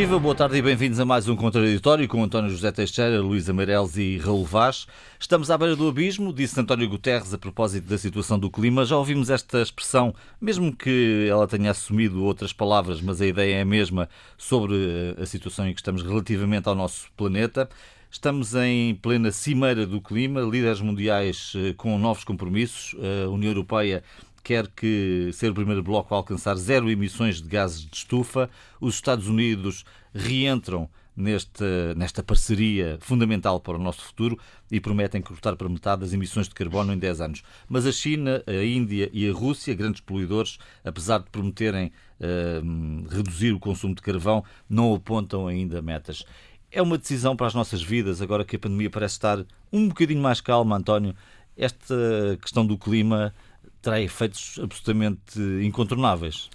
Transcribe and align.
Viva, 0.00 0.18
boa 0.18 0.34
tarde 0.34 0.56
e 0.56 0.62
bem-vindos 0.62 0.98
a 0.98 1.04
mais 1.04 1.28
um 1.28 1.36
Contraditório 1.36 2.08
com 2.08 2.24
António 2.24 2.48
José 2.48 2.72
Teixeira, 2.72 3.20
Luís 3.20 3.50
Amarelos 3.50 3.98
e 3.98 4.16
Raul 4.16 4.46
Vaz. 4.46 4.86
Estamos 5.20 5.50
à 5.50 5.58
beira 5.58 5.76
do 5.76 5.86
abismo, 5.86 6.32
disse 6.32 6.58
António 6.58 6.88
Guterres 6.88 7.34
a 7.34 7.38
propósito 7.38 7.86
da 7.86 7.98
situação 7.98 8.38
do 8.38 8.50
clima. 8.50 8.86
Já 8.86 8.96
ouvimos 8.96 9.28
esta 9.28 9.60
expressão, 9.60 10.14
mesmo 10.40 10.74
que 10.74 11.26
ela 11.28 11.46
tenha 11.46 11.70
assumido 11.70 12.24
outras 12.24 12.50
palavras, 12.50 13.02
mas 13.02 13.20
a 13.20 13.26
ideia 13.26 13.56
é 13.56 13.60
a 13.60 13.64
mesma 13.66 14.08
sobre 14.38 14.74
a 15.20 15.26
situação 15.26 15.68
em 15.68 15.74
que 15.74 15.80
estamos 15.80 16.02
relativamente 16.02 16.66
ao 16.66 16.74
nosso 16.74 17.08
planeta. 17.14 17.68
Estamos 18.10 18.54
em 18.54 18.94
plena 18.94 19.30
cimeira 19.30 19.86
do 19.86 20.00
clima, 20.00 20.40
líderes 20.40 20.80
mundiais 20.80 21.52
eh, 21.54 21.74
com 21.76 21.96
novos 21.96 22.24
compromissos. 22.24 22.96
A 23.24 23.28
União 23.28 23.50
Europeia 23.50 24.02
quer 24.42 24.66
que 24.68 25.30
ser 25.32 25.50
o 25.50 25.54
primeiro 25.54 25.82
bloco 25.82 26.14
a 26.14 26.16
alcançar 26.16 26.56
zero 26.56 26.90
emissões 26.90 27.40
de 27.40 27.48
gases 27.48 27.82
de 27.82 27.96
estufa. 27.96 28.50
Os 28.80 28.94
Estados 28.94 29.28
Unidos 29.28 29.84
reentram 30.14 30.88
nesta, 31.16 31.94
nesta 31.94 32.22
parceria 32.22 32.98
fundamental 33.00 33.60
para 33.60 33.76
o 33.76 33.78
nosso 33.78 34.00
futuro 34.02 34.38
e 34.70 34.80
prometem 34.80 35.20
cortar 35.20 35.56
para 35.56 35.68
metade 35.68 36.04
as 36.04 36.12
emissões 36.12 36.48
de 36.48 36.54
carbono 36.54 36.92
em 36.92 36.98
10 36.98 37.20
anos. 37.20 37.42
Mas 37.68 37.86
a 37.86 37.92
China, 37.92 38.42
a 38.46 38.64
Índia 38.64 39.10
e 39.12 39.28
a 39.28 39.32
Rússia, 39.32 39.74
grandes 39.74 40.00
poluidores, 40.00 40.58
apesar 40.84 41.18
de 41.18 41.30
prometerem 41.30 41.92
uh, 42.20 43.08
reduzir 43.08 43.52
o 43.52 43.60
consumo 43.60 43.94
de 43.94 44.02
carvão, 44.02 44.44
não 44.68 44.94
apontam 44.94 45.46
ainda 45.46 45.82
metas. 45.82 46.24
É 46.72 46.80
uma 46.80 46.96
decisão 46.96 47.36
para 47.36 47.48
as 47.48 47.54
nossas 47.54 47.82
vidas, 47.82 48.22
agora 48.22 48.44
que 48.44 48.56
a 48.56 48.58
pandemia 48.58 48.88
parece 48.88 49.14
estar 49.14 49.44
um 49.72 49.88
bocadinho 49.88 50.22
mais 50.22 50.40
calma, 50.40 50.76
António. 50.76 51.14
Esta 51.56 52.38
questão 52.40 52.64
do 52.64 52.78
clima 52.78 53.34
terá 53.82 54.00
efeitos 54.00 54.58
absolutamente 54.62 55.40
incontornáveis. 55.62 56.48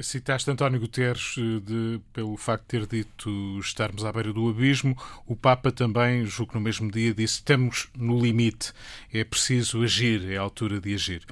Citaste 0.00 0.50
António 0.50 0.78
Guterres 0.78 1.34
eh, 1.36 1.60
de, 1.60 2.00
pelo 2.12 2.36
facto 2.36 2.62
de 2.62 2.68
ter 2.68 2.86
dito 2.86 3.58
estarmos 3.58 4.04
à 4.04 4.12
beira 4.12 4.32
do 4.32 4.48
abismo. 4.48 4.96
O 5.26 5.34
Papa 5.34 5.72
também, 5.72 6.24
julgo 6.24 6.52
que 6.52 6.58
no 6.58 6.64
mesmo 6.64 6.90
dia, 6.90 7.12
disse 7.12 7.34
estamos 7.34 7.88
no 7.96 8.20
limite, 8.20 8.72
é 9.12 9.24
preciso 9.24 9.82
agir, 9.82 10.30
é 10.30 10.36
a 10.36 10.40
altura 10.40 10.80
de 10.80 10.94
agir. 10.94 11.22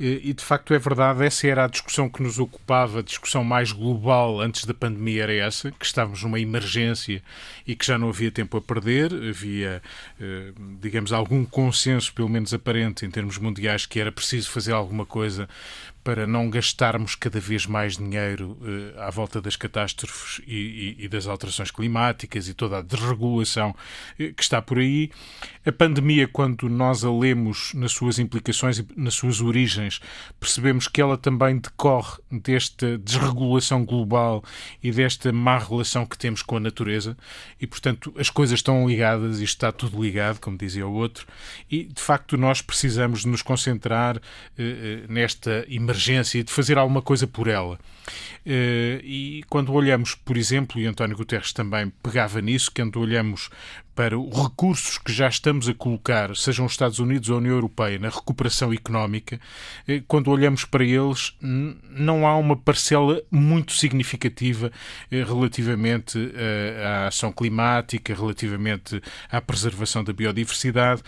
Eh, 0.00 0.20
e 0.22 0.32
de 0.32 0.42
facto 0.42 0.72
é 0.72 0.78
verdade, 0.78 1.24
essa 1.24 1.46
era 1.46 1.64
a 1.64 1.68
discussão 1.68 2.08
que 2.08 2.22
nos 2.22 2.38
ocupava, 2.38 3.00
a 3.00 3.02
discussão 3.02 3.44
mais 3.44 3.72
global 3.72 4.40
antes 4.40 4.64
da 4.64 4.74
pandemia 4.74 5.24
era 5.24 5.34
essa, 5.34 5.70
que 5.70 5.84
estávamos 5.84 6.22
numa 6.22 6.40
emergência 6.40 7.22
e 7.66 7.76
que 7.76 7.86
já 7.86 7.98
não 7.98 8.08
havia 8.08 8.30
tempo 8.30 8.56
a 8.56 8.60
perder, 8.60 9.12
havia, 9.12 9.82
eh, 10.18 10.52
digamos, 10.80 11.12
algum 11.12 11.44
consenso, 11.44 12.12
pelo 12.14 12.28
menos 12.28 12.54
aparente, 12.54 13.04
em 13.04 13.10
termos 13.10 13.36
mundiais, 13.38 13.84
que 13.84 14.00
era 14.00 14.10
preciso 14.10 14.50
fazer 14.50 14.72
alguma 14.72 15.04
coisa 15.04 15.48
para 16.08 16.26
não 16.26 16.48
gastarmos 16.48 17.14
cada 17.14 17.38
vez 17.38 17.66
mais 17.66 17.98
dinheiro 17.98 18.56
uh, 18.62 18.98
à 19.00 19.10
volta 19.10 19.42
das 19.42 19.56
catástrofes 19.56 20.40
e, 20.46 20.96
e, 20.98 21.04
e, 21.04 21.08
das 21.08 21.26
alterações 21.26 21.70
climáticas 21.70 22.48
e 22.48 22.54
toda 22.54 22.78
a 22.78 22.80
desregulação 22.80 23.72
uh, 24.18 24.32
que 24.32 24.42
está 24.42 24.62
por 24.62 24.78
aí. 24.78 25.10
A 25.66 25.70
pandemia, 25.70 26.26
quando 26.26 26.66
nós 26.66 27.04
a 27.04 27.12
lemos 27.12 27.74
nas 27.74 27.92
suas 27.92 28.18
implicações 28.18 28.78
e 28.78 28.86
nas 28.96 29.12
suas 29.12 29.42
origens, 29.42 30.00
percebemos 30.40 30.88
que 30.88 30.98
ela 30.98 31.18
também 31.18 31.58
decorre 31.58 32.16
desta 32.30 32.96
desregulação 32.96 33.84
global 33.84 34.42
e 34.82 34.90
desta 34.90 35.30
má 35.30 35.58
relação 35.58 36.06
que 36.06 36.16
temos 36.16 36.40
com 36.40 36.56
a 36.56 36.60
natureza 36.60 37.18
e, 37.60 37.66
portanto, 37.66 38.14
as 38.16 38.30
coisas 38.30 38.60
estão 38.60 38.88
ligadas, 38.88 39.40
isto 39.40 39.56
está 39.56 39.70
tudo 39.70 40.02
ligado, 40.02 40.40
como 40.40 40.56
dizia 40.56 40.86
o 40.86 40.92
outro, 40.94 41.26
e 41.70 41.84
de 41.84 42.00
facto 42.00 42.38
nós 42.38 42.62
precisamos 42.62 43.26
nos 43.26 43.42
concentrar 43.42 44.16
uh, 44.16 44.20
nesta 45.12 45.66
emergência 45.68 45.97
emergência 45.98 46.38
e 46.38 46.42
de 46.42 46.52
fazer 46.52 46.78
alguma 46.78 47.02
coisa 47.02 47.26
por 47.26 47.48
ela. 47.48 47.78
Eh, 48.46 49.00
e 49.04 49.44
quando 49.50 49.72
olhamos, 49.72 50.14
por 50.14 50.36
exemplo, 50.36 50.80
e 50.80 50.86
António 50.86 51.16
Guterres 51.16 51.52
também 51.52 51.92
pegava 52.02 52.40
nisso, 52.40 52.70
quando 52.74 52.98
olhamos 53.00 53.50
para 53.94 54.16
os 54.16 54.42
recursos 54.42 54.96
que 54.96 55.12
já 55.12 55.28
estamos 55.28 55.68
a 55.68 55.74
colocar, 55.74 56.34
sejam 56.36 56.64
os 56.64 56.72
Estados 56.72 57.00
Unidos 57.00 57.28
ou 57.28 57.34
a 57.34 57.38
União 57.38 57.54
Europeia, 57.54 57.98
na 57.98 58.08
recuperação 58.08 58.72
económica, 58.72 59.40
eh, 59.86 60.02
quando 60.06 60.30
olhamos 60.30 60.64
para 60.64 60.84
eles, 60.84 61.36
não 61.42 62.26
há 62.26 62.36
uma 62.36 62.56
parcela 62.56 63.20
muito 63.30 63.72
significativa 63.72 64.70
eh, 65.10 65.24
relativamente 65.24 66.18
à 66.84 67.08
ação 67.08 67.32
climática, 67.32 68.14
relativamente 68.14 69.02
à 69.30 69.40
preservação 69.40 70.04
da 70.04 70.12
biodiversidade 70.12 71.02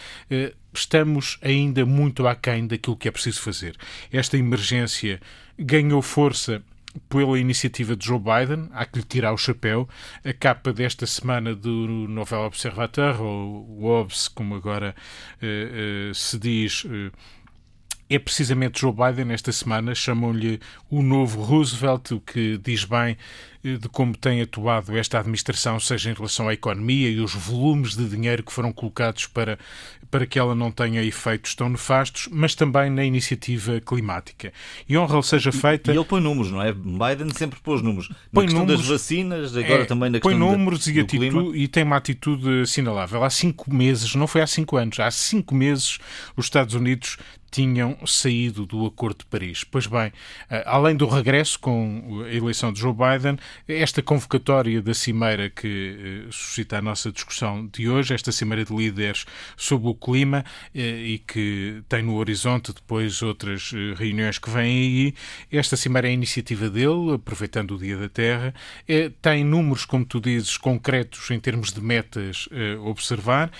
estamos 0.72 1.38
ainda 1.42 1.84
muito 1.84 2.26
aquém 2.26 2.66
daquilo 2.66 2.96
que 2.96 3.08
é 3.08 3.10
preciso 3.10 3.40
fazer. 3.42 3.76
Esta 4.12 4.36
emergência 4.36 5.20
ganhou 5.58 6.00
força 6.02 6.62
pela 7.08 7.38
iniciativa 7.38 7.94
de 7.94 8.06
Joe 8.06 8.18
Biden, 8.18 8.68
há 8.72 8.84
que 8.84 8.98
lhe 8.98 9.04
tirar 9.04 9.32
o 9.32 9.38
chapéu. 9.38 9.88
A 10.24 10.32
capa 10.32 10.72
desta 10.72 11.06
semana 11.06 11.54
do 11.54 11.86
Novel 12.08 12.40
Observateur, 12.40 13.20
ou 13.22 13.84
OBS, 13.84 14.28
como 14.28 14.54
agora 14.54 14.94
uh, 15.42 16.10
uh, 16.10 16.14
se 16.14 16.38
diz, 16.38 16.84
uh, 16.84 17.12
é 18.08 18.18
precisamente 18.18 18.80
Joe 18.80 18.92
Biden, 18.92 19.32
esta 19.32 19.52
semana, 19.52 19.94
chamam-lhe 19.94 20.60
o 20.90 21.00
novo 21.00 21.40
Roosevelt, 21.42 22.10
o 22.10 22.20
que 22.20 22.58
diz 22.58 22.84
bem 22.84 23.16
de 23.62 23.88
como 23.88 24.16
tem 24.16 24.40
atuado 24.40 24.96
esta 24.96 25.20
administração, 25.20 25.78
seja 25.78 26.10
em 26.10 26.14
relação 26.14 26.48
à 26.48 26.54
economia 26.54 27.08
e 27.08 27.20
os 27.20 27.34
volumes 27.34 27.94
de 27.94 28.08
dinheiro 28.08 28.42
que 28.42 28.52
foram 28.52 28.72
colocados 28.72 29.28
para, 29.28 29.58
para 30.10 30.26
que 30.26 30.38
ela 30.38 30.54
não 30.54 30.70
tenha 30.70 31.02
efeitos 31.02 31.54
tão 31.54 31.68
nefastos, 31.68 32.28
mas 32.30 32.54
também 32.54 32.90
na 32.90 33.04
iniciativa 33.04 33.80
climática. 33.80 34.52
E 34.88 34.96
honra 34.96 35.22
seja 35.22 35.52
feita. 35.52 35.92
E, 35.92 35.94
e 35.94 35.98
ele 35.98 36.04
põe 36.04 36.20
números, 36.20 36.50
não 36.50 36.60
é? 36.60 36.72
Biden 36.72 37.30
sempre 37.32 37.60
pôs 37.60 37.80
números. 37.80 38.10
Põe 38.32 38.46
números, 38.46 38.80
das 38.80 38.88
vacinas, 38.88 39.56
agora 39.56 39.82
é, 39.82 39.84
também 39.84 40.10
na 40.10 40.20
questão 40.20 40.38
Põe 40.38 40.56
números 40.56 40.86
e, 40.86 40.98
atitude, 40.98 41.58
e 41.58 41.68
tem 41.68 41.84
uma 41.84 41.96
atitude 41.96 42.62
assinalável. 42.62 43.22
Há 43.22 43.30
cinco 43.30 43.72
meses, 43.72 44.14
não 44.14 44.26
foi 44.26 44.40
há 44.40 44.46
cinco 44.46 44.76
anos, 44.76 44.98
há 44.98 45.10
cinco 45.10 45.54
meses 45.54 45.98
os 46.36 46.46
Estados 46.46 46.74
Unidos 46.74 47.16
tinham 47.50 47.98
saído 48.06 48.64
do 48.64 48.86
Acordo 48.86 49.18
de 49.18 49.26
Paris. 49.26 49.64
Pois 49.64 49.86
bem, 49.86 50.12
eh, 50.48 50.62
além 50.66 50.96
do 50.96 51.06
regresso 51.06 51.58
com 51.58 52.22
a 52.24 52.32
eleição 52.32 52.72
de 52.72 52.80
Joe 52.80 52.94
Biden, 52.94 53.38
esta 53.66 54.00
convocatória 54.00 54.80
da 54.80 54.94
Cimeira 54.94 55.50
que 55.50 56.26
eh, 56.26 56.30
suscita 56.30 56.78
a 56.78 56.82
nossa 56.82 57.10
discussão 57.10 57.66
de 57.66 57.88
hoje, 57.88 58.14
esta 58.14 58.30
Cimeira 58.30 58.64
de 58.64 58.74
Líderes 58.74 59.26
sobre 59.56 59.88
o 59.88 59.94
clima 59.94 60.44
eh, 60.74 60.80
e 60.80 61.18
que 61.18 61.82
tem 61.88 62.02
no 62.02 62.14
horizonte 62.16 62.72
depois 62.72 63.20
outras 63.22 63.72
reuniões 63.96 64.38
que 64.38 64.48
vêm 64.48 64.60
aí, 64.60 65.14
esta 65.50 65.76
Cimeira 65.76 66.08
é 66.08 66.12
iniciativa 66.12 66.68
dele, 66.70 67.14
aproveitando 67.14 67.74
o 67.74 67.78
Dia 67.78 67.96
da 67.96 68.08
Terra, 68.08 68.54
tem 69.20 69.44
números, 69.44 69.84
como 69.84 70.04
tu 70.04 70.20
dizes, 70.20 70.56
concretos 70.56 71.30
em 71.30 71.40
termos 71.40 71.72
de 71.72 71.80
metas 71.80 72.48
a 72.52 72.80
observar, 72.82 73.50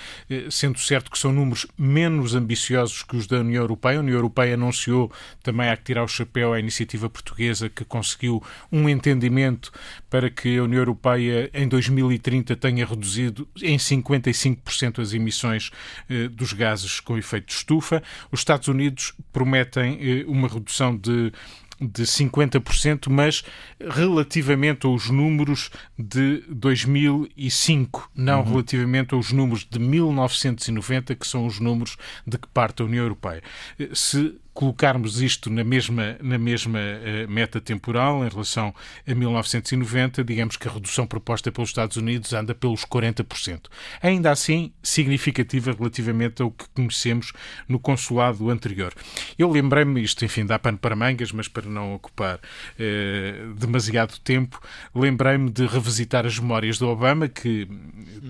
sendo 0.50 0.78
certo 0.78 1.10
que 1.10 1.18
são 1.18 1.32
números 1.32 1.66
menos 1.76 2.34
ambiciosos 2.34 3.02
que 3.02 3.16
os 3.16 3.26
da 3.26 3.38
União 3.38 3.62
Europeia. 3.62 3.79
A 3.88 4.00
União 4.00 4.16
Europeia 4.16 4.54
anunciou 4.54 5.10
também 5.42 5.68
há 5.68 5.76
que 5.76 5.84
tirar 5.84 6.04
o 6.04 6.08
chapéu 6.08 6.52
à 6.52 6.60
iniciativa 6.60 7.08
portuguesa 7.08 7.68
que 7.68 7.84
conseguiu 7.84 8.42
um 8.70 8.88
entendimento 8.88 9.72
para 10.08 10.30
que 10.30 10.58
a 10.58 10.62
União 10.64 10.80
Europeia 10.80 11.50
em 11.52 11.66
2030 11.68 12.56
tenha 12.56 12.86
reduzido 12.86 13.48
em 13.62 13.76
55% 13.76 15.00
as 15.00 15.12
emissões 15.12 15.70
eh, 16.08 16.28
dos 16.28 16.52
gases 16.52 17.00
com 17.00 17.16
efeito 17.16 17.46
de 17.46 17.54
estufa. 17.54 18.02
Os 18.30 18.40
Estados 18.40 18.68
Unidos 18.68 19.14
prometem 19.32 19.98
eh, 20.00 20.24
uma 20.26 20.48
redução 20.48 20.96
de 20.96 21.32
de 21.80 22.02
50%, 22.02 23.08
mas 23.08 23.42
relativamente 23.80 24.86
aos 24.86 25.08
números 25.08 25.70
de 25.98 26.44
2005, 26.48 28.10
não 28.14 28.40
uhum. 28.40 28.50
relativamente 28.50 29.14
aos 29.14 29.32
números 29.32 29.66
de 29.68 29.78
1990, 29.78 31.14
que 31.14 31.26
são 31.26 31.46
os 31.46 31.58
números 31.58 31.96
de 32.26 32.36
que 32.36 32.48
parte 32.48 32.82
a 32.82 32.84
União 32.84 33.02
Europeia. 33.02 33.42
Eh, 33.78 33.88
se 33.94 34.38
colocarmos 34.60 35.22
isto 35.22 35.48
na 35.48 35.64
mesma, 35.64 36.18
na 36.20 36.36
mesma 36.36 36.78
uh, 36.78 37.30
meta 37.30 37.62
temporal 37.62 38.22
em 38.26 38.28
relação 38.28 38.74
a 39.08 39.14
1990, 39.14 40.22
digamos 40.22 40.58
que 40.58 40.68
a 40.68 40.70
redução 40.70 41.06
proposta 41.06 41.50
pelos 41.50 41.70
Estados 41.70 41.96
Unidos 41.96 42.34
anda 42.34 42.54
pelos 42.54 42.84
40%. 42.84 43.68
Ainda 44.02 44.30
assim, 44.30 44.70
significativa 44.82 45.72
relativamente 45.72 46.42
ao 46.42 46.50
que 46.50 46.66
conhecemos 46.74 47.32
no 47.66 47.78
consulado 47.78 48.50
anterior. 48.50 48.92
Eu 49.38 49.50
lembrei-me, 49.50 50.02
isto 50.02 50.26
enfim 50.26 50.44
dá 50.44 50.58
pano 50.58 50.76
para 50.76 50.94
mangas, 50.94 51.32
mas 51.32 51.48
para 51.48 51.66
não 51.66 51.94
ocupar 51.94 52.36
uh, 52.36 53.54
demasiado 53.54 54.18
tempo, 54.18 54.60
lembrei-me 54.94 55.48
de 55.48 55.64
revisitar 55.64 56.26
as 56.26 56.38
memórias 56.38 56.76
do 56.76 56.86
Obama, 56.86 57.28
que 57.28 57.66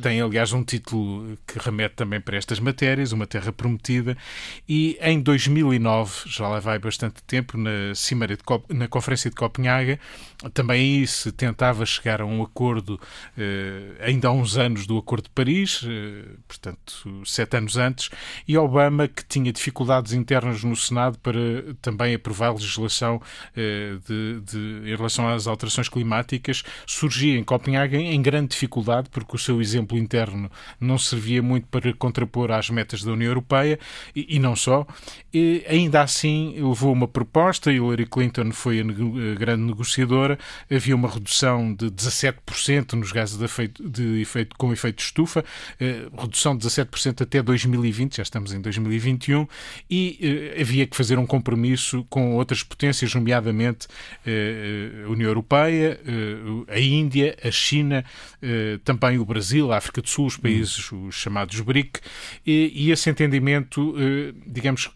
tem 0.01 0.21
aliás 0.21 0.53
um 0.53 0.63
título 0.63 1.37
que 1.45 1.59
remete 1.59 1.97
também 1.97 2.21
para 2.21 2.37
estas 2.37 2.61
matérias, 2.61 3.11
Uma 3.11 3.27
Terra 3.27 3.53
Prometida, 3.53 4.17
e 4.69 4.97
em 5.01 5.21
2009 5.21 6.20
já 6.27 6.49
lá 6.49 6.61
vai 6.61 6.79
bastante 6.79 7.23
tempo, 7.25 7.57
na, 7.57 7.95
de 8.37 8.43
Cop 8.43 8.65
na 8.73 8.89
Conferência 8.89 9.31
de 9.31 9.37
Copenhaga. 9.37 9.99
Também 10.55 11.05
se 11.05 11.31
tentava 11.33 11.85
chegar 11.85 12.23
a 12.23 12.25
um 12.25 12.43
acordo, 12.43 12.99
eh, 13.37 13.93
ainda 14.01 14.29
há 14.29 14.33
uns 14.33 14.57
anos 14.57 14.87
do 14.87 14.97
Acordo 14.97 15.25
de 15.25 15.31
Paris, 15.31 15.85
eh, 15.87 16.25
portanto, 16.49 17.23
sete 17.27 17.59
anos 17.59 17.77
antes, 17.77 18.09
e 18.49 18.57
Obama, 18.57 19.07
que 19.07 19.23
tinha 19.23 19.53
dificuldades 19.53 20.15
internas 20.15 20.65
no 20.65 20.75
Senado 20.75 21.19
para 21.19 21.39
também 21.83 22.15
aprovar 22.15 22.53
legislação 22.53 23.21
eh, 23.55 23.97
de, 24.07 24.41
de, 24.41 24.91
em 24.91 24.97
relação 24.97 25.29
às 25.29 25.47
alterações 25.47 25.91
climáticas, 25.91 26.63
surgia 26.87 27.39
em 27.39 27.45
Copenhaga 27.45 27.99
em 27.99 28.23
grande 28.23 28.49
dificuldade, 28.49 29.11
porque 29.11 29.37
o 29.37 29.39
seu 29.39 29.61
exemplo 29.61 29.99
interno 29.99 30.51
não 30.81 30.97
servia 30.97 31.43
muito 31.43 31.67
para 31.67 31.93
contrapor 31.93 32.51
às 32.51 32.71
metas 32.71 33.03
da 33.03 33.13
União 33.13 33.29
Europeia 33.29 33.79
e, 34.17 34.37
e 34.37 34.39
não 34.39 34.57
só. 34.57 34.87
E, 35.35 35.65
ainda 35.69 36.01
assim, 36.01 36.55
levou 36.57 36.93
uma 36.93 37.07
proposta, 37.07 37.71
Hillary 37.71 38.07
Clinton 38.07 38.53
foi 38.53 38.81
a, 38.81 38.83
a 38.83 39.35
grande 39.35 39.65
negociadora, 39.65 40.30
havia 40.71 40.95
uma 40.95 41.09
redução 41.09 41.75
de 41.75 41.91
17% 41.91 42.93
nos 42.95 43.13
gases 43.13 43.37
de 43.37 43.45
efeito, 43.45 43.89
de 43.89 44.21
efeito, 44.21 44.57
com 44.57 44.73
efeito 44.73 44.97
de 44.97 45.03
estufa, 45.03 45.45
eh, 45.79 46.07
redução 46.19 46.57
de 46.57 46.67
17% 46.67 47.23
até 47.23 47.43
2020, 47.43 48.17
já 48.17 48.23
estamos 48.23 48.53
em 48.53 48.61
2021, 48.61 49.47
e 49.89 50.53
eh, 50.57 50.61
havia 50.61 50.87
que 50.87 50.97
fazer 50.97 51.19
um 51.19 51.27
compromisso 51.27 52.05
com 52.09 52.35
outras 52.35 52.63
potências, 52.63 53.15
nomeadamente 53.15 53.89
eh, 54.27 55.05
a 55.05 55.09
União 55.09 55.29
Europeia, 55.29 56.01
a 56.69 56.79
Índia, 56.79 57.37
a 57.43 57.51
China, 57.51 58.05
também 58.85 59.19
o 59.19 59.25
Brasil, 59.25 59.73
a 59.73 59.77
África 59.77 60.03
do 60.03 60.09
Sul, 60.09 60.27
os 60.27 60.37
países 60.37 60.91
os 60.93 61.15
chamados 61.15 61.59
BRIC, 61.61 62.01
e, 62.47 62.73
e 62.75 62.91
esse 62.91 63.09
entendimento, 63.11 63.95
digamos, 64.47 64.91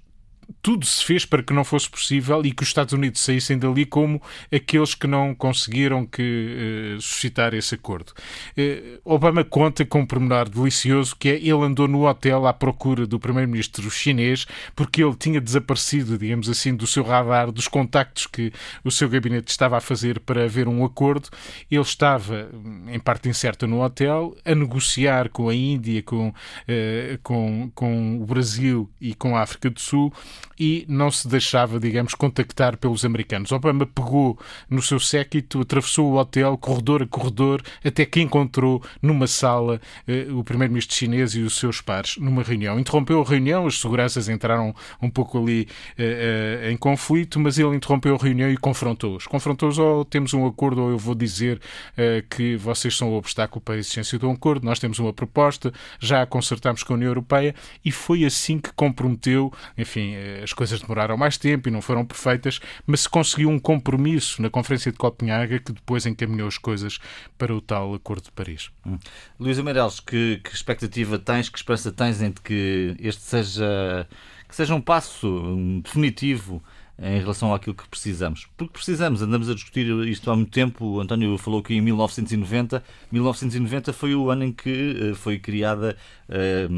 tudo 0.62 0.86
se 0.86 1.04
fez 1.04 1.24
para 1.24 1.42
que 1.42 1.52
não 1.52 1.64
fosse 1.64 1.88
possível 1.88 2.44
e 2.44 2.52
que 2.52 2.62
os 2.62 2.68
Estados 2.68 2.92
Unidos 2.92 3.20
saíssem 3.20 3.58
dali 3.58 3.84
como 3.84 4.20
aqueles 4.52 4.94
que 4.94 5.06
não 5.06 5.34
conseguiram 5.34 6.06
que, 6.06 6.96
uh, 6.96 7.00
suscitar 7.00 7.54
esse 7.54 7.74
acordo. 7.74 8.12
Uh, 8.56 9.00
Obama 9.04 9.44
conta 9.44 9.84
com 9.84 10.00
um 10.00 10.06
pormenor 10.06 10.48
delicioso 10.48 11.16
que 11.16 11.28
é 11.28 11.34
ele 11.34 11.64
andou 11.64 11.86
no 11.86 12.06
hotel 12.06 12.46
à 12.46 12.52
procura 12.52 13.06
do 13.06 13.18
primeiro-ministro 13.18 13.90
chinês 13.90 14.46
porque 14.74 15.02
ele 15.02 15.14
tinha 15.16 15.40
desaparecido, 15.40 16.18
digamos 16.18 16.48
assim, 16.48 16.74
do 16.74 16.86
seu 16.86 17.02
radar, 17.02 17.50
dos 17.50 17.68
contactos 17.68 18.26
que 18.26 18.52
o 18.82 18.90
seu 18.90 19.08
gabinete 19.08 19.50
estava 19.50 19.76
a 19.76 19.80
fazer 19.80 20.20
para 20.20 20.44
haver 20.44 20.68
um 20.68 20.84
acordo. 20.84 21.28
Ele 21.70 21.80
estava, 21.82 22.48
em 22.88 22.98
parte 22.98 23.28
incerta, 23.28 23.66
no 23.66 23.82
hotel, 23.82 24.36
a 24.44 24.54
negociar 24.54 25.28
com 25.28 25.48
a 25.48 25.54
Índia, 25.54 26.02
com, 26.02 26.28
uh, 26.28 27.18
com, 27.22 27.70
com 27.74 28.20
o 28.20 28.26
Brasil 28.26 28.90
e 29.00 29.14
com 29.14 29.36
a 29.36 29.42
África 29.42 29.70
do 29.70 29.80
Sul 29.80 30.12
e 30.58 30.84
não 30.88 31.10
se 31.10 31.26
deixava, 31.28 31.80
digamos, 31.80 32.14
contactar 32.14 32.76
pelos 32.76 33.04
americanos. 33.04 33.52
Obama 33.52 33.86
pegou 33.86 34.38
no 34.68 34.82
seu 34.82 35.00
séquito, 35.00 35.60
atravessou 35.60 36.12
o 36.12 36.16
hotel, 36.16 36.56
corredor 36.56 37.02
a 37.02 37.06
corredor, 37.06 37.62
até 37.84 38.04
que 38.04 38.20
encontrou 38.20 38.82
numa 39.02 39.26
sala 39.26 39.80
eh, 40.06 40.26
o 40.30 40.44
primeiro-ministro 40.44 40.94
chinês 40.94 41.34
e 41.34 41.40
os 41.40 41.56
seus 41.56 41.80
pares, 41.80 42.16
numa 42.16 42.42
reunião. 42.42 42.78
Interrompeu 42.78 43.20
a 43.20 43.24
reunião, 43.24 43.66
as 43.66 43.80
seguranças 43.80 44.28
entraram 44.28 44.74
um 45.00 45.10
pouco 45.10 45.38
ali 45.38 45.68
eh, 45.98 46.62
eh, 46.64 46.70
em 46.70 46.76
conflito, 46.76 47.40
mas 47.40 47.58
ele 47.58 47.76
interrompeu 47.76 48.14
a 48.14 48.18
reunião 48.18 48.50
e 48.50 48.56
confrontou-os. 48.56 49.26
Confrontou-os, 49.26 49.78
ou 49.78 50.00
oh, 50.00 50.04
temos 50.04 50.32
um 50.34 50.46
acordo, 50.46 50.82
ou 50.82 50.90
eu 50.90 50.98
vou 50.98 51.14
dizer 51.14 51.60
eh, 51.96 52.22
que 52.28 52.56
vocês 52.56 52.96
são 52.96 53.12
o 53.12 53.16
obstáculo 53.16 53.60
para 53.60 53.74
a 53.74 53.78
existência 53.78 54.18
de 54.18 54.26
um 54.26 54.32
acordo, 54.32 54.64
nós 54.64 54.78
temos 54.78 54.98
uma 54.98 55.12
proposta, 55.12 55.72
já 55.98 56.22
a 56.22 56.26
consertámos 56.26 56.82
com 56.82 56.92
a 56.92 56.96
União 56.96 57.08
Europeia, 57.08 57.54
e 57.84 57.90
foi 57.90 58.24
assim 58.24 58.58
que 58.58 58.72
comprometeu, 58.72 59.52
enfim, 59.76 60.14
as 60.42 60.52
coisas 60.52 60.80
demoraram 60.80 61.16
mais 61.16 61.36
tempo 61.36 61.68
e 61.68 61.72
não 61.72 61.80
foram 61.80 62.04
perfeitas, 62.04 62.60
mas 62.86 63.00
se 63.02 63.08
conseguiu 63.08 63.50
um 63.50 63.58
compromisso 63.58 64.40
na 64.40 64.50
Conferência 64.50 64.92
de 64.92 64.98
Copenhaga 64.98 65.58
que 65.58 65.72
depois 65.72 66.06
encaminhou 66.06 66.48
as 66.48 66.58
coisas 66.58 66.98
para 67.38 67.54
o 67.54 67.60
tal 67.60 67.94
Acordo 67.94 68.24
de 68.24 68.32
Paris. 68.32 68.70
Hum. 68.86 68.98
Luís 69.38 69.58
Amarelos, 69.58 70.00
que, 70.00 70.40
que 70.42 70.54
expectativa 70.54 71.18
tens, 71.18 71.48
que 71.48 71.58
esperança 71.58 71.92
tens 71.92 72.20
em 72.20 72.32
que 72.32 72.96
este 72.98 73.22
seja, 73.22 74.08
que 74.48 74.54
seja 74.54 74.74
um 74.74 74.80
passo 74.80 75.56
definitivo 75.82 76.62
em 76.98 77.18
relação 77.18 77.52
àquilo 77.52 77.74
que 77.74 77.88
precisamos. 77.88 78.46
Porque 78.56 78.72
precisamos, 78.72 79.20
andamos 79.20 79.48
a 79.48 79.54
discutir 79.54 79.86
isto 80.08 80.30
há 80.30 80.36
muito 80.36 80.50
tempo. 80.50 80.84
O 80.84 81.00
António 81.00 81.36
falou 81.38 81.62
que 81.62 81.74
em 81.74 81.80
1990, 81.80 82.82
1990 83.10 83.92
foi 83.92 84.14
o 84.14 84.30
ano 84.30 84.44
em 84.44 84.52
que 84.52 85.10
eh, 85.10 85.14
foi 85.14 85.38
criada 85.38 85.96
eh, 86.28 86.68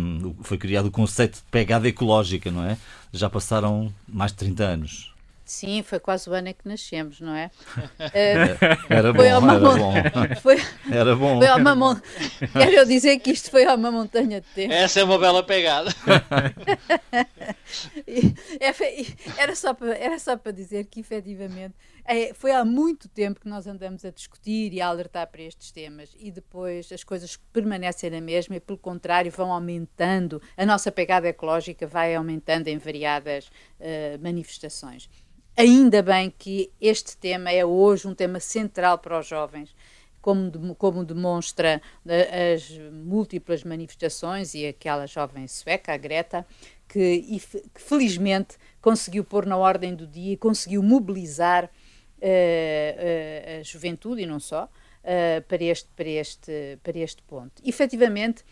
foi 0.42 0.58
criado 0.58 0.86
o 0.86 0.90
conceito 0.90 1.36
de 1.36 1.42
pegada 1.50 1.86
ecológica, 1.88 2.50
não 2.50 2.64
é? 2.64 2.78
Já 3.12 3.28
passaram 3.28 3.92
mais 4.08 4.32
de 4.32 4.38
30 4.38 4.64
anos. 4.64 5.15
Sim, 5.46 5.80
foi 5.84 6.00
quase 6.00 6.28
o 6.28 6.32
ano 6.32 6.48
em 6.48 6.52
que 6.52 6.66
nascemos, 6.66 7.20
não 7.20 7.32
é? 7.32 7.52
era, 8.90 9.12
bom, 9.12 9.22
era 9.22 9.40
bom, 9.40 9.94
foi, 10.42 10.56
era 10.90 11.14
bom. 11.14 11.38
Foi 11.38 11.48
uma 11.50 11.72
mon... 11.76 11.94
Quero 12.52 12.72
eu 12.72 12.84
dizer 12.84 13.20
que 13.20 13.30
isto 13.30 13.48
foi 13.48 13.64
a 13.64 13.76
uma 13.76 13.92
montanha 13.92 14.40
de 14.40 14.46
tempo. 14.48 14.72
Essa 14.72 14.98
é 15.00 15.04
uma 15.04 15.18
bela 15.18 15.44
pegada. 15.44 15.94
É, 18.60 18.72
era, 19.38 19.54
só 19.54 19.74
para, 19.74 19.96
era 19.96 20.18
só 20.18 20.36
para 20.36 20.52
dizer 20.52 20.84
que, 20.84 21.00
efetivamente, 21.00 21.74
é, 22.04 22.32
foi 22.32 22.52
há 22.52 22.64
muito 22.64 23.08
tempo 23.08 23.40
que 23.40 23.48
nós 23.48 23.66
andamos 23.66 24.04
a 24.04 24.10
discutir 24.10 24.72
e 24.72 24.80
a 24.80 24.86
alertar 24.86 25.26
para 25.26 25.42
estes 25.42 25.72
temas 25.72 26.14
e 26.18 26.30
depois 26.30 26.90
as 26.92 27.02
coisas 27.02 27.36
permanecem 27.52 28.10
na 28.10 28.20
mesma 28.20 28.56
e, 28.56 28.60
pelo 28.60 28.78
contrário, 28.78 29.30
vão 29.30 29.52
aumentando. 29.52 30.40
A 30.56 30.64
nossa 30.64 30.92
pegada 30.92 31.28
ecológica 31.28 31.86
vai 31.86 32.14
aumentando 32.14 32.68
em 32.68 32.78
variadas 32.78 33.48
uh, 33.80 34.22
manifestações. 34.22 35.10
Ainda 35.58 36.02
bem 36.02 36.30
que 36.38 36.70
este 36.78 37.16
tema 37.16 37.50
é 37.50 37.64
hoje 37.64 38.06
um 38.06 38.14
tema 38.14 38.38
central 38.38 38.98
para 38.98 39.18
os 39.18 39.26
jovens, 39.26 39.74
como, 40.20 40.74
como 40.74 41.02
demonstra 41.02 41.80
uh, 42.04 42.10
as 42.54 42.68
múltiplas 42.92 43.64
manifestações 43.64 44.52
e 44.52 44.66
aquela 44.66 45.06
jovem 45.06 45.48
sueca, 45.48 45.94
a 45.94 45.96
Greta, 45.96 46.46
que, 46.86 47.40
que 47.74 47.80
felizmente 47.80 48.58
conseguiu 48.82 49.24
pôr 49.24 49.46
na 49.46 49.56
ordem 49.56 49.94
do 49.94 50.06
dia 50.06 50.34
e 50.34 50.36
conseguiu 50.36 50.82
mobilizar 50.82 51.64
uh, 51.64 51.68
uh, 52.18 53.60
a 53.60 53.62
juventude 53.62 54.20
e 54.20 54.26
não 54.26 54.38
só 54.38 54.68
para, 55.48 55.62
este, 55.62 55.88
para, 55.94 56.08
este, 56.08 56.78
para 56.82 56.98
este 56.98 57.22
ponto. 57.22 57.62
Efetivamente, 57.64 58.44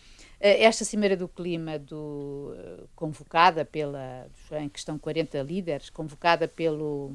esta 0.47 0.85
Cimeira 0.85 1.17
do 1.17 1.27
Clima, 1.27 1.79
do, 1.79 2.55
convocada 2.95 3.65
pela, 3.65 4.27
em 4.51 4.69
que 4.69 4.77
estão 4.77 4.99
40 4.99 5.41
líderes, 5.41 5.89
convocada 5.89 6.47
pelo, 6.47 7.11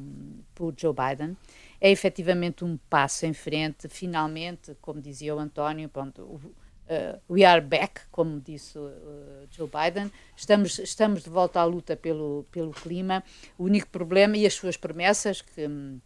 por 0.55 0.75
Joe 0.77 0.93
Biden, 0.93 1.37
é 1.81 1.91
efetivamente 1.91 2.65
um 2.65 2.77
passo 2.89 3.27
em 3.27 3.33
frente, 3.33 3.89
finalmente, 3.89 4.77
como 4.81 5.01
dizia 5.01 5.35
o 5.35 5.39
António, 5.39 5.89
pronto, 5.89 6.41
Uh, 6.91 7.21
we 7.33 7.45
are 7.45 7.61
back, 7.61 8.01
como 8.11 8.41
disse 8.41 8.77
uh, 8.77 9.47
Joe 9.53 9.69
Biden, 9.69 10.11
estamos, 10.37 10.77
estamos 10.81 11.23
de 11.23 11.31
volta 11.31 11.61
à 11.61 11.65
luta 11.65 11.97
pelo, 11.97 12.45
pelo 12.51 12.73
clima. 12.73 13.23
O 13.57 13.67
único 13.67 13.87
problema 13.87 14.37
e 14.37 14.45
as 14.45 14.55
suas 14.55 14.77
promessas 14.77 15.41
que, 15.41 15.67
uh, 15.67 16.01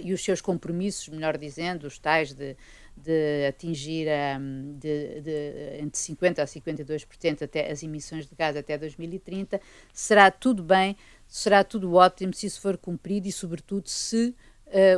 e 0.00 0.12
os 0.12 0.22
seus 0.22 0.40
compromissos, 0.40 1.08
melhor 1.08 1.36
dizendo, 1.36 1.88
os 1.88 1.98
tais 1.98 2.32
de, 2.32 2.56
de 2.96 3.46
atingir 3.48 4.06
um, 4.38 4.78
de, 4.78 5.20
de, 5.20 5.78
entre 5.80 6.00
50% 6.00 6.38
a 6.38 6.44
52% 6.44 7.42
até 7.42 7.70
as 7.70 7.82
emissões 7.82 8.26
de 8.26 8.34
gás 8.34 8.56
até 8.56 8.78
2030, 8.78 9.60
será 9.92 10.30
tudo 10.30 10.62
bem, 10.62 10.96
será 11.26 11.64
tudo 11.64 11.94
ótimo 11.94 12.32
se 12.32 12.46
isso 12.46 12.60
for 12.60 12.76
cumprido 12.76 13.26
e, 13.26 13.32
sobretudo, 13.32 13.88
se 13.88 14.34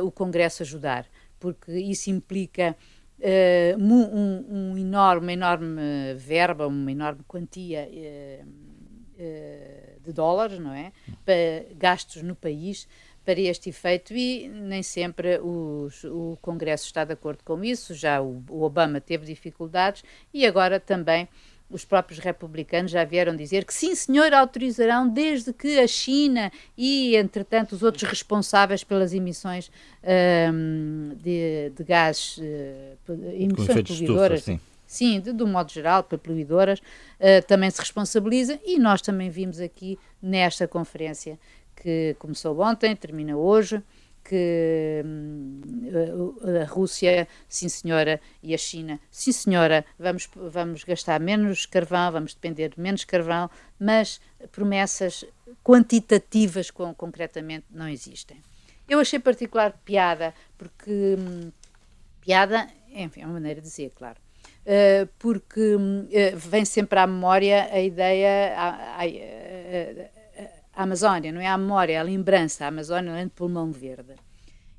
o 0.01 0.09
Congresso 0.09 0.63
ajudar, 0.63 1.05
porque 1.37 1.73
isso 1.73 2.09
implica 2.09 2.77
uh, 3.19 3.77
um, 3.81 4.71
um, 4.71 4.77
enorme, 4.77 5.33
enorme 5.33 6.13
verba, 6.15 6.67
uma 6.67 6.91
enorme 6.91 7.23
quantia 7.27 7.89
uh, 7.89 8.47
uh, 8.47 10.01
de 10.01 10.13
dólares, 10.13 10.59
não 10.59 10.73
é? 10.73 10.91
Para 11.23 11.65
gastos 11.75 12.21
no 12.21 12.35
país 12.35 12.87
para 13.25 13.39
este 13.39 13.69
efeito 13.69 14.13
e 14.13 14.47
nem 14.47 14.83
sempre 14.83 15.39
os, 15.39 16.03
o 16.03 16.37
Congresso 16.41 16.85
está 16.85 17.03
de 17.03 17.13
acordo 17.13 17.43
com 17.43 17.63
isso. 17.63 17.93
Já 17.93 18.21
o, 18.21 18.43
o 18.49 18.61
Obama 18.61 19.01
teve 19.01 19.25
dificuldades 19.25 20.03
e 20.33 20.45
agora 20.45 20.79
também 20.79 21.27
os 21.69 21.83
próprios 21.83 22.19
republicanos 22.19 22.91
já 22.91 23.03
vieram 23.03 23.35
dizer 23.35 23.65
que 23.65 23.73
sim, 23.73 23.95
senhor, 23.95 24.31
autorizarão 24.33 25.07
desde 25.07 25.51
que 25.51 25.79
a 25.79 25.87
China 25.87 26.51
e, 26.77 27.15
entretanto, 27.15 27.73
os 27.73 27.81
outros 27.81 28.07
responsáveis 28.07 28.83
pelas 28.83 29.13
emissões 29.13 29.71
um, 30.53 31.15
de, 31.15 31.71
de 31.75 31.83
gases, 31.83 32.37
uh, 32.37 33.13
emissões 33.33 33.81
poluidoras. 33.81 34.43
Sim. 34.43 34.59
Sim, 34.87 35.19
de, 35.19 35.43
um 35.43 35.47
modo 35.47 35.71
geral, 35.71 36.03
para 36.03 36.17
poluidoras, 36.17 36.79
uh, 36.79 37.45
também 37.47 37.71
se 37.71 37.79
responsabilizam 37.79 38.59
e 38.63 38.77
nós 38.77 39.01
também 39.01 39.31
vimos 39.31 39.59
aqui 39.59 39.97
nesta 40.21 40.67
conferência 40.67 41.39
que 41.75 42.15
começou 42.19 42.59
ontem, 42.59 42.95
termina 42.95 43.35
hoje, 43.35 43.83
que 44.25 45.03
hum, 45.05 45.61
a 46.61 46.65
Rússia, 46.65 47.27
sim 47.47 47.69
senhora, 47.69 48.19
e 48.41 48.53
a 48.53 48.57
China, 48.57 48.99
sim 49.11 49.31
senhora, 49.31 49.85
vamos, 49.99 50.27
vamos 50.35 50.83
gastar 50.83 51.19
menos 51.19 51.65
carvão, 51.65 52.11
vamos 52.11 52.33
depender 52.33 52.69
de 52.69 52.81
menos 52.81 53.05
carvão, 53.05 53.49
mas 53.79 54.19
promessas 54.51 55.23
quantitativas 55.63 56.71
com, 56.71 56.93
concretamente 56.93 57.65
não 57.69 57.87
existem. 57.87 58.41
Eu 58.89 58.99
achei 58.99 59.19
particular 59.19 59.79
piada, 59.85 60.33
porque 60.57 61.15
hum, 61.19 61.51
piada, 62.21 62.67
enfim, 62.89 63.21
é 63.21 63.25
uma 63.25 63.33
maneira 63.33 63.61
de 63.61 63.67
dizer, 63.67 63.91
claro. 63.95 64.17
Uh, 64.65 65.07
porque 65.19 65.75
uh, 65.75 66.07
vem 66.35 66.65
sempre 66.65 66.97
à 66.97 67.05
memória 67.05 67.69
a 67.71 67.79
ideia, 67.79 68.55
a, 68.57 68.99
a, 68.99 69.05
a, 70.75 70.83
Amazónia, 70.83 71.31
não 71.31 71.41
é 71.41 71.47
a 71.47 71.57
memória, 71.57 71.93
é 71.93 71.97
a 71.97 72.03
lembrança, 72.03 72.65
a 72.65 72.67
Amazónia 72.67 73.11
é 73.11 73.25
um 73.25 73.29
pulmão 73.29 73.71
verde. 73.71 74.13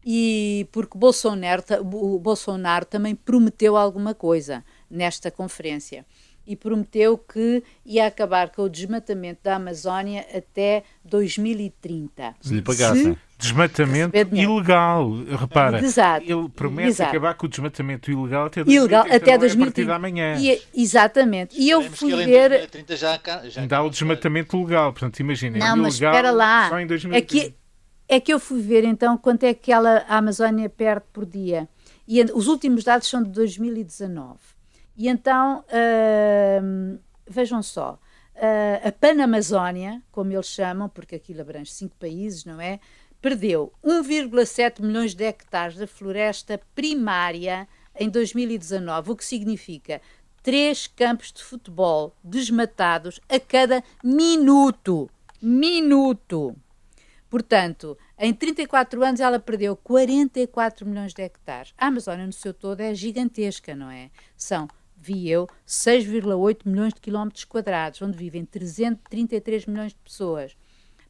E 0.04 0.68
porque 0.70 0.96
Bolsonaro, 0.96 1.62
o 1.82 2.18
Bolsonaro 2.18 2.84
também 2.84 3.14
prometeu 3.14 3.76
alguma 3.76 4.14
coisa 4.14 4.64
nesta 4.88 5.30
conferência 5.30 6.06
e 6.46 6.54
prometeu 6.54 7.18
que 7.18 7.62
ia 7.84 8.06
acabar 8.06 8.50
com 8.50 8.62
o 8.62 8.68
desmatamento 8.68 9.40
da 9.42 9.56
Amazónia 9.56 10.24
até 10.32 10.84
2030. 11.04 12.36
Se 12.40 12.54
lhe 12.54 12.62
pagassem. 12.62 13.14
Se 13.14 13.18
desmatamento 13.38 14.16
ilegal. 14.32 15.10
Repara, 15.38 15.78
Exato. 15.78 16.24
ele 16.30 16.48
promete 16.48 16.88
Exato. 16.88 17.10
acabar 17.10 17.34
com 17.34 17.46
o 17.46 17.48
desmatamento 17.48 18.10
ilegal 18.10 18.46
até 18.46 18.64
2030. 18.64 18.72
Ilegal, 18.80 19.16
até 19.16 19.38
2030. 19.38 19.62
A 19.62 19.66
partir 19.66 19.84
de 19.84 19.90
amanhã. 19.92 20.36
E, 20.38 20.62
exatamente. 20.74 21.60
E 21.60 21.68
eu 21.70 21.82
fui 21.82 22.14
ver. 22.24 22.50
2030 22.50 22.96
já, 22.96 23.20
já 23.48 23.60
Ainda 23.60 23.76
há 23.76 23.82
o 23.82 23.90
desmatamento 23.90 24.62
legal, 24.62 24.92
portanto, 24.92 25.20
imaginem. 25.20 25.60
Não, 25.60 25.76
mas 25.76 25.94
espera 25.94 26.30
lá. 26.30 26.68
Só 26.68 26.78
em 26.78 26.84
É 26.84 26.86
2030. 26.86 27.26
que, 27.26 27.54
é 28.08 28.20
que 28.20 28.32
eu 28.32 28.40
fui 28.40 28.60
ver 28.60 28.84
então 28.84 29.16
quanto 29.18 29.44
é 29.44 29.52
que 29.52 29.70
ela, 29.72 30.04
a 30.08 30.16
Amazónia 30.18 30.68
perde 30.68 31.04
por 31.12 31.26
dia. 31.26 31.68
E 32.08 32.22
os 32.32 32.46
últimos 32.46 32.84
dados 32.84 33.08
são 33.08 33.22
de 33.22 33.30
2019. 33.30 34.38
E 34.96 35.08
então, 35.08 35.64
hum, 36.62 36.98
vejam 37.28 37.62
só, 37.62 37.98
uh, 38.36 38.88
a 38.88 38.92
Panamazónia, 38.92 40.00
como 40.10 40.32
eles 40.32 40.46
chamam, 40.46 40.88
porque 40.88 41.16
aquilo 41.16 41.40
abrange 41.42 41.72
cinco 41.72 41.96
países, 41.96 42.44
não 42.44 42.60
é? 42.60 42.78
Perdeu 43.26 43.72
1,7 43.84 44.80
milhões 44.80 45.12
de 45.12 45.24
hectares 45.24 45.76
da 45.76 45.88
floresta 45.88 46.60
primária 46.76 47.66
em 47.98 48.08
2019, 48.08 49.10
o 49.10 49.16
que 49.16 49.24
significa 49.24 50.00
três 50.44 50.86
campos 50.86 51.32
de 51.32 51.42
futebol 51.42 52.14
desmatados 52.22 53.18
a 53.28 53.40
cada 53.40 53.82
minuto. 54.04 55.10
Minuto. 55.42 56.54
Portanto, 57.28 57.98
em 58.16 58.32
34 58.32 59.02
anos 59.02 59.18
ela 59.18 59.40
perdeu 59.40 59.74
44 59.74 60.86
milhões 60.86 61.12
de 61.12 61.22
hectares. 61.22 61.74
A 61.76 61.88
Amazónia 61.88 62.26
no 62.26 62.32
seu 62.32 62.54
todo 62.54 62.80
é 62.80 62.94
gigantesca, 62.94 63.74
não 63.74 63.90
é? 63.90 64.08
São 64.36 64.68
vi 64.96 65.28
eu, 65.28 65.48
6,8 65.66 66.60
milhões 66.64 66.94
de 66.94 67.00
quilómetros 67.00 67.44
quadrados, 67.44 68.00
onde 68.00 68.16
vivem 68.16 68.44
333 68.44 69.66
milhões 69.66 69.90
de 69.90 69.98
pessoas. 69.98 70.56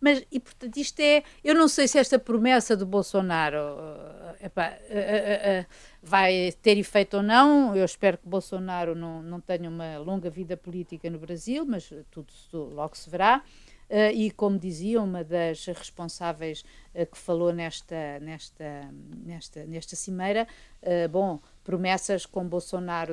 Mas, 0.01 0.25
e 0.31 0.39
portanto, 0.39 0.77
isto 0.77 1.01
é. 1.01 1.23
Eu 1.43 1.55
não 1.55 1.69
sei 1.69 1.89
se 1.89 1.99
esta 1.99 2.19
promessa 2.19 2.77
do 2.77 2.87
Bolsonaro 2.87 3.57
uh, 3.57 4.45
epá, 4.45 4.71
uh, 4.71 5.63
uh, 5.63 5.67
vai 6.03 6.53
ter 6.63 6.77
efeito 6.79 7.19
ou 7.19 7.23
não. 7.23 7.75
Eu 7.75 7.85
espero 7.85 8.19
que 8.19 8.29
Bolsonaro 8.29 8.95
não, 8.95 9.23
não 9.23 9.41
tenha 9.41 9.69
uma 9.69 9.99
longa 9.99 10.31
vida 10.31 10.57
política 10.57 11.09
no 11.09 11.19
Brasil, 11.19 11.65
mas 11.67 11.91
tudo, 12.11 12.33
logo 12.53 12.97
se 12.97 13.09
verá. 13.09 13.43
E 14.13 14.33
como 14.33 14.59
dizia 14.59 15.01
uma 15.01 15.23
das 15.23 15.65
responsáveis 15.67 16.65
que 16.93 17.17
falou 17.17 17.53
nesta, 17.53 18.19
nesta, 18.19 18.91
nesta, 19.25 19.65
nesta 19.65 19.95
cimeira, 19.95 20.49
bom, 21.09 21.39
promessas 21.63 22.27
com 22.27 22.45
Bolsonaro, 22.49 23.13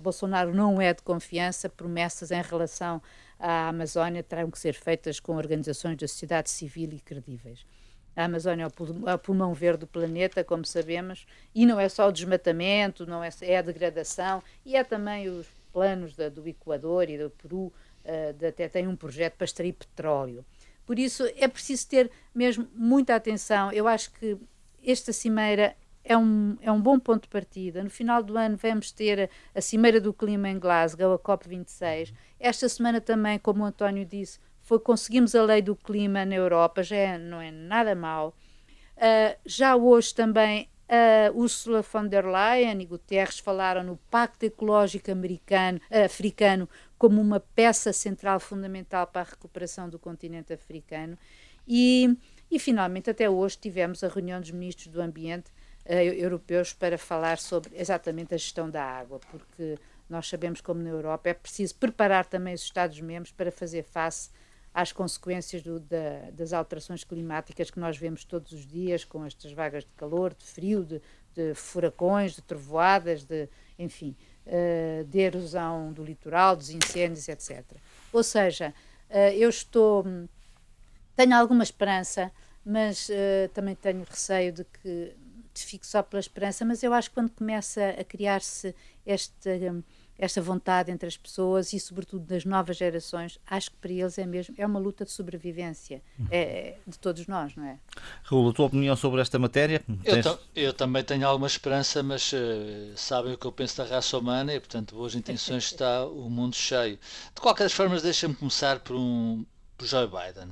Bolsonaro 0.00 0.54
não 0.54 0.80
é 0.80 0.94
de 0.94 1.02
confiança, 1.02 1.68
promessas 1.68 2.30
em 2.30 2.40
relação 2.40 3.02
à 3.38 3.68
Amazónia 3.68 4.22
terão 4.22 4.50
que 4.50 4.58
ser 4.58 4.74
feitas 4.74 5.20
com 5.20 5.36
organizações 5.36 5.96
da 5.96 6.08
sociedade 6.08 6.50
civil 6.50 6.92
e 6.92 7.00
credíveis. 7.00 7.66
A 8.14 8.24
Amazónia 8.24 8.64
é 8.64 8.66
o, 8.66 8.70
pulmão, 8.70 9.08
é 9.08 9.14
o 9.14 9.18
pulmão 9.18 9.54
verde 9.54 9.80
do 9.80 9.86
planeta, 9.86 10.42
como 10.42 10.64
sabemos, 10.64 11.26
e 11.54 11.66
não 11.66 11.78
é 11.78 11.88
só 11.88 12.08
o 12.08 12.12
desmatamento, 12.12 13.06
não 13.06 13.22
é, 13.22 13.28
é 13.42 13.58
a 13.58 13.62
degradação, 13.62 14.42
e 14.64 14.74
é 14.74 14.82
também 14.82 15.28
os 15.28 15.46
planos 15.72 16.16
da, 16.16 16.30
do 16.30 16.46
Equador 16.48 17.10
e 17.10 17.18
do 17.18 17.30
Peru, 17.30 17.72
Uh, 18.06 18.46
até 18.46 18.68
tem 18.68 18.86
um 18.86 18.94
projeto 18.94 19.34
para 19.34 19.44
extrair 19.44 19.72
petróleo. 19.72 20.44
Por 20.86 20.96
isso 20.96 21.24
é 21.36 21.48
preciso 21.48 21.88
ter 21.88 22.08
mesmo 22.32 22.68
muita 22.72 23.16
atenção. 23.16 23.72
Eu 23.72 23.88
acho 23.88 24.12
que 24.12 24.38
esta 24.86 25.12
cimeira 25.12 25.74
é 26.06 26.16
um, 26.16 26.56
é 26.60 26.70
um 26.70 26.80
bom 26.80 26.98
ponto 26.98 27.22
de 27.22 27.28
partida. 27.28 27.82
No 27.82 27.90
final 27.90 28.22
do 28.22 28.38
ano 28.38 28.56
vamos 28.56 28.92
ter 28.92 29.28
a 29.54 29.60
Cimeira 29.60 30.00
do 30.00 30.14
Clima 30.14 30.48
em 30.48 30.58
Glasgow, 30.58 31.12
a 31.12 31.18
COP26. 31.18 32.14
Esta 32.38 32.68
semana 32.68 33.00
também, 33.00 33.38
como 33.38 33.64
o 33.64 33.66
António 33.66 34.06
disse, 34.06 34.38
foi, 34.62 34.78
conseguimos 34.78 35.34
a 35.34 35.42
lei 35.42 35.60
do 35.60 35.74
clima 35.74 36.24
na 36.24 36.34
Europa, 36.34 36.82
já 36.82 36.96
é, 36.96 37.18
não 37.18 37.40
é 37.40 37.50
nada 37.50 37.94
mal. 37.94 38.36
Uh, 38.96 39.36
já 39.44 39.76
hoje 39.76 40.14
também 40.14 40.68
a 40.88 41.30
Ursula 41.32 41.82
von 41.82 42.06
der 42.06 42.24
Leyen 42.24 42.80
e 42.80 42.86
Guterres 42.86 43.40
falaram 43.40 43.82
no 43.82 43.96
Pacto 44.10 44.46
Ecológico 44.46 45.10
Americano, 45.10 45.80
uh, 45.90 46.04
Africano 46.04 46.68
como 46.96 47.20
uma 47.20 47.40
peça 47.40 47.92
central 47.92 48.38
fundamental 48.38 49.06
para 49.06 49.22
a 49.22 49.24
recuperação 49.24 49.88
do 49.88 49.98
continente 49.98 50.52
africano. 50.52 51.18
E, 51.66 52.16
e 52.50 52.58
finalmente, 52.58 53.10
até 53.10 53.28
hoje, 53.28 53.58
tivemos 53.58 54.04
a 54.04 54.08
reunião 54.08 54.40
dos 54.40 54.52
ministros 54.52 54.86
do 54.86 55.02
Ambiente 55.02 55.50
uh, 55.50 55.65
europeus 55.88 56.72
para 56.72 56.98
falar 56.98 57.38
sobre 57.38 57.70
exatamente 57.76 58.34
a 58.34 58.36
gestão 58.36 58.68
da 58.68 58.82
água, 58.82 59.20
porque 59.30 59.78
nós 60.08 60.28
sabemos 60.28 60.60
como 60.60 60.82
na 60.82 60.90
Europa 60.90 61.28
é 61.28 61.34
preciso 61.34 61.74
preparar 61.74 62.26
também 62.26 62.54
os 62.54 62.62
Estados-membros 62.62 63.32
para 63.32 63.50
fazer 63.50 63.82
face 63.82 64.30
às 64.72 64.92
consequências 64.92 65.62
do, 65.62 65.80
da, 65.80 66.30
das 66.32 66.52
alterações 66.52 67.02
climáticas 67.02 67.70
que 67.70 67.80
nós 67.80 67.96
vemos 67.96 68.24
todos 68.24 68.52
os 68.52 68.66
dias, 68.66 69.04
com 69.04 69.24
estas 69.24 69.52
vagas 69.52 69.84
de 69.84 69.90
calor, 69.96 70.34
de 70.34 70.44
frio, 70.44 70.84
de, 70.84 71.00
de 71.34 71.54
furacões, 71.54 72.34
de 72.34 72.42
trovoadas, 72.42 73.24
de, 73.24 73.48
enfim, 73.78 74.14
uh, 74.46 75.04
de 75.04 75.18
erosão 75.18 75.92
do 75.92 76.04
litoral, 76.04 76.54
dos 76.54 76.68
incêndios, 76.68 77.26
etc. 77.26 77.64
Ou 78.12 78.22
seja, 78.22 78.74
uh, 79.08 79.32
eu 79.34 79.48
estou. 79.48 80.04
tenho 81.16 81.34
alguma 81.34 81.62
esperança, 81.62 82.30
mas 82.62 83.08
uh, 83.08 83.48
também 83.54 83.74
tenho 83.74 84.04
receio 84.04 84.52
de 84.52 84.64
que 84.64 85.16
fique 85.64 85.86
só 85.86 86.02
pela 86.02 86.20
esperança, 86.20 86.64
mas 86.64 86.82
eu 86.82 86.92
acho 86.92 87.08
que 87.10 87.14
quando 87.14 87.30
começa 87.30 87.90
a 87.90 88.04
criar-se 88.04 88.74
esta. 89.04 89.50
Esta 90.18 90.40
vontade 90.40 90.90
entre 90.90 91.06
as 91.06 91.14
pessoas 91.14 91.74
e, 91.74 91.78
sobretudo, 91.78 92.24
das 92.24 92.46
novas 92.46 92.78
gerações, 92.78 93.38
acho 93.46 93.70
que 93.70 93.76
para 93.76 93.92
eles 93.92 94.16
é 94.16 94.24
mesmo 94.24 94.54
é 94.56 94.64
uma 94.64 94.78
luta 94.78 95.04
de 95.04 95.10
sobrevivência 95.10 96.00
é, 96.30 96.78
de 96.86 96.98
todos 96.98 97.26
nós, 97.26 97.54
não 97.54 97.66
é? 97.66 97.78
Raul, 98.22 98.48
a 98.48 98.52
tua 98.54 98.64
opinião 98.64 98.96
sobre 98.96 99.20
esta 99.20 99.38
matéria? 99.38 99.84
Eu, 100.02 100.22
Tens... 100.22 100.38
eu 100.54 100.72
também 100.72 101.04
tenho 101.04 101.28
alguma 101.28 101.46
esperança, 101.46 102.02
mas 102.02 102.32
uh, 102.32 102.96
sabem 102.96 103.34
o 103.34 103.36
que 103.36 103.46
eu 103.46 103.52
penso 103.52 103.76
da 103.76 103.84
raça 103.84 104.16
humana 104.16 104.54
e, 104.54 104.58
portanto, 104.58 104.94
boas 104.94 105.14
intenções 105.14 105.64
está 105.70 106.06
o 106.06 106.30
mundo 106.30 106.56
cheio. 106.56 106.98
De 107.34 107.40
qualquer 107.42 107.64
das 107.64 107.74
formas, 107.74 108.00
deixa-me 108.02 108.34
começar 108.34 108.80
por 108.80 108.96
um 108.96 109.44
por 109.76 109.86
Joe 109.86 110.06
Biden. 110.06 110.48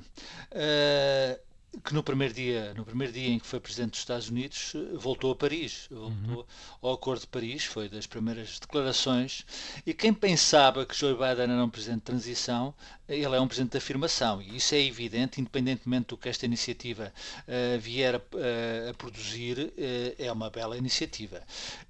Uh, 0.52 1.40
que 1.82 1.94
no 1.94 2.02
primeiro 2.02 2.34
dia, 2.34 2.74
no 2.74 2.84
primeiro 2.84 3.12
dia 3.12 3.28
em 3.28 3.38
que 3.38 3.46
foi 3.46 3.60
presidente 3.60 3.92
dos 3.92 4.00
Estados 4.00 4.28
Unidos, 4.28 4.74
voltou 4.94 5.32
a 5.32 5.36
Paris, 5.36 5.86
voltou 5.90 6.38
uhum. 6.38 6.44
ao 6.82 6.92
Acordo 6.92 7.20
de 7.20 7.26
Paris, 7.26 7.64
foi 7.64 7.88
das 7.88 8.06
primeiras 8.06 8.58
declarações. 8.58 9.44
E 9.86 9.94
quem 9.94 10.12
pensava 10.12 10.84
que 10.86 10.94
Joe 10.94 11.14
Biden 11.14 11.54
era 11.54 11.64
um 11.64 11.70
presidente 11.70 12.00
de 12.00 12.04
transição, 12.04 12.74
ele 13.08 13.36
é 13.36 13.40
um 13.40 13.46
presidente 13.46 13.72
de 13.72 13.78
afirmação 13.78 14.40
e 14.40 14.56
isso 14.56 14.74
é 14.74 14.80
evidente, 14.80 15.40
independentemente 15.40 16.08
do 16.08 16.16
que 16.16 16.28
esta 16.28 16.46
iniciativa 16.46 17.12
uh, 17.40 17.78
vier 17.78 18.14
a, 18.14 18.18
uh, 18.18 18.90
a 18.90 18.94
produzir, 18.94 19.58
uh, 19.58 19.72
é 20.18 20.32
uma 20.32 20.48
bela 20.48 20.76
iniciativa. 20.76 21.42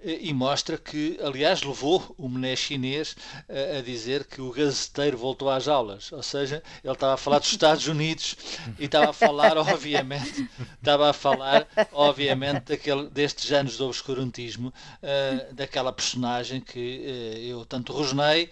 e 0.03 0.33
mostra 0.33 0.77
que, 0.77 1.19
aliás, 1.23 1.63
levou 1.63 2.15
o 2.19 2.29
mené 2.29 2.57
chinês 2.57 3.17
a 3.79 3.81
dizer 3.81 4.25
que 4.25 4.41
o 4.41 4.51
gazeteiro 4.51 5.17
voltou 5.17 5.51
às 5.51 5.69
aulas, 5.69 6.11
ou 6.13 6.23
seja, 6.23 6.63
ele 6.83 6.93
estava 6.93 7.15
a 7.15 7.17
falar 7.17 7.39
dos 7.39 7.51
Estados 7.51 7.87
Unidos 7.87 8.37
e 8.79 8.85
estava 8.85 9.11
a 9.11 9.13
falar, 9.13 9.57
obviamente, 9.75 10.49
estava 10.75 11.11
a 11.11 11.13
falar, 11.13 11.67
obviamente, 11.93 12.65
daquele, 12.65 13.09
destes 13.09 13.53
anos 13.53 13.77
do 13.77 13.87
obscurantismo, 13.87 14.73
daquela 15.53 15.93
personagem 15.93 16.61
que 16.61 16.79
eu 17.49 17.65
tanto 17.65 17.93
rosnei 17.93 18.51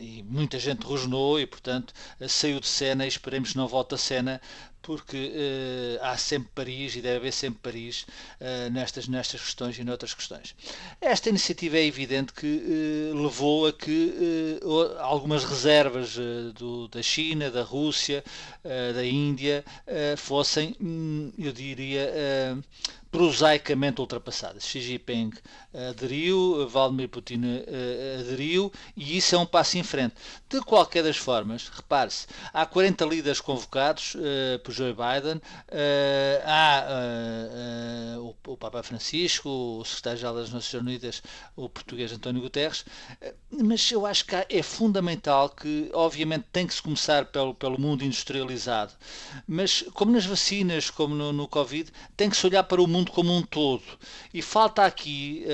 e 0.00 0.22
muita 0.28 0.58
gente 0.58 0.84
rosnou 0.84 1.38
e, 1.40 1.46
portanto, 1.46 1.94
saiu 2.28 2.60
de 2.60 2.66
cena 2.66 3.04
e 3.04 3.08
esperemos 3.08 3.52
que 3.52 3.56
não 3.56 3.68
volte 3.68 3.94
a 3.94 3.98
cena 3.98 4.40
porque 4.86 5.16
uh, 5.16 6.04
há 6.04 6.16
sempre 6.16 6.48
Paris 6.54 6.94
e 6.94 7.00
deve 7.00 7.16
haver 7.16 7.32
sempre 7.32 7.58
Paris 7.60 8.06
uh, 8.40 8.70
nestas, 8.70 9.08
nestas 9.08 9.40
questões 9.40 9.76
e 9.76 9.82
noutras 9.82 10.14
questões. 10.14 10.54
Esta 11.00 11.28
iniciativa 11.28 11.76
é 11.76 11.84
evidente 11.84 12.32
que 12.32 12.46
uh, 12.46 13.20
levou 13.20 13.66
a 13.66 13.72
que 13.72 14.60
algumas 15.00 15.42
reservas 15.42 16.16
do, 16.54 16.86
da 16.86 17.02
China, 17.02 17.50
da 17.50 17.62
Rússia, 17.62 18.22
da 18.94 19.04
Índia 19.04 19.64
fossem, 20.16 20.76
hum, 20.80 21.32
eu 21.38 21.52
diria, 21.52 22.12
prosaicamente 23.16 23.98
ultrapassadas. 23.98 24.66
Xi 24.66 24.78
Jinping 24.78 25.32
aderiu, 25.88 26.68
Vladimir 26.68 27.08
Putin 27.08 27.40
aderiu 28.20 28.70
e 28.94 29.16
isso 29.16 29.34
é 29.34 29.38
um 29.38 29.46
passo 29.46 29.78
em 29.78 29.82
frente. 29.82 30.14
De 30.50 30.60
qualquer 30.60 31.02
das 31.02 31.16
formas, 31.16 31.66
repare-se, 31.68 32.26
há 32.52 32.66
40 32.66 33.06
líderes 33.06 33.40
convocados 33.40 34.14
uh, 34.16 34.58
por 34.62 34.72
Joe 34.72 34.92
Biden, 34.92 35.36
uh, 35.36 36.42
há 36.44 36.84
uh, 38.18 38.36
o, 38.46 38.52
o, 38.52 38.56
Papa 38.58 38.82
Francisco, 38.82 39.48
o 39.48 39.84
secretário-geral 39.84 40.34
das 40.34 40.52
Nações 40.52 40.82
Unidas, 40.82 41.22
o 41.56 41.70
português 41.70 42.12
António 42.12 42.42
Guterres, 42.42 42.84
mas 43.50 43.90
eu 43.90 44.04
acho 44.04 44.26
que 44.26 44.36
é 44.36 44.62
fundamental 44.62 45.48
que, 45.48 45.90
obviamente, 45.94 46.44
tem 46.52 46.66
que 46.66 46.74
se 46.74 46.82
começar 46.82 47.24
pelo, 47.24 47.54
pelo 47.54 47.80
mundo 47.80 48.04
industrializado, 48.04 48.92
mas 49.48 49.82
como 49.94 50.12
nas 50.12 50.26
vacinas, 50.26 50.90
como 50.90 51.14
no, 51.14 51.32
no 51.32 51.48
Covid, 51.48 51.90
tem 52.14 52.28
que 52.28 52.36
se 52.36 52.46
olhar 52.46 52.62
para 52.64 52.82
o 52.82 52.86
mundo 52.86 53.05
como 53.12 53.34
um 53.34 53.42
todo. 53.42 53.82
E 54.32 54.42
falta 54.42 54.84
aqui, 54.84 55.44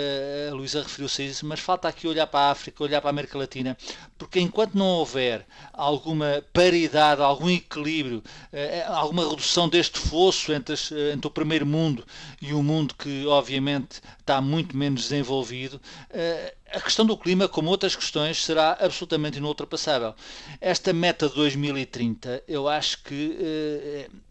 a 0.50 0.54
Luísa 0.54 0.82
referiu-se 0.82 1.22
a 1.22 1.24
isso, 1.24 1.46
mas 1.46 1.60
falta 1.60 1.88
aqui 1.88 2.06
olhar 2.06 2.26
para 2.26 2.46
a 2.46 2.50
África, 2.50 2.82
olhar 2.82 3.00
para 3.00 3.10
a 3.10 3.12
América 3.12 3.38
Latina, 3.38 3.76
porque 4.18 4.40
enquanto 4.40 4.74
não 4.74 4.86
houver 4.86 5.46
alguma 5.72 6.44
paridade, 6.52 7.20
algum 7.20 7.50
equilíbrio, 7.50 8.22
eh, 8.52 8.84
alguma 8.86 9.28
redução 9.28 9.68
deste 9.68 9.98
fosso 9.98 10.52
entre, 10.52 10.74
as, 10.74 10.92
eh, 10.92 11.12
entre, 11.12 11.26
o 11.26 11.30
primeiro 11.30 11.66
mundo 11.66 12.06
e 12.40 12.52
o 12.52 12.62
mundo 12.62 12.94
que, 12.94 13.26
obviamente, 13.26 14.00
está 14.22 14.40
muito 14.40 14.76
menos 14.76 15.02
desenvolvido, 15.02 15.80
eh, 16.10 16.54
a 16.72 16.80
questão 16.80 17.04
do 17.04 17.16
clima, 17.16 17.46
como 17.46 17.68
outras 17.68 17.94
questões, 17.94 18.42
será 18.42 18.78
absolutamente 18.80 19.36
inultrapassável. 19.36 20.14
Esta 20.60 20.92
meta 20.92 21.28
de 21.28 21.34
2030, 21.34 22.42
eu 22.48 22.66
acho 22.66 23.02
que 23.02 23.36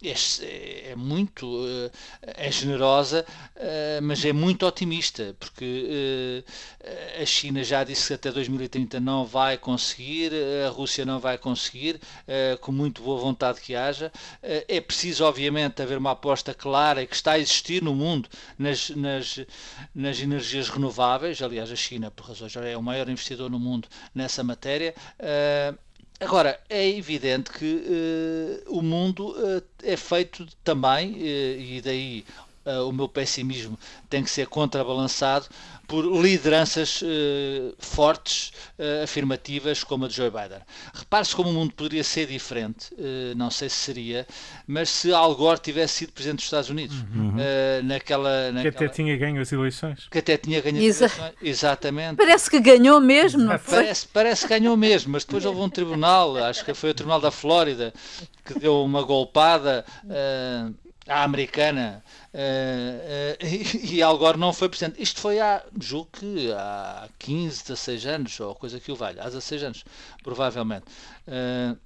é, 0.04 0.90
é, 0.92 0.96
muito 0.96 1.64
é 2.22 2.52
generosa, 2.52 3.26
mas 4.02 4.26
é 4.26 4.34
muito 4.34 4.66
otimista, 4.66 5.36
porque 5.40 6.44
a 7.22 7.26
China 7.26 7.64
já 7.64 7.84
disse 7.84 8.08
que 8.08 8.14
até 8.16 8.32
2030 8.32 9.00
não 9.00 9.24
vai 9.24 9.56
conseguir, 9.58 10.32
a 10.66 10.70
Rússia 10.70 11.06
não 11.06 11.20
vai 11.20 11.38
conseguir, 11.38 12.00
com 12.60 12.72
muito 12.72 13.04
boa 13.04 13.22
vontade 13.22 13.62
que 13.62 13.76
haja. 13.76 14.12
É 14.42 14.82
preciso, 14.82 15.26
obviamente, 15.26 15.80
haver 15.82 15.98
uma 16.00 16.12
aposta 16.12 16.56
clara 16.56 17.06
que 17.06 17.16
está 17.16 17.34
a 17.34 17.40
existir 17.40 17.84
no 17.84 17.94
mundo 17.94 18.28
nas, 18.58 18.90
nas, 18.90 19.40
nas 19.94 20.20
energias 20.20 20.70
renováveis. 20.70 21.42
Aliás, 21.42 21.72
a 21.72 21.76
China, 21.76 22.12
por 22.12 22.28
razões, 22.28 22.56
é 22.56 22.78
o 22.78 22.82
maior 22.82 23.10
investidor 23.10 23.50
no 23.50 23.60
mundo 23.60 23.88
nessa 24.14 24.44
matéria. 24.44 24.94
Agora, 26.22 26.60
é 26.70 26.88
evidente 26.88 27.50
que 27.50 28.64
uh, 28.68 28.78
o 28.78 28.84
mundo 28.84 29.32
uh, 29.32 29.64
é 29.82 29.98
feito 29.98 30.46
também, 30.64 31.14
uh, 31.14 31.60
e 31.60 31.82
daí 31.84 32.24
o 32.88 32.92
meu 32.92 33.08
pessimismo 33.08 33.78
tem 34.10 34.24
que 34.24 34.30
ser 34.30 34.48
contrabalançado 34.48 35.48
por 35.92 36.06
lideranças 36.06 37.02
uh, 37.02 37.76
fortes, 37.78 38.54
uh, 38.80 39.04
afirmativas, 39.04 39.84
como 39.84 40.06
a 40.06 40.08
de 40.08 40.16
Joe 40.16 40.30
Biden. 40.30 40.62
Repare-se 40.94 41.36
como 41.36 41.50
o 41.50 41.54
mundo 41.54 41.74
poderia 41.74 42.02
ser 42.02 42.28
diferente, 42.28 42.94
uh, 42.94 43.36
não 43.36 43.52
sei 43.52 43.68
se 43.68 43.76
seria, 43.76 44.26
mas 44.66 44.90
se 44.90 45.14
Al 45.14 45.36
Gore 45.36 45.60
tivesse 45.60 45.96
sido 45.96 46.14
presidente 46.14 46.38
dos 46.38 46.46
Estados 46.46 46.70
Unidos, 46.70 46.96
uhum. 47.14 47.36
naquela, 47.84 48.54
naquela, 48.54 48.72
Que 48.72 48.86
até 48.86 48.88
tinha 48.88 49.18
ganho 49.18 49.42
as 49.42 49.52
eleições. 49.52 50.08
Que 50.10 50.20
até 50.20 50.38
tinha 50.38 50.62
ganho 50.62 50.82
Exa 50.82 51.08
as 51.08 51.18
eleições, 51.18 51.38
exatamente. 51.42 52.16
Parece 52.16 52.50
que 52.50 52.60
ganhou 52.62 53.02
mesmo, 53.02 53.44
não 53.44 53.60
foi? 53.60 53.80
Parece, 53.80 54.08
parece 54.08 54.48
que 54.48 54.60
ganhou 54.60 54.78
mesmo, 54.78 55.12
mas 55.12 55.26
depois 55.26 55.44
houve 55.44 55.60
um 55.60 55.70
tribunal, 55.70 56.38
acho 56.38 56.64
que 56.64 56.74
foi 56.74 56.92
o 56.92 56.94
Tribunal 56.94 57.20
da 57.20 57.32
Flórida, 57.32 57.94
que 58.46 58.58
deu 58.58 58.82
uma 58.82 59.02
golpada 59.02 59.84
à 61.12 61.24
americana 61.24 62.04
uh, 62.34 62.38
uh, 62.38 63.46
e, 63.46 63.96
e 63.96 64.04
Al 64.04 64.18
Gore 64.18 64.38
não 64.38 64.54
foi 64.54 64.70
presidente. 64.70 65.02
Isto 65.02 65.20
foi 65.20 65.40
há, 65.40 65.64
julgo 65.80 66.10
que 66.14 66.52
há 66.54 67.08
15, 67.20 67.64
16 67.64 68.06
anos, 68.06 68.40
ou 68.40 68.56
coisa 68.56 68.80
que 68.80 68.92
o 68.92 68.96
valha, 68.96 69.22
há 69.22 69.26
16 69.26 69.64
anos, 69.64 69.86
provavelmente. 70.24 70.86
Uh, 71.28 71.78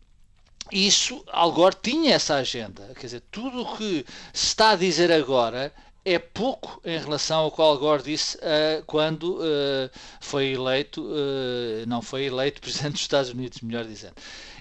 isso, 0.71 1.23
Al 1.31 1.51
Gore 1.51 1.75
tinha 1.81 2.15
essa 2.15 2.35
agenda. 2.35 2.91
Quer 2.95 3.05
dizer, 3.05 3.23
tudo 3.31 3.61
o 3.61 3.77
que 3.77 4.05
se 4.33 4.47
está 4.47 4.71
a 4.71 4.75
dizer 4.75 5.11
agora 5.11 5.71
é 6.05 6.19
pouco 6.19 6.79
em 6.85 6.99
relação 6.99 7.39
ao 7.39 7.51
que 7.51 7.61
Al 7.61 7.77
Gore 7.79 8.03
disse 8.03 8.37
uh, 8.37 8.83
quando 8.85 9.37
uh, 9.37 9.89
foi 10.21 10.53
eleito, 10.53 11.01
uh, 11.01 11.87
não 11.87 12.01
foi 12.01 12.25
eleito 12.25 12.61
presidente 12.61 12.93
dos 12.93 13.01
Estados 13.01 13.31
Unidos, 13.31 13.61
melhor 13.61 13.85
dizendo. 13.85 14.13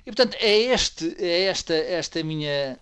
E 0.07 0.11
portanto 0.11 0.37
é, 0.40 0.57
este, 0.57 1.14
é 1.18 1.44
esta, 1.44 1.74
esta 1.74 2.22
minha 2.22 2.79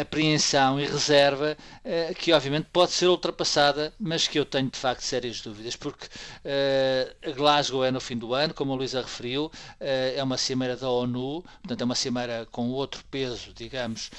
apreensão 0.00 0.80
e 0.80 0.86
reserva 0.86 1.56
eh, 1.84 2.12
que 2.14 2.32
obviamente 2.32 2.66
pode 2.72 2.90
ser 2.90 3.06
ultrapassada, 3.06 3.92
mas 4.00 4.26
que 4.26 4.38
eu 4.38 4.44
tenho 4.44 4.68
de 4.68 4.76
facto 4.76 5.02
sérias 5.02 5.40
dúvidas, 5.40 5.76
porque 5.76 6.06
uh, 6.06 7.34
Glasgow 7.34 7.84
é 7.84 7.90
no 7.90 8.00
fim 8.00 8.18
do 8.18 8.34
ano, 8.34 8.52
como 8.52 8.72
a 8.72 8.76
Luísa 8.76 9.00
referiu, 9.00 9.46
uh, 9.46 9.52
é 9.80 10.22
uma 10.22 10.36
cimeira 10.36 10.76
da 10.76 10.90
ONU, 10.90 11.42
portanto 11.62 11.80
é 11.80 11.84
uma 11.84 11.94
cimeira 11.94 12.48
com 12.50 12.70
outro 12.70 13.04
peso, 13.10 13.52
digamos, 13.54 14.10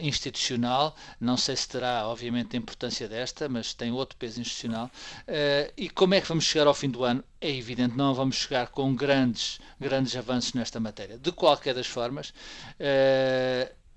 institucional, 0.00 0.94
não 1.20 1.36
sei 1.36 1.56
se 1.56 1.68
terá 1.68 2.06
obviamente 2.06 2.56
a 2.56 2.58
importância 2.58 3.08
desta, 3.08 3.48
mas 3.48 3.72
tem 3.72 3.90
outro 3.92 4.16
peso 4.16 4.40
institucional, 4.40 4.90
e 5.76 5.88
como 5.88 6.14
é 6.14 6.20
que 6.20 6.28
vamos 6.28 6.44
chegar 6.44 6.66
ao 6.66 6.74
fim 6.74 6.90
do 6.90 7.04
ano? 7.04 7.24
É 7.40 7.50
evidente, 7.50 7.96
não 7.96 8.14
vamos 8.14 8.36
chegar 8.36 8.68
com 8.68 8.94
grandes, 8.94 9.58
grandes 9.80 10.14
avanços 10.16 10.52
nesta 10.52 10.78
matéria. 10.78 11.18
De 11.18 11.32
qualquer 11.32 11.74
das 11.74 11.86
formas, 11.86 12.32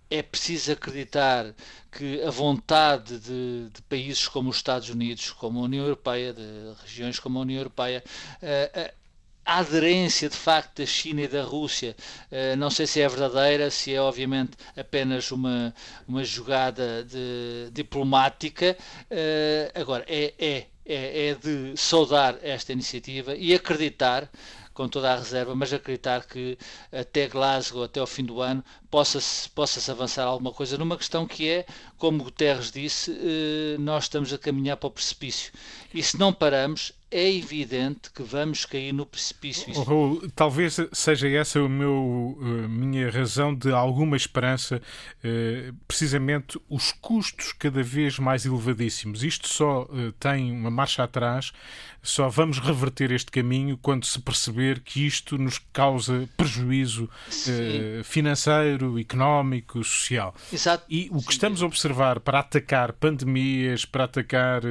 é 0.09 0.21
preciso 0.21 0.71
acreditar 0.71 1.53
que 1.91 2.21
a 2.23 2.29
vontade 2.29 3.17
de, 3.19 3.69
de, 3.69 3.81
países 3.83 4.27
como 4.27 4.49
os 4.49 4.57
Estados 4.57 4.89
Unidos, 4.89 5.31
como 5.31 5.59
a 5.59 5.63
União 5.63 5.83
Europeia, 5.83 6.33
de 6.33 6.41
regiões 6.81 7.19
como 7.19 7.39
a 7.39 7.41
União 7.41 7.59
Europeia, 7.59 8.03
uh, 8.41 8.91
a 9.45 9.59
aderência 9.59 10.27
de 10.27 10.35
facto 10.35 10.79
da 10.79 10.85
China 10.85 11.21
e 11.21 11.27
da 11.27 11.43
Rússia, 11.43 11.95
uh, 12.31 12.55
não 12.57 12.69
sei 12.69 12.85
se 12.85 13.01
é 13.01 13.07
verdadeira, 13.07 13.71
se 13.71 13.93
é 13.93 14.01
obviamente 14.01 14.51
apenas 14.77 15.31
uma, 15.31 15.73
uma 16.07 16.23
jogada 16.23 17.03
de, 17.03 17.69
diplomática. 17.71 18.77
Agora, 19.73 20.03
é, 20.07 20.33
é, 20.37 20.65
é, 20.85 21.27
é 21.29 21.35
de 21.35 21.75
saudar 21.77 22.37
esta 22.43 22.71
iniciativa 22.73 23.35
e 23.35 23.53
acreditar 23.53 24.29
com 24.75 24.89
toda 24.89 25.13
a 25.13 25.15
reserva, 25.15 25.55
mas 25.55 25.73
acreditar 25.73 26.25
que 26.27 26.57
até 26.91 27.27
Glasgow, 27.27 27.83
até 27.83 27.99
ao 28.01 28.05
fim 28.05 28.25
do 28.25 28.41
ano, 28.41 28.63
possa-se 28.91 29.49
possa 29.49 29.91
avançar 29.91 30.25
alguma 30.25 30.51
coisa 30.51 30.77
numa 30.77 30.97
questão 30.97 31.25
que 31.25 31.49
é, 31.49 31.65
como 31.97 32.23
Guterres 32.23 32.71
disse, 32.71 33.11
eh, 33.11 33.77
nós 33.79 34.03
estamos 34.03 34.31
a 34.33 34.37
caminhar 34.37 34.75
para 34.77 34.87
o 34.87 34.91
precipício. 34.91 35.53
E 35.93 36.03
se 36.03 36.19
não 36.19 36.33
paramos, 36.33 36.91
é 37.15 37.33
evidente 37.33 38.11
que 38.11 38.21
vamos 38.21 38.65
cair 38.65 38.91
no 38.91 39.05
precipício. 39.05 39.71
Oh, 39.73 39.83
Raul, 39.83 40.31
talvez 40.35 40.77
seja 40.91 41.29
essa 41.29 41.59
a 41.61 41.69
meu, 41.69 42.37
eh, 42.41 42.67
minha 42.67 43.09
razão 43.09 43.55
de 43.55 43.71
alguma 43.71 44.17
esperança, 44.17 44.81
eh, 45.23 45.71
precisamente 45.87 46.59
os 46.69 46.91
custos 46.91 47.53
cada 47.53 47.81
vez 47.81 48.19
mais 48.19 48.45
elevadíssimos. 48.45 49.23
Isto 49.23 49.47
só 49.47 49.87
tem 50.19 50.51
uma 50.51 50.69
marcha 50.69 51.03
atrás, 51.03 51.53
só 52.03 52.27
vamos 52.27 52.59
reverter 52.59 53.11
este 53.11 53.31
caminho 53.31 53.77
quando 53.77 54.05
se 54.05 54.19
perceber 54.19 54.81
que 54.81 55.05
isto 55.05 55.37
nos 55.37 55.57
causa 55.71 56.27
prejuízo 56.35 57.09
Sim. 57.29 58.03
financeiro, 58.03 58.99
económico, 58.99 59.83
social. 59.83 60.35
Exato. 60.51 60.83
E 60.89 61.09
o 61.11 61.21
que 61.21 61.31
estamos 61.31 61.63
a 61.63 61.65
observar 61.65 62.19
para 62.19 62.39
atacar 62.39 62.93
pandemias, 62.93 63.85
para 63.85 64.03
atacar 64.03 64.61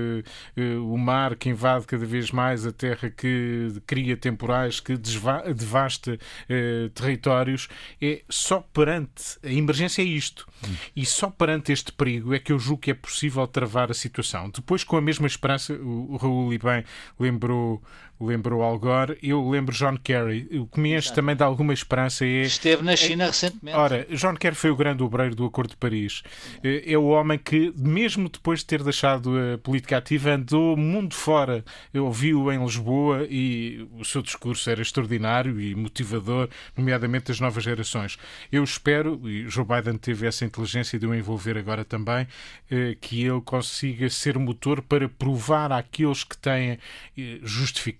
o 0.56 0.96
mar 0.96 1.34
que 1.36 1.48
invade 1.48 1.86
cada 1.86 2.04
vez 2.04 2.30
mais 2.34 2.66
a 2.66 2.72
terra 2.72 3.08
que 3.08 3.72
cria 3.86 4.16
temporais, 4.16 4.80
que 4.80 4.96
devasta 4.96 6.18
eh, 6.48 6.90
territórios, 6.94 7.68
é 8.00 8.22
só 8.28 8.60
perante 8.60 9.38
a 9.42 9.50
emergência 9.50 10.02
é 10.02 10.04
isto. 10.04 10.46
Hum. 10.66 10.74
E 10.96 11.06
só 11.06 11.30
perante 11.30 11.72
este 11.72 11.92
perigo 11.92 12.34
é 12.34 12.38
que 12.38 12.52
eu 12.52 12.58
julgo 12.58 12.82
que 12.82 12.90
é 12.90 12.94
possível 12.94 13.46
travar 13.46 13.90
a 13.90 13.94
situação. 13.94 14.50
Depois, 14.50 14.82
com 14.84 14.96
a 14.96 15.00
mesma 15.00 15.26
esperança, 15.26 15.74
o, 15.74 16.12
o 16.12 16.16
Raul 16.16 16.52
e 16.52 16.58
bem 16.58 16.84
lembrou 17.18 17.82
lembrou 18.20 18.62
Al 18.62 18.78
Gore, 18.78 19.16
eu 19.22 19.48
lembro 19.48 19.74
John 19.74 19.96
Kerry. 19.96 20.48
O 20.58 20.66
que 20.66 20.80
me 20.80 20.90
enche 20.90 21.06
Exato. 21.06 21.14
também 21.14 21.36
de 21.36 21.44
alguma 21.44 21.72
esperança 21.72 22.24
é. 22.24 22.42
Esteve 22.42 22.82
na 22.82 22.96
China 22.96 23.24
é, 23.24 23.26
recentemente. 23.28 23.76
Ora, 23.76 24.06
John 24.10 24.34
Kerry 24.34 24.56
foi 24.56 24.70
o 24.70 24.76
grande 24.76 25.02
obreiro 25.02 25.36
do 25.36 25.44
Acordo 25.44 25.70
de 25.70 25.76
Paris. 25.76 26.22
É, 26.62 26.92
é 26.92 26.98
o 26.98 27.04
homem 27.04 27.38
que, 27.38 27.72
mesmo 27.76 28.28
depois 28.28 28.60
de 28.60 28.66
ter 28.66 28.82
deixado 28.82 29.30
a 29.38 29.58
política 29.58 29.98
ativa, 29.98 30.30
andou 30.30 30.76
mundo 30.76 31.14
fora. 31.14 31.64
Eu 31.92 32.06
ouvi 32.06 32.24
vi-o 32.24 32.50
em 32.50 32.62
Lisboa 32.62 33.26
e 33.28 33.86
o 33.92 34.04
seu 34.04 34.22
discurso 34.22 34.70
era 34.70 34.80
extraordinário 34.80 35.60
e 35.60 35.74
motivador, 35.74 36.48
nomeadamente 36.74 37.26
das 37.26 37.38
novas 37.38 37.62
gerações. 37.62 38.16
Eu 38.50 38.64
espero, 38.64 39.20
e 39.28 39.46
Joe 39.48 39.64
Biden 39.64 39.98
teve 39.98 40.26
essa 40.26 40.44
inteligência 40.44 40.98
de 40.98 41.06
o 41.06 41.14
envolver 41.14 41.58
agora 41.58 41.84
também, 41.84 42.26
eh, 42.70 42.96
que 42.98 43.22
ele 43.22 43.42
consiga 43.42 44.08
ser 44.08 44.38
motor 44.38 44.80
para 44.80 45.06
provar 45.06 45.70
àqueles 45.70 46.24
que 46.24 46.36
têm 46.38 46.78
eh, 47.18 47.40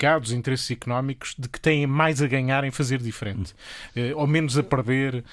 justificados 0.05 0.33
interesses 0.33 0.71
económicos 0.71 1.35
de 1.38 1.49
que 1.49 1.61
têm 1.61 1.87
mais 1.87 2.21
a 2.21 2.27
ganhar 2.27 2.64
em 2.64 2.71
fazer 2.71 3.01
diferente, 3.01 3.55
eh, 3.97 4.12
ou 4.14 4.27
menos 4.27 4.59
a 4.59 4.62
perder 4.62 5.25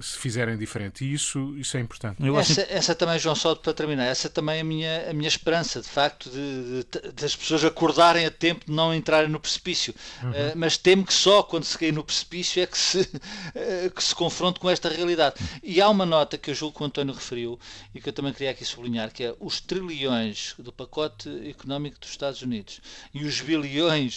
se 0.00 0.18
fizerem 0.18 0.56
diferente. 0.56 1.04
E 1.04 1.12
isso, 1.12 1.54
isso 1.56 1.76
é 1.76 1.80
importante. 1.80 2.16
Essa, 2.38 2.66
essa 2.68 2.94
também, 2.94 3.18
João, 3.18 3.34
só 3.34 3.54
para 3.54 3.72
terminar, 3.72 4.04
essa 4.04 4.28
também 4.28 4.58
é 4.58 4.60
a 4.60 4.64
minha, 4.64 5.10
a 5.10 5.12
minha 5.12 5.28
esperança, 5.28 5.80
de 5.80 5.88
facto, 5.88 6.30
de, 6.30 6.84
de, 6.84 7.12
das 7.12 7.36
pessoas 7.36 7.64
acordarem 7.64 8.26
a 8.26 8.30
tempo 8.30 8.66
de 8.66 8.72
não 8.72 8.94
entrarem 8.94 9.28
no 9.28 9.38
precipício. 9.38 9.94
Uhum. 10.22 10.30
Uh, 10.30 10.34
mas 10.56 10.76
temo 10.76 11.04
que 11.04 11.12
só 11.12 11.42
quando 11.42 11.64
se 11.64 11.76
cair 11.76 11.92
no 11.92 12.02
precipício 12.02 12.62
é 12.62 12.66
que 12.66 12.78
se, 12.78 13.00
uh, 13.00 13.90
que 13.94 14.02
se 14.02 14.14
confronte 14.14 14.58
com 14.58 14.68
esta 14.68 14.88
realidade. 14.88 15.36
E 15.62 15.80
há 15.80 15.88
uma 15.88 16.06
nota 16.06 16.38
que 16.38 16.50
eu 16.50 16.54
julgo 16.54 16.76
que 16.76 16.82
o 16.82 16.86
António 16.86 17.14
referiu 17.14 17.58
e 17.94 18.00
que 18.00 18.08
eu 18.08 18.12
também 18.12 18.32
queria 18.32 18.50
aqui 18.50 18.64
sublinhar, 18.64 19.12
que 19.12 19.24
é 19.24 19.34
os 19.38 19.60
trilhões 19.60 20.54
do 20.58 20.72
pacote 20.72 21.28
económico 21.48 21.98
dos 22.00 22.10
Estados 22.10 22.42
Unidos 22.42 22.80
e 23.12 23.24
os 23.24 23.40
bilhões 23.40 23.59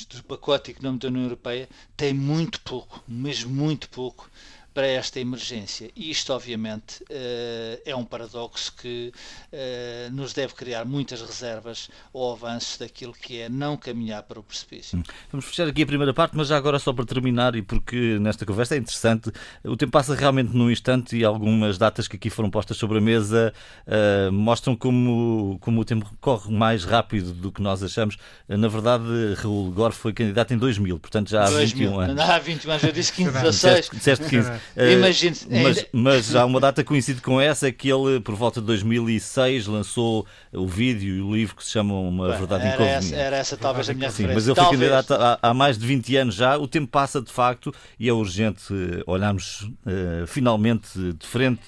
do 0.08 0.24
pacote 0.24 0.72
económico 0.72 1.04
da 1.04 1.08
União 1.10 1.24
Europeia 1.24 1.68
têm 1.96 2.14
muito 2.14 2.60
pouco, 2.62 3.04
mesmo 3.08 3.50
muito 3.52 3.90
pouco, 3.90 4.30
para 4.74 4.88
esta 4.88 5.20
emergência. 5.20 5.90
E 5.96 6.10
isto, 6.10 6.34
obviamente, 6.34 7.04
eh, 7.10 7.82
é 7.86 7.96
um 7.96 8.04
paradoxo 8.04 8.74
que 8.76 9.12
eh, 9.52 10.10
nos 10.12 10.34
deve 10.34 10.54
criar 10.54 10.84
muitas 10.84 11.22
reservas 11.22 11.90
ou 12.12 12.34
avanços 12.34 12.78
daquilo 12.78 13.14
que 13.14 13.40
é 13.40 13.50
não 13.50 13.78
caminhar 13.78 14.24
para 14.24 14.40
o 14.40 14.44
precipício. 14.44 14.98
Hum. 14.98 15.04
Vamos 15.32 15.46
fechar 15.46 15.68
aqui 15.68 15.84
a 15.84 15.86
primeira 15.86 16.14
parte, 16.14 16.36
mas 16.36 16.48
já 16.48 16.58
agora 16.58 16.80
só 16.80 16.92
para 16.92 17.06
terminar, 17.06 17.56
e 17.56 17.62
porque 17.62 18.18
nesta 18.20 18.46
conversa 18.46 18.76
é 18.76 18.80
interessante, 18.80 19.32
o 19.64 19.78
tempo 19.78 19.92
passa 19.92 20.16
realmente 20.16 20.56
num 20.56 20.72
instante 20.72 21.16
e 21.16 21.24
algumas 21.24 21.78
datas 21.78 22.08
que 22.08 22.16
aqui 22.16 22.30
foram 22.30 22.50
postas 22.50 22.78
sobre 22.78 22.98
a 22.98 23.02
mesa 23.02 23.54
uh, 23.88 24.32
mostram 24.32 24.76
como, 24.76 25.58
como 25.62 25.82
o 25.82 25.86
tempo 25.86 26.12
corre 26.20 26.52
mais 26.52 26.84
rápido 26.84 27.34
do 27.34 27.52
que 27.52 27.62
nós 27.62 27.84
achamos. 27.84 28.18
Na 28.48 28.68
verdade, 28.68 29.04
Raul 29.38 29.72
Gore 29.72 29.94
foi 29.94 30.14
candidato 30.14 30.54
em 30.54 30.58
2000, 30.58 31.00
portanto 31.00 31.30
já 31.30 31.44
há 31.44 31.50
2000. 31.50 31.90
21 31.90 32.00
anos. 32.00 32.20
Há 32.22 32.40
21 32.40 32.72
anos, 32.72 32.84
eu 32.84 32.92
disse 32.92 33.14
15, 33.14 33.32
16. 33.32 33.90
Disseste 33.94 34.26
15. 34.30 34.52
Eh, 34.76 34.96
mas, 34.96 35.86
mas 35.92 36.36
há 36.36 36.46
uma 36.46 36.60
data 36.60 36.84
coincide 36.84 37.22
com 37.22 37.40
essa 37.40 37.72
que 37.72 37.90
ele, 37.90 38.20
por 38.20 38.36
volta 38.36 38.60
de 38.60 38.68
2006, 38.68 39.68
lançou 39.68 40.26
o 40.52 40.68
vídeo 40.68 41.16
e 41.16 41.22
o 41.22 41.34
livro 41.34 41.56
que 41.56 41.64
se 41.64 41.72
chama 41.72 41.94
Uma 41.94 42.30
Bem, 42.30 42.38
Verdade 42.38 42.66
era 42.66 42.76
Inconveniente. 42.76 43.06
Essa, 43.14 43.16
era 43.16 43.38
essa 43.38 43.58
talvez 43.58 43.90
a 43.90 43.94
minha 43.94 44.10
Sim, 44.10 44.24
referência. 44.24 44.36
mas 44.36 44.48
ele 44.48 44.68
foi 44.68 44.78
candidato 44.78 45.14
há, 45.14 45.40
há, 45.42 45.54
mais 45.54 45.78
de 45.78 45.86
20 45.86 46.16
anos 46.18 46.36
já. 46.36 46.58
O 46.58 46.68
tempo 46.68 46.88
passa 46.88 47.22
de 47.22 47.32
facto 47.32 47.74
e 48.00 48.10
é 48.10 48.14
urgente 48.14 48.64
eh, 48.72 49.04
olharmos 49.06 49.62
uh, 49.62 50.28
finalmente 50.28 50.98
de 50.98 51.28
frente 51.28 51.62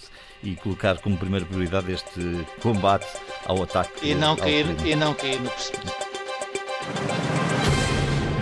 e 0.43 0.55
colocar 0.55 0.97
como 0.99 1.17
primeira 1.17 1.45
prioridade 1.45 1.91
este 1.91 2.45
combate 2.61 3.07
ao 3.45 3.63
ataque. 3.63 4.09
E 4.09 4.15
não, 4.15 4.35
cair, 4.35 4.65
e 4.85 4.95
não 4.95 5.13
cair 5.13 5.39
no 5.41 5.49
precipício. 5.49 7.24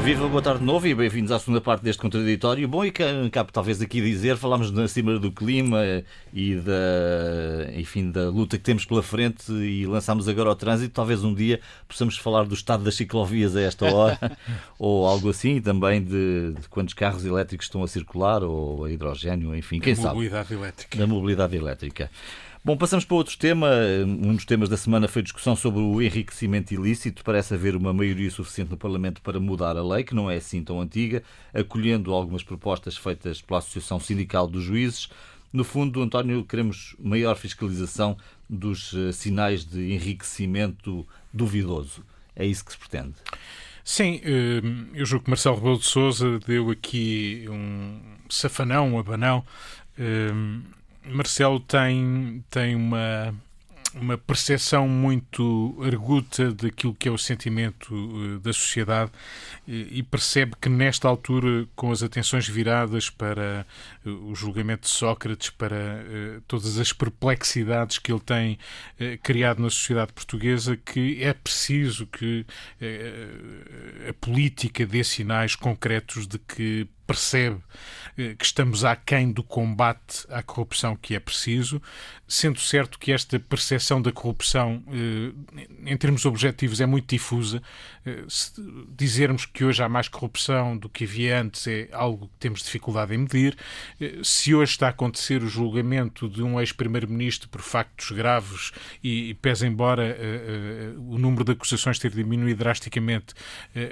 Viva, 0.03 0.27
boa 0.27 0.41
tarde 0.41 0.59
de 0.59 0.65
novo 0.65 0.85
e 0.85 0.93
bem-vindos 0.93 1.31
à 1.31 1.39
segunda 1.39 1.61
parte 1.61 1.81
deste 1.81 2.01
contraditório. 2.01 2.67
Bom, 2.67 2.83
e 2.83 2.91
cabe 2.91 3.53
talvez 3.53 3.81
aqui 3.81 4.01
dizer, 4.01 4.35
falámos 4.35 4.69
na 4.69 4.85
cima 4.85 5.17
do 5.17 5.31
clima 5.31 5.79
e 6.33 6.55
da, 6.55 7.71
enfim, 7.73 8.11
da 8.11 8.29
luta 8.29 8.57
que 8.57 8.63
temos 8.65 8.83
pela 8.83 9.01
frente 9.01 9.49
e 9.53 9.85
lançámos 9.85 10.27
agora 10.27 10.49
ao 10.49 10.57
trânsito. 10.57 10.93
Talvez 10.93 11.23
um 11.23 11.33
dia 11.33 11.61
possamos 11.87 12.17
falar 12.17 12.43
do 12.43 12.53
estado 12.53 12.83
das 12.83 12.95
ciclovias 12.95 13.55
a 13.55 13.61
esta 13.61 13.85
hora 13.85 14.37
ou 14.77 15.07
algo 15.07 15.29
assim, 15.29 15.55
e 15.55 15.61
também 15.61 16.03
de, 16.03 16.51
de, 16.51 16.67
quantos 16.67 16.93
carros 16.93 17.23
elétricos 17.23 17.67
estão 17.67 17.81
a 17.81 17.87
circular 17.87 18.43
ou 18.43 18.83
a 18.83 18.91
hidrogênio, 18.91 19.55
enfim, 19.55 19.79
quem 19.79 19.95
sabe. 19.95 20.07
Da 20.07 20.13
mobilidade 20.15 20.53
elétrica. 20.53 20.97
Da 20.97 21.07
mobilidade 21.07 21.55
elétrica. 21.55 22.11
Bom, 22.65 22.77
passamos 22.77 23.03
para 23.03 23.17
outro 23.17 23.37
tema. 23.37 23.67
Um 24.05 24.35
dos 24.35 24.45
temas 24.45 24.69
da 24.69 24.77
semana 24.77 25.05
foi 25.09 25.19
a 25.19 25.23
discussão 25.23 25.53
sobre 25.53 25.81
o 25.81 26.01
enriquecimento 26.01 26.73
ilícito. 26.73 27.21
Parece 27.21 27.53
haver 27.53 27.75
uma 27.75 27.91
maioria 27.91 28.31
suficiente 28.31 28.71
no 28.71 28.77
Parlamento 28.77 29.21
para 29.21 29.37
mudar 29.37 29.75
a 29.75 29.83
lei, 29.83 30.05
que 30.05 30.15
não 30.15 30.31
é 30.31 30.37
assim 30.37 30.63
tão 30.63 30.79
antiga, 30.79 31.21
acolhendo 31.53 32.13
algumas 32.13 32.41
propostas 32.41 32.95
feitas 32.95 33.41
pela 33.41 33.59
Associação 33.59 33.99
Sindical 33.99 34.47
dos 34.47 34.63
Juízes. 34.63 35.09
No 35.51 35.65
fundo, 35.65 36.01
António, 36.01 36.45
queremos 36.45 36.95
maior 36.97 37.35
fiscalização 37.35 38.17
dos 38.49 38.93
eh, 38.93 39.11
sinais 39.11 39.65
de 39.65 39.91
enriquecimento 39.91 41.05
duvidoso. 41.33 42.01
É 42.33 42.45
isso 42.45 42.63
que 42.63 42.71
se 42.71 42.77
pretende? 42.77 43.15
Sim, 43.83 44.21
eh, 44.23 44.61
eu 44.93 45.05
julgo 45.05 45.25
que 45.25 45.29
Marcelo 45.29 45.57
Rebelo 45.57 45.79
de 45.79 45.85
Sousa 45.85 46.39
deu 46.39 46.69
aqui 46.71 47.45
um 47.49 47.99
safanão, 48.29 48.93
um 48.93 48.99
abanão 48.99 49.43
eh, 49.99 50.31
Marcelo 51.05 51.59
tem, 51.59 52.43
tem 52.49 52.75
uma, 52.75 53.33
uma 53.93 54.17
percepção 54.17 54.87
muito 54.87 55.77
arguta 55.83 56.51
daquilo 56.51 56.95
que 56.95 57.07
é 57.07 57.11
o 57.11 57.17
sentimento 57.17 57.93
uh, 57.93 58.39
da 58.39 58.51
sociedade 58.53 59.11
e 59.67 60.03
percebe 60.03 60.53
que 60.59 60.67
nesta 60.67 61.07
altura, 61.07 61.67
com 61.75 61.91
as 61.91 62.03
atenções 62.03 62.47
viradas 62.47 63.09
para 63.09 63.65
uh, 64.05 64.09
o 64.29 64.35
julgamento 64.35 64.83
de 64.83 64.89
Sócrates, 64.89 65.49
para 65.49 65.75
uh, 65.75 66.41
todas 66.47 66.77
as 66.77 66.91
perplexidades 66.91 67.99
que 67.99 68.11
ele 68.11 68.21
tem 68.21 68.57
criado 69.21 69.61
na 69.61 69.69
sociedade 69.69 70.13
portuguesa, 70.13 70.77
que 70.77 71.21
é 71.21 71.33
preciso 71.33 72.07
que 72.07 72.45
a 74.09 74.13
política 74.13 74.85
dê 74.85 75.03
sinais 75.03 75.55
concretos 75.55 76.27
de 76.27 76.39
que 76.39 76.87
percebe 77.05 77.61
eh, 78.15 78.35
que 78.37 78.45
estamos 78.45 78.85
aquém 78.85 79.31
do 79.31 79.41
combate 79.41 80.25
à 80.29 80.43
corrupção 80.43 80.95
que 80.95 81.15
é 81.15 81.19
preciso, 81.19 81.81
sendo 82.27 82.59
certo 82.59 82.99
que 82.99 83.11
esta 83.11 83.39
percepção 83.39 83.99
da 83.99 84.11
corrupção, 84.11 84.83
eh, 84.87 85.61
em 85.91 85.97
termos 85.97 86.23
objetivos, 86.25 86.79
é 86.79 86.85
muito 86.85 87.07
difusa. 87.09 87.61
Eh, 88.05 88.23
se 88.27 88.53
dizermos 88.95 89.47
que 89.47 89.65
hoje 89.65 89.81
há 89.81 89.89
mais 89.89 90.07
corrupção 90.07 90.77
do 90.77 90.87
que 90.87 91.05
havia 91.05 91.41
antes 91.41 91.65
é 91.65 91.89
algo 91.91 92.27
que 92.27 92.33
temos 92.39 92.61
dificuldade 92.61 93.15
em 93.15 93.17
medir. 93.17 93.57
Se 94.23 94.53
hoje 94.53 94.73
está 94.73 94.87
a 94.87 94.89
acontecer 94.89 95.41
o 95.41 95.47
julgamento 95.47 96.29
de 96.29 96.43
um 96.43 96.59
ex-primeiro-ministro 96.59 97.49
por 97.49 97.61
factos 97.61 98.11
graves 98.11 98.71
e, 99.03 99.33
pese 99.35 99.65
embora 99.65 100.17
o 101.07 101.17
número 101.17 101.43
de 101.43 101.53
acusações 101.53 101.99
ter 101.99 102.11
diminuído 102.11 102.59
drasticamente 102.59 103.33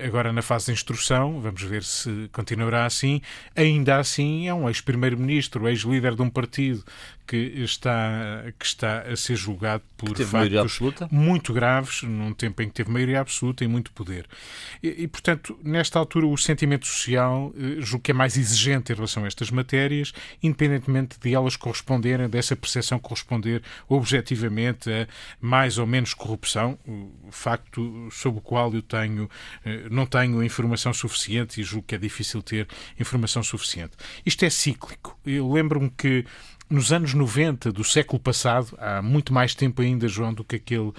agora 0.06 0.32
na 0.34 0.42
fase 0.42 0.68
de 0.68 0.72
instrução, 0.74 1.40
vamos 1.42 1.62
ver 1.62 1.84
se 1.84 2.30
continuará 2.32 2.86
assim, 2.86 3.01
ainda 3.56 3.98
assim 3.98 4.48
é 4.48 4.54
um 4.54 4.68
ex-primeiro-ministro, 4.68 5.68
ex-líder 5.68 6.16
de 6.16 6.22
um 6.22 6.30
partido 6.30 6.84
que 7.26 7.38
está, 7.38 8.46
que 8.58 8.66
está 8.66 9.02
a 9.02 9.16
ser 9.16 9.36
julgado 9.36 9.84
por 9.98 10.16
factos 10.18 10.80
muito 11.12 11.54
graves, 11.54 12.04
num 12.04 12.34
tempo 12.34 12.62
em 12.62 12.68
que 12.68 12.74
teve 12.74 12.92
maioria 12.92 13.22
absoluta 13.22 13.64
e 13.64 13.68
muito 13.68 13.92
poder. 13.92 14.28
E, 14.82 15.04
e 15.04 15.08
portanto, 15.08 15.58
nesta 15.64 16.00
altura, 16.00 16.28
o 16.28 16.38
sentimento 16.38 16.88
social 16.88 17.54
eh, 17.58 17.76
julgo 17.80 18.04
que 18.04 18.12
é 18.12 18.14
mais 18.14 18.38
exigente 18.38 18.92
em 18.92 18.96
relação 18.96 19.24
a 19.24 19.28
estas 19.28 19.52
matérias, 19.52 20.14
independentemente 20.42 21.20
de 21.20 21.34
elas 21.34 21.56
corresponderem, 21.56 22.28
dessa 22.28 22.56
percepção 22.56 23.00
corresponder 23.00 23.62
objetivamente 23.88 24.92
a 24.92 25.08
mais 25.40 25.78
ou 25.78 25.88
menos 25.88 26.14
corrupção, 26.14 26.78
facto 27.30 28.10
sobre 28.12 28.40
o 28.40 28.42
qual 28.42 28.74
eu 28.74 28.82
tenho, 28.82 29.30
eh, 29.66 29.88
não 29.90 30.06
tenho 30.06 30.44
informação 30.44 30.94
suficiente 30.94 31.62
e 31.62 31.64
julgo 31.64 31.88
que 31.88 31.96
é 31.96 31.98
difícil 31.98 32.42
ter 32.42 32.68
informação 33.00 33.44
suficiente. 33.44 33.94
Isto 34.26 34.46
é 34.46 34.50
cíclico. 34.50 35.18
Eu 35.26 35.52
lembro-me 35.52 35.90
que 35.90 36.26
nos 36.72 36.92
anos 36.94 37.14
90 37.14 37.72
do 37.72 37.84
século 37.84 38.20
passado, 38.20 38.76
há 38.80 39.02
muito 39.02 39.34
mais 39.34 39.54
tempo 39.54 39.82
ainda, 39.82 40.08
João, 40.08 40.34
do 40.34 40.44
que 40.44 40.56
aquele. 40.56 40.88
Uh, 40.88 40.94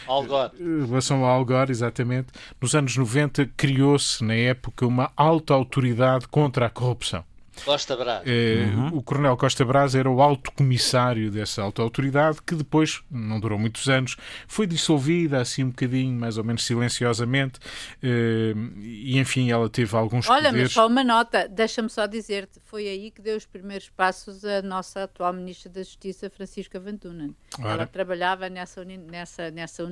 Al 0.08 0.24
Gore. 0.24 0.52
Em 0.58 0.86
relação 0.86 1.24
ao 1.24 1.30
Al 1.30 1.44
Gore, 1.44 1.70
exatamente. 1.70 2.28
Nos 2.60 2.74
anos 2.74 2.96
90 2.96 3.50
criou-se, 3.56 4.24
na 4.24 4.34
época, 4.34 4.86
uma 4.86 5.12
alta 5.16 5.54
autoridade 5.54 6.26
contra 6.28 6.66
a 6.66 6.70
corrupção. 6.70 7.24
Costa 7.64 7.96
Braz. 7.96 8.22
É, 8.26 8.68
uhum. 8.74 8.98
O 8.98 9.02
Coronel 9.02 9.36
Costa 9.36 9.64
Braz 9.64 9.94
era 9.94 10.10
o 10.10 10.20
alto 10.20 10.52
comissário 10.52 11.30
dessa 11.30 11.62
alta 11.62 11.82
autoridade, 11.82 12.38
que 12.44 12.54
depois, 12.54 13.02
não 13.10 13.40
durou 13.40 13.58
muitos 13.58 13.88
anos, 13.88 14.16
foi 14.46 14.66
dissolvida 14.66 15.40
assim 15.40 15.64
um 15.64 15.70
bocadinho, 15.70 16.18
mais 16.18 16.38
ou 16.38 16.44
menos 16.44 16.64
silenciosamente, 16.64 17.58
eh, 18.02 18.54
e 18.80 19.18
enfim, 19.18 19.50
ela 19.50 19.68
teve 19.68 19.96
alguns 19.96 20.28
Olha, 20.28 20.46
poderes... 20.46 20.62
mas 20.62 20.72
só 20.72 20.86
uma 20.86 21.04
nota, 21.04 21.48
deixa-me 21.48 21.88
só 21.88 22.06
dizer-te, 22.06 22.60
foi 22.64 22.88
aí 22.88 23.10
que 23.10 23.20
deu 23.20 23.36
os 23.36 23.46
primeiros 23.46 23.88
passos 23.88 24.44
a 24.44 24.62
nossa 24.62 25.04
atual 25.04 25.32
Ministra 25.32 25.70
da 25.70 25.82
Justiça, 25.82 26.30
Francisca 26.30 26.78
Vantuna. 26.78 27.30
Ela 27.58 27.86
trabalhava 27.86 28.48
nessa, 28.48 28.80
uni... 28.80 28.98
nessa, 28.98 29.50
nessa 29.50 29.84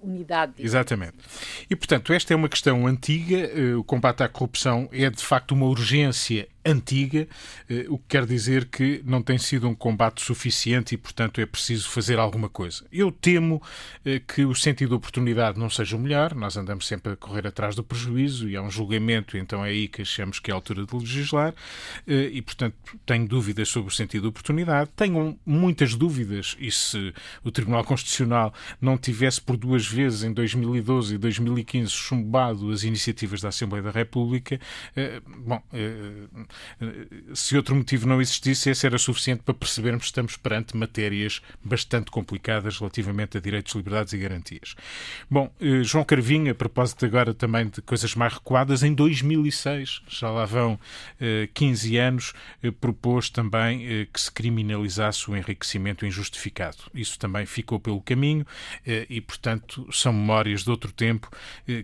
unidade. 0.00 0.54
Exatamente. 0.58 1.16
E, 1.68 1.76
portanto, 1.76 2.12
esta 2.12 2.32
é 2.32 2.36
uma 2.36 2.48
questão 2.48 2.86
antiga, 2.86 3.36
eh, 3.36 3.74
o 3.74 3.84
combate 3.84 4.22
à 4.22 4.28
corrupção 4.28 4.88
é 4.92 5.08
de 5.10 5.22
facto 5.22 5.52
uma 5.52 5.66
urgência 5.66 6.48
antiga, 6.64 6.99
eh, 7.68 7.86
o 7.88 7.98
que 7.98 8.04
quer 8.08 8.26
dizer 8.26 8.66
que 8.66 9.02
não 9.04 9.22
tem 9.22 9.38
sido 9.38 9.68
um 9.68 9.74
combate 9.74 10.22
suficiente 10.22 10.94
e, 10.94 10.98
portanto, 10.98 11.40
é 11.40 11.46
preciso 11.46 11.88
fazer 11.88 12.18
alguma 12.18 12.48
coisa. 12.48 12.84
Eu 12.92 13.10
temo 13.12 13.62
eh, 14.04 14.20
que 14.20 14.44
o 14.44 14.54
sentido 14.54 14.90
de 14.90 14.94
oportunidade 14.94 15.58
não 15.58 15.70
seja 15.70 15.96
o 15.96 15.98
melhor, 15.98 16.34
nós 16.34 16.56
andamos 16.56 16.86
sempre 16.86 17.12
a 17.12 17.16
correr 17.16 17.46
atrás 17.46 17.74
do 17.74 17.82
prejuízo 17.82 18.48
e 18.48 18.56
há 18.56 18.62
um 18.62 18.70
julgamento, 18.70 19.36
então 19.36 19.64
é 19.64 19.70
aí 19.70 19.88
que 19.88 20.02
achamos 20.02 20.38
que 20.38 20.50
é 20.50 20.52
a 20.52 20.56
altura 20.56 20.84
de 20.84 20.96
legislar 20.96 21.54
e, 22.06 22.42
portanto, 22.42 22.74
tenho 23.06 23.26
dúvidas 23.26 23.68
sobre 23.68 23.92
o 23.92 23.94
sentido 23.94 24.22
de 24.22 24.28
oportunidade. 24.28 24.90
Tenho 24.96 25.38
muitas 25.44 25.94
dúvidas 25.94 26.56
e 26.58 26.70
se 26.70 27.14
o 27.44 27.50
Tribunal 27.50 27.84
Constitucional 27.84 28.52
não 28.80 28.96
tivesse 28.96 29.40
por 29.40 29.56
duas 29.56 29.86
vezes, 29.86 30.22
em 30.22 30.32
2012 30.32 31.14
e 31.14 31.18
2015, 31.18 31.90
chumbado 31.90 32.70
as 32.70 32.82
iniciativas 32.82 33.40
da 33.40 33.48
Assembleia 33.48 33.82
da 33.82 33.90
República, 33.90 34.60
eh, 34.96 35.20
bom, 35.24 35.62
eh, 35.72 36.26
se 37.34 37.56
outro 37.56 37.74
motivo 37.74 38.06
não 38.06 38.20
existisse, 38.20 38.70
esse 38.70 38.86
era 38.86 38.98
suficiente 38.98 39.42
para 39.42 39.54
percebermos 39.54 40.02
que 40.02 40.06
estamos 40.06 40.36
perante 40.36 40.76
matérias 40.76 41.40
bastante 41.62 42.10
complicadas 42.10 42.78
relativamente 42.78 43.36
a 43.36 43.40
direitos, 43.40 43.74
liberdades 43.74 44.12
e 44.12 44.18
garantias. 44.18 44.74
Bom, 45.30 45.52
eh, 45.60 45.82
João 45.82 46.04
Carvinho, 46.04 46.52
a 46.52 46.54
propósito 46.54 47.04
agora 47.04 47.34
também 47.34 47.68
de 47.68 47.82
coisas 47.82 48.14
mais 48.14 48.34
recuadas, 48.34 48.82
em 48.82 48.94
2006, 48.94 50.02
já 50.08 50.30
lá 50.30 50.44
vão 50.44 50.78
15 51.54 51.96
anos, 51.96 52.32
propôs 52.80 53.28
também 53.28 54.06
que 54.12 54.20
se 54.20 54.30
criminalizasse 54.30 55.30
o 55.30 55.36
enriquecimento 55.36 56.06
injustificado. 56.06 56.78
Isso 56.94 57.18
também 57.18 57.46
ficou 57.46 57.78
pelo 57.78 58.00
caminho 58.00 58.46
e, 59.08 59.20
portanto, 59.20 59.86
são 59.92 60.12
memórias 60.12 60.64
de 60.64 60.70
outro 60.70 60.92
tempo 60.92 61.30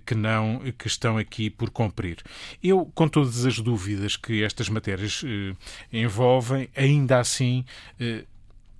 que 0.04 0.14
não 0.14 0.60
que 0.78 0.86
estão 0.86 1.18
aqui 1.18 1.50
por 1.50 1.70
cumprir. 1.70 2.18
Eu, 2.62 2.90
com 2.94 3.08
todas 3.08 3.44
as 3.44 3.58
dúvidas 3.58 4.16
que 4.16 4.42
estas 4.42 4.68
matérias 4.68 4.95
eh, 5.00 5.54
envolvem, 5.92 6.68
ainda 6.76 7.18
assim 7.18 7.64
eh, 7.98 8.24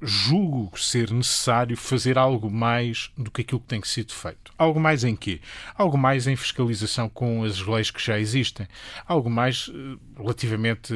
julgo 0.00 0.78
ser 0.78 1.10
necessário 1.10 1.76
fazer 1.76 2.18
algo 2.18 2.50
mais 2.50 3.10
do 3.16 3.30
que 3.30 3.40
aquilo 3.40 3.60
que 3.60 3.66
tem 3.66 3.82
sido 3.82 4.12
feito. 4.12 4.52
Algo 4.58 4.78
mais 4.78 5.04
em 5.04 5.16
quê? 5.16 5.40
Algo 5.74 5.96
mais 5.96 6.26
em 6.26 6.36
fiscalização 6.36 7.08
com 7.08 7.44
as 7.44 7.60
leis 7.60 7.90
que 7.90 8.04
já 8.04 8.18
existem. 8.18 8.66
Algo 9.06 9.30
mais 9.30 9.70
eh, 9.72 9.98
relativamente 10.16 10.94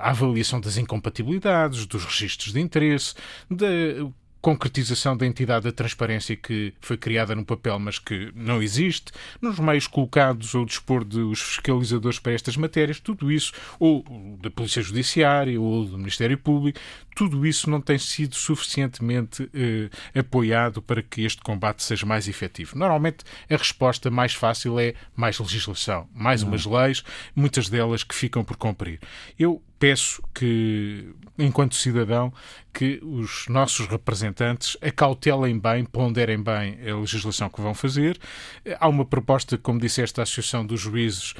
à 0.00 0.10
avaliação 0.10 0.60
das 0.60 0.76
incompatibilidades, 0.76 1.86
dos 1.86 2.04
registros 2.04 2.52
de 2.52 2.60
interesse, 2.60 3.14
da 3.50 3.66
concretização 4.46 5.16
da 5.16 5.26
entidade 5.26 5.64
da 5.64 5.72
transparência 5.72 6.36
que 6.36 6.72
foi 6.80 6.96
criada 6.96 7.34
no 7.34 7.44
papel, 7.44 7.80
mas 7.80 7.98
que 7.98 8.30
não 8.32 8.62
existe, 8.62 9.10
nos 9.42 9.58
meios 9.58 9.88
colocados 9.88 10.54
ou 10.54 10.64
dispor 10.64 11.02
dos 11.02 11.42
fiscalizadores 11.42 12.20
para 12.20 12.30
estas 12.30 12.56
matérias, 12.56 13.00
tudo 13.00 13.32
isso, 13.32 13.52
ou 13.80 14.04
da 14.40 14.48
Polícia 14.48 14.80
Judiciária, 14.80 15.60
ou 15.60 15.84
do 15.84 15.98
Ministério 15.98 16.38
Público, 16.38 16.78
tudo 17.16 17.46
isso 17.46 17.70
não 17.70 17.80
tem 17.80 17.96
sido 17.96 18.36
suficientemente 18.36 19.48
eh, 19.54 19.88
apoiado 20.16 20.82
para 20.82 21.02
que 21.02 21.24
este 21.24 21.40
combate 21.40 21.82
seja 21.82 22.04
mais 22.04 22.28
efetivo. 22.28 22.76
Normalmente 22.78 23.24
a 23.48 23.56
resposta 23.56 24.10
mais 24.10 24.34
fácil 24.34 24.78
é 24.78 24.92
mais 25.16 25.38
legislação, 25.38 26.06
mais 26.14 26.42
não. 26.42 26.50
umas 26.50 26.66
leis, 26.66 27.02
muitas 27.34 27.70
delas 27.70 28.04
que 28.04 28.14
ficam 28.14 28.44
por 28.44 28.58
cumprir. 28.58 29.00
Eu 29.38 29.62
peço 29.78 30.22
que, 30.34 31.08
enquanto 31.38 31.74
cidadão, 31.74 32.30
que 32.70 33.00
os 33.02 33.46
nossos 33.48 33.86
representantes 33.86 34.76
acautelem 34.82 35.58
bem, 35.58 35.86
ponderem 35.86 36.42
bem 36.42 36.78
a 36.86 36.96
legislação 36.96 37.48
que 37.48 37.62
vão 37.62 37.72
fazer. 37.72 38.18
Há 38.78 38.88
uma 38.88 39.06
proposta, 39.06 39.56
como 39.56 39.80
disseste, 39.80 40.18
da 40.18 40.24
Associação 40.24 40.66
dos 40.66 40.82
Juízes, 40.82 41.32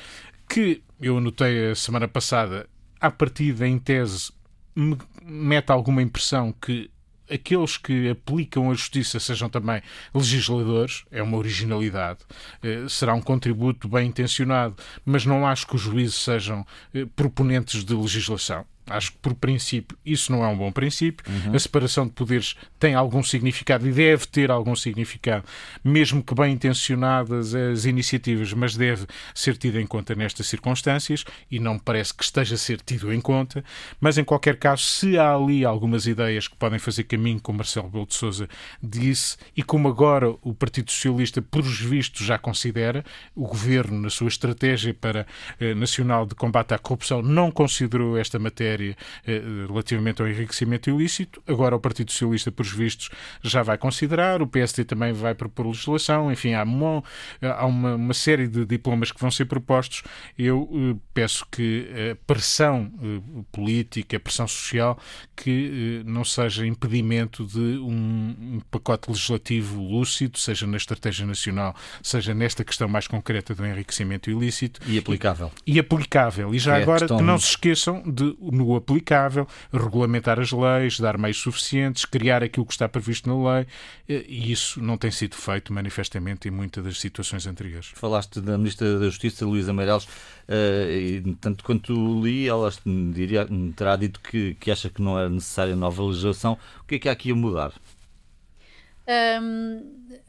que 0.48 0.82
eu 0.98 1.18
anotei 1.18 1.72
a 1.72 1.74
semana 1.74 2.08
passada, 2.08 2.66
a 2.98 3.10
partir 3.10 3.60
em 3.60 3.78
tese, 3.78 4.32
me 4.74 4.96
mete 5.26 5.70
alguma 5.70 6.00
impressão 6.00 6.52
que 6.52 6.90
aqueles 7.30 7.76
que 7.76 8.08
aplicam 8.08 8.70
a 8.70 8.74
justiça 8.74 9.18
sejam 9.18 9.48
também 9.48 9.82
legisladores, 10.14 11.04
é 11.10 11.22
uma 11.22 11.36
originalidade, 11.36 12.20
eh, 12.62 12.86
será 12.88 13.14
um 13.14 13.20
contributo 13.20 13.88
bem 13.88 14.08
intencionado, 14.08 14.76
mas 15.04 15.26
não 15.26 15.46
acho 15.46 15.66
que 15.66 15.74
os 15.74 15.82
juízes 15.82 16.14
sejam 16.14 16.64
eh, 16.94 17.04
proponentes 17.16 17.84
de 17.84 17.94
legislação. 17.94 18.64
Acho 18.88 19.12
que, 19.12 19.18
por 19.18 19.34
princípio, 19.34 19.98
isso 20.04 20.30
não 20.30 20.44
é 20.44 20.48
um 20.48 20.56
bom 20.56 20.70
princípio. 20.70 21.24
Uhum. 21.28 21.54
A 21.54 21.58
separação 21.58 22.06
de 22.06 22.12
poderes 22.12 22.54
tem 22.78 22.94
algum 22.94 23.22
significado 23.22 23.86
e 23.88 23.92
deve 23.92 24.26
ter 24.26 24.50
algum 24.50 24.76
significado, 24.76 25.44
mesmo 25.82 26.22
que 26.22 26.34
bem 26.34 26.52
intencionadas 26.52 27.54
as 27.54 27.84
iniciativas, 27.84 28.52
mas 28.52 28.76
deve 28.76 29.06
ser 29.34 29.56
tida 29.56 29.80
em 29.80 29.86
conta 29.86 30.14
nestas 30.14 30.46
circunstâncias 30.46 31.24
e 31.50 31.58
não 31.58 31.74
me 31.74 31.80
parece 31.80 32.14
que 32.14 32.22
esteja 32.22 32.54
a 32.54 32.58
ser 32.58 32.80
tido 32.80 33.12
em 33.12 33.20
conta. 33.20 33.64
Mas, 34.00 34.18
em 34.18 34.24
qualquer 34.24 34.56
caso, 34.56 34.82
se 34.82 35.18
há 35.18 35.34
ali 35.34 35.64
algumas 35.64 36.06
ideias 36.06 36.46
que 36.46 36.56
podem 36.56 36.78
fazer 36.78 37.04
caminho, 37.04 37.40
como 37.40 37.58
Marcelo 37.58 37.88
Belo 37.88 38.06
de 38.06 38.14
Souza 38.14 38.48
disse, 38.80 39.36
e 39.56 39.62
como 39.62 39.88
agora 39.88 40.30
o 40.42 40.54
Partido 40.54 40.92
Socialista, 40.92 41.42
por 41.42 41.62
os 41.62 41.80
vistos, 41.80 42.24
já 42.24 42.38
considera, 42.38 43.04
o 43.34 43.46
governo, 43.48 44.00
na 44.00 44.10
sua 44.10 44.28
estratégia 44.28 44.94
para, 44.94 45.26
eh, 45.58 45.74
nacional 45.74 46.24
de 46.24 46.34
combate 46.36 46.72
à 46.72 46.78
corrupção, 46.78 47.20
não 47.20 47.50
considerou 47.50 48.16
esta 48.16 48.38
matéria 48.38 48.75
matéria 48.76 48.96
eh, 49.26 49.42
relativamente 49.66 50.22
ao 50.22 50.28
enriquecimento 50.28 50.90
ilícito. 50.90 51.42
Agora 51.46 51.74
o 51.74 51.80
Partido 51.80 52.12
Socialista, 52.12 52.52
por 52.52 52.66
vistos, 52.66 53.08
já 53.42 53.62
vai 53.62 53.78
considerar, 53.78 54.42
o 54.42 54.46
PSD 54.46 54.84
também 54.84 55.12
vai 55.12 55.34
propor 55.34 55.66
legislação, 55.66 56.30
enfim, 56.30 56.52
há 56.52 56.62
uma, 56.62 57.02
há 57.42 57.66
uma, 57.66 57.94
uma 57.94 58.14
série 58.14 58.46
de 58.46 58.64
diplomas 58.64 59.10
que 59.10 59.20
vão 59.20 59.30
ser 59.30 59.46
propostos. 59.46 60.02
Eu 60.38 60.68
eh, 60.72 60.96
peço 61.14 61.46
que 61.50 61.88
a 62.12 62.16
pressão 62.26 62.92
eh, 63.02 63.42
política, 63.50 64.16
a 64.16 64.20
pressão 64.20 64.46
social, 64.46 64.98
que 65.34 66.02
não 66.04 66.24
seja 66.24 66.66
impedimento 66.66 67.46
de 67.46 67.78
um, 67.78 68.36
um 68.56 68.60
pacote 68.70 69.10
legislativo 69.10 69.80
lúcido, 69.80 70.38
seja 70.38 70.66
na 70.66 70.76
estratégia 70.76 71.26
nacional, 71.26 71.74
seja 72.02 72.34
nesta 72.34 72.64
questão 72.64 72.88
mais 72.88 73.06
concreta 73.06 73.54
do 73.54 73.64
enriquecimento 73.64 74.30
ilícito. 74.30 74.80
E 74.86 74.98
aplicável. 74.98 75.50
E, 75.66 75.74
e 75.74 75.78
aplicável. 75.78 76.54
E 76.54 76.58
já 76.58 76.78
é 76.78 76.82
agora 76.82 77.06
que 77.06 77.22
não 77.22 77.38
se 77.38 77.50
esqueçam 77.50 78.02
de, 78.04 78.36
no 78.40 78.65
o 78.66 78.76
aplicável, 78.76 79.46
regulamentar 79.72 80.38
as 80.40 80.52
leis, 80.52 80.98
dar 81.00 81.18
meios 81.18 81.38
suficientes, 81.38 82.04
criar 82.04 82.42
aquilo 82.42 82.66
que 82.66 82.72
está 82.72 82.88
previsto 82.88 83.28
na 83.28 83.54
lei, 83.54 83.66
eh, 84.08 84.24
e 84.28 84.52
isso 84.52 84.80
não 84.82 84.96
tem 84.96 85.10
sido 85.10 85.36
feito 85.36 85.72
manifestamente 85.72 86.48
em 86.48 86.50
muitas 86.50 86.84
das 86.84 87.00
situações 87.00 87.46
anteriores. 87.46 87.88
Falaste 87.94 88.40
da 88.40 88.58
Ministra 88.58 88.98
da 88.98 89.06
Justiça, 89.06 89.46
Luísa 89.46 89.72
Meireles, 89.72 90.08
eh, 90.48 91.20
e 91.24 91.34
tanto 91.36 91.64
quanto 91.64 91.92
li, 92.22 92.48
ela 92.48 92.72
diria, 92.84 93.46
terá 93.74 93.96
dito 93.96 94.20
que, 94.20 94.54
que 94.54 94.70
acha 94.70 94.88
que 94.88 95.02
não 95.02 95.18
é 95.18 95.28
necessária 95.28 95.76
nova 95.76 96.02
legislação. 96.02 96.58
O 96.82 96.84
que 96.86 96.96
é 96.96 96.98
que 96.98 97.08
há 97.08 97.12
aqui 97.12 97.30
a 97.30 97.34
mudar? 97.34 97.72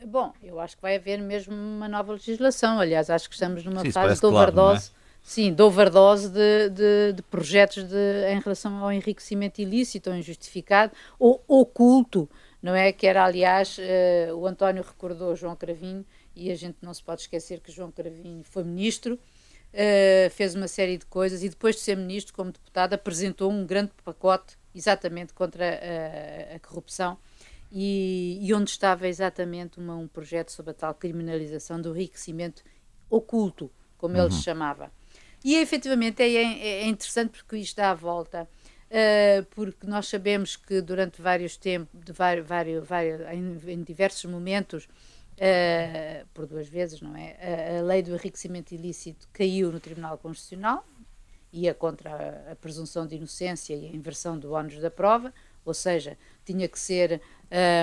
bom, 0.05 0.31
eu 0.43 0.59
acho 0.59 0.75
que 0.75 0.81
vai 0.83 0.97
haver 0.97 1.19
mesmo 1.19 1.53
uma 1.53 1.87
nova 1.87 2.13
legislação. 2.13 2.79
Aliás, 2.79 3.09
acho 3.09 3.27
que 3.27 3.33
estamos 3.33 3.63
numa 3.63 3.81
Sim, 3.81 3.91
fase 3.91 4.19
de 4.19 4.25
overdose. 4.25 4.91
Claro, 4.91 4.96
Sim, 5.27 5.53
de 5.53 5.61
overdose 5.61 6.29
de, 6.29 6.69
de, 6.69 7.13
de 7.17 7.21
projetos 7.21 7.83
de, 7.83 8.31
em 8.31 8.39
relação 8.39 8.81
ao 8.81 8.93
enriquecimento 8.93 9.59
ilícito 9.61 10.09
ou 10.09 10.15
injustificado 10.15 10.93
ou 11.19 11.43
oculto, 11.49 12.29
não 12.63 12.73
é? 12.73 12.93
Que 12.93 13.05
era, 13.05 13.25
aliás, 13.25 13.77
uh, 13.77 14.33
o 14.37 14.47
António 14.47 14.81
recordou 14.81 15.35
João 15.35 15.53
Cravinho 15.53 16.05
e 16.33 16.49
a 16.49 16.55
gente 16.55 16.77
não 16.81 16.93
se 16.93 17.03
pode 17.03 17.23
esquecer 17.23 17.59
que 17.59 17.73
João 17.73 17.91
Cravinho 17.91 18.41
foi 18.45 18.63
ministro, 18.63 19.15
uh, 19.15 20.29
fez 20.29 20.55
uma 20.55 20.69
série 20.69 20.97
de 20.97 21.05
coisas 21.05 21.43
e 21.43 21.49
depois 21.49 21.75
de 21.75 21.81
ser 21.81 21.97
ministro, 21.97 22.33
como 22.33 22.49
deputado, 22.49 22.93
apresentou 22.93 23.51
um 23.51 23.65
grande 23.65 23.91
pacote 24.05 24.57
exatamente 24.73 25.33
contra 25.33 25.65
a, 25.65 26.55
a 26.55 26.59
corrupção 26.61 27.17
e, 27.69 28.39
e, 28.41 28.53
onde 28.53 28.69
estava 28.69 29.09
exatamente 29.09 29.77
uma, 29.77 29.97
um 29.97 30.07
projeto 30.07 30.53
sobre 30.53 30.71
a 30.71 30.73
tal 30.73 30.93
criminalização 30.93 31.81
do 31.81 31.93
enriquecimento 31.93 32.63
oculto, 33.09 33.69
como 33.97 34.15
uhum. 34.15 34.23
ele 34.23 34.31
chamava. 34.31 34.89
E 35.47 35.55
efetivamente 35.55 36.21
é, 36.21 36.33
é, 36.33 36.67
é 36.81 36.87
interessante 36.87 37.29
porque 37.29 37.55
isto 37.55 37.77
dá 37.77 37.91
a 37.91 37.93
volta. 37.93 38.49
Uh, 38.91 39.45
porque 39.51 39.87
nós 39.87 40.05
sabemos 40.09 40.57
que 40.57 40.81
durante 40.81 41.21
vários 41.21 41.55
tempos, 41.55 42.03
de 42.03 42.11
vários, 42.11 42.45
vários, 42.45 42.85
em, 43.31 43.71
em, 43.71 43.81
diversos 43.81 44.29
momentos, 44.29 44.83
uh, 44.83 46.27
por 46.33 46.45
duas 46.45 46.67
vezes, 46.67 46.99
não 46.99 47.15
é? 47.15 47.37
A, 47.39 47.79
a, 47.79 47.81
lei 47.81 48.03
do 48.03 48.13
enriquecimento 48.13 48.75
ilícito 48.75 49.25
caiu 49.31 49.71
no 49.71 49.79
Tribunal 49.79 50.17
Constitucional, 50.17 50.85
ia 51.53 51.73
contra 51.73 52.11
a, 52.49 52.51
a 52.51 52.55
presunção 52.57 53.07
de 53.07 53.15
inocência 53.15 53.73
e 53.73 53.85
a 53.85 53.95
inversão 53.95 54.37
do 54.37 54.51
ónus 54.51 54.77
da 54.79 54.91
prova, 54.91 55.33
ou 55.63 55.73
seja, 55.73 56.17
tinha 56.43 56.67
que 56.67 56.77
ser, 56.77 57.21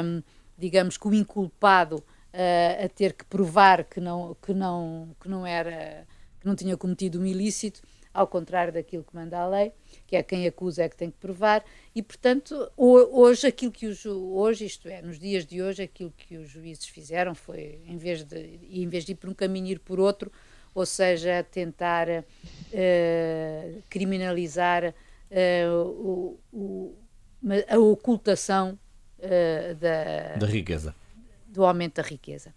um, 0.04 0.22
digamos 0.58 0.98
que 0.98 1.08
o 1.08 1.14
inculpado 1.14 1.96
uh, 1.96 2.84
a 2.84 2.88
ter 2.90 3.14
que 3.14 3.24
provar 3.24 3.84
que 3.84 4.00
não, 4.00 4.36
que 4.42 4.52
não, 4.52 5.16
que 5.18 5.30
não 5.30 5.46
era 5.46 6.06
que 6.44 6.48
não 6.48 6.54
tinha 6.54 6.76
cometido 6.76 7.18
um 7.18 7.24
ilícito, 7.24 7.80
ao 8.12 8.26
contrário 8.28 8.70
daquilo 8.70 9.02
que 9.02 9.14
manda 9.14 9.38
a 9.38 9.48
lei, 9.48 9.72
que 10.06 10.14
é 10.14 10.22
quem 10.22 10.46
acusa 10.46 10.84
é 10.84 10.88
que 10.90 10.96
tem 10.96 11.10
que 11.10 11.16
provar, 11.16 11.64
e 11.94 12.02
portanto, 12.02 12.70
hoje 12.76 13.46
aquilo 13.46 13.72
que 13.72 13.86
os 13.86 14.04
hoje, 14.04 14.66
isto 14.66 14.86
é, 14.86 15.00
nos 15.00 15.18
dias 15.18 15.46
de 15.46 15.62
hoje, 15.62 15.82
aquilo 15.82 16.12
que 16.16 16.36
os 16.36 16.50
juízes 16.50 16.84
fizeram 16.84 17.34
foi, 17.34 17.80
em 17.86 17.96
vez 17.96 18.22
de, 18.22 18.60
em 18.70 18.86
vez 18.88 19.06
de 19.06 19.12
ir 19.12 19.14
por 19.14 19.30
um 19.30 19.34
caminho 19.34 19.68
ir 19.68 19.80
por 19.80 19.98
outro, 19.98 20.30
ou 20.74 20.84
seja, 20.84 21.42
tentar 21.50 22.08
uh, 22.08 23.82
criminalizar 23.88 24.94
uh, 25.30 25.74
o, 25.74 26.40
o, 26.52 26.94
a 27.68 27.78
ocultação 27.78 28.78
uh, 29.18 29.74
da, 29.76 30.36
da 30.36 30.46
riqueza. 30.46 30.94
Do 31.48 31.64
aumento 31.64 31.96
da 31.96 32.02
riqueza. 32.02 32.52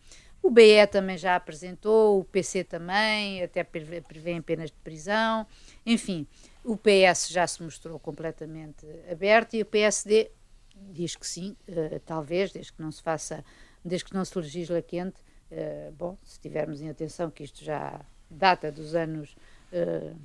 O 0.48 0.50
BE 0.50 0.88
também 0.90 1.18
já 1.18 1.36
apresentou, 1.36 2.22
o 2.22 2.24
PC 2.24 2.64
também, 2.64 3.44
até 3.44 3.66
prevê 3.66 4.02
penas 4.42 4.72
de 4.72 4.78
prisão. 4.78 5.46
Enfim, 5.86 6.26
o 6.64 6.78
PS 6.78 7.28
já 7.28 7.46
se 7.46 7.62
mostrou 7.62 8.00
completamente 8.00 8.88
aberto 9.12 9.56
e 9.56 9.62
o 9.62 9.66
PSD 9.66 10.32
diz 10.74 11.18
que 11.18 11.28
sim, 11.28 11.54
uh, 11.68 12.00
talvez, 12.06 12.54
desde 12.54 12.72
que 12.72 12.82
não 12.82 12.94
se 12.94 13.04
faça, 13.04 13.44
desde 13.84 14.06
que 14.06 14.14
não 14.14 14.24
se 14.24 14.38
legisla 14.38 14.82
quente. 14.82 15.20
Uh, 15.52 15.92
bom, 15.92 16.18
se 16.24 16.40
tivermos 16.40 16.82
em 16.82 16.88
atenção 16.88 17.30
que 17.30 17.44
isto 17.44 17.62
já 17.62 18.00
data 18.32 18.72
dos 18.72 18.96
anos. 18.96 19.36
Uh, 19.74 20.16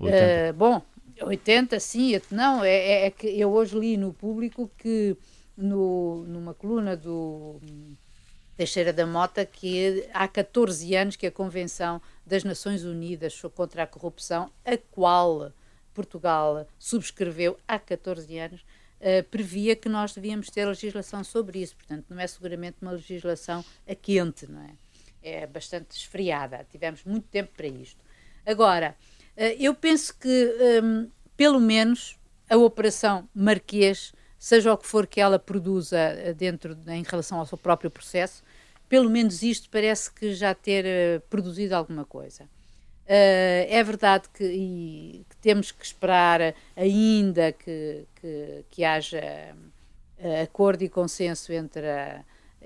80. 0.00 0.52
bom, 0.54 0.80
80, 1.20 1.78
sim, 1.80 2.18
não, 2.30 2.64
é, 2.64 2.74
é, 2.74 3.06
é, 3.08 3.10
que 3.10 3.26
eu 3.26 3.52
hoje 3.52 3.78
li 3.78 3.98
no 3.98 4.14
público 4.14 4.70
que 4.78 5.14
no, 5.54 6.24
numa 6.26 6.54
coluna 6.54 6.96
do 6.96 7.60
Teixeira 8.62 8.92
da 8.92 9.04
Mota 9.04 9.44
que 9.44 10.08
há 10.14 10.28
14 10.28 10.94
anos 10.94 11.16
que 11.16 11.26
a 11.26 11.32
Convenção 11.32 12.00
das 12.24 12.44
Nações 12.44 12.84
Unidas 12.84 13.42
contra 13.56 13.82
a 13.82 13.86
Corrupção, 13.88 14.52
a 14.64 14.76
qual 14.76 15.52
Portugal 15.92 16.64
subscreveu 16.78 17.58
há 17.66 17.76
14 17.76 18.38
anos, 18.38 18.60
uh, 18.60 19.24
previa 19.32 19.74
que 19.74 19.88
nós 19.88 20.14
devíamos 20.14 20.48
ter 20.48 20.64
legislação 20.64 21.24
sobre 21.24 21.60
isso. 21.60 21.74
Portanto, 21.74 22.06
não 22.08 22.20
é 22.20 22.26
seguramente 22.28 22.76
uma 22.80 22.92
legislação 22.92 23.64
a 23.84 23.96
quente, 23.96 24.46
não 24.46 24.62
é? 24.62 24.70
É 25.20 25.44
bastante 25.44 25.96
esfriada. 25.96 26.64
Tivemos 26.70 27.02
muito 27.02 27.26
tempo 27.26 27.50
para 27.56 27.66
isto. 27.66 27.98
Agora, 28.46 28.94
uh, 29.36 29.40
eu 29.58 29.74
penso 29.74 30.16
que, 30.16 30.80
um, 30.84 31.10
pelo 31.36 31.58
menos, 31.58 32.16
a 32.48 32.56
Operação 32.56 33.28
Marquês 33.34 34.12
seja 34.42 34.72
o 34.72 34.76
que 34.76 34.88
for 34.88 35.06
que 35.06 35.20
ela 35.20 35.38
produza 35.38 35.96
eh, 35.96 36.34
dentro 36.34 36.76
em 36.88 37.04
relação 37.04 37.38
ao 37.38 37.46
seu 37.46 37.56
próprio 37.56 37.88
processo, 37.88 38.42
pelo 38.92 39.08
menos 39.08 39.42
isto 39.42 39.70
parece 39.70 40.12
que 40.12 40.34
já 40.34 40.54
ter 40.54 40.84
uh, 40.84 41.20
produzido 41.30 41.74
alguma 41.74 42.04
coisa. 42.04 42.44
Uh, 42.44 43.64
é 43.70 43.82
verdade 43.82 44.28
que, 44.28 44.44
e, 44.44 45.24
que, 45.30 45.36
temos 45.38 45.72
que 45.72 45.82
esperar 45.82 46.54
ainda 46.76 47.52
que, 47.52 48.04
que, 48.20 48.64
que 48.68 48.84
haja 48.84 49.56
uh, 50.18 50.42
acordo 50.42 50.82
e 50.82 50.90
consenso 50.90 51.54
entre, 51.54 51.88
a, 51.88 52.22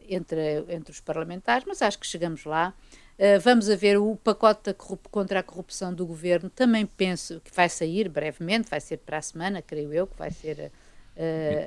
entre, 0.09 0.65
entre 0.69 0.91
os 0.91 0.99
parlamentares, 0.99 1.65
mas 1.65 1.81
acho 1.81 1.97
que 1.97 2.07
chegamos 2.09 2.45
lá. 2.45 2.75
Uh, 3.17 3.39
vamos 3.41 3.71
a 3.71 3.77
ver 3.77 3.97
o 3.97 4.17
pacote 4.17 4.75
contra 5.13 5.39
a 5.39 5.43
corrupção 5.45 5.95
do 5.95 6.05
governo. 6.05 6.51
Também 6.51 6.87
penso 6.87 7.41
que 7.41 7.55
vai 7.55 7.69
sair 7.69 8.09
brevemente, 8.09 8.69
vai 8.69 8.81
ser 8.81 8.97
para 8.97 9.19
a 9.19 9.23
semana, 9.23 9.63
creio 9.63 9.93
eu, 9.93 10.09
que 10.09 10.19
vai 10.19 10.33
ser 10.33 10.73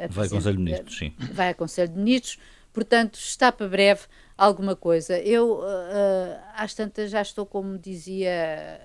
vai 0.10 0.26
ao 0.26 0.30
Conselho 0.30 0.58
de 0.58 0.64
Ministros, 0.64 0.98
sim. 0.98 1.16
Vai 1.32 1.48
ao 1.48 1.56
Conselho 1.56 1.90
de 1.90 1.98
Ministros, 1.98 2.40
portanto, 2.80 3.16
está 3.16 3.52
para 3.52 3.68
breve 3.68 4.04
alguma 4.38 4.74
coisa. 4.74 5.20
Eu, 5.20 5.60
uh, 5.60 6.40
às 6.56 6.74
tantas, 6.74 7.12
já 7.12 7.22
estou, 7.22 7.46
como 7.46 7.78
dizia 7.78 8.32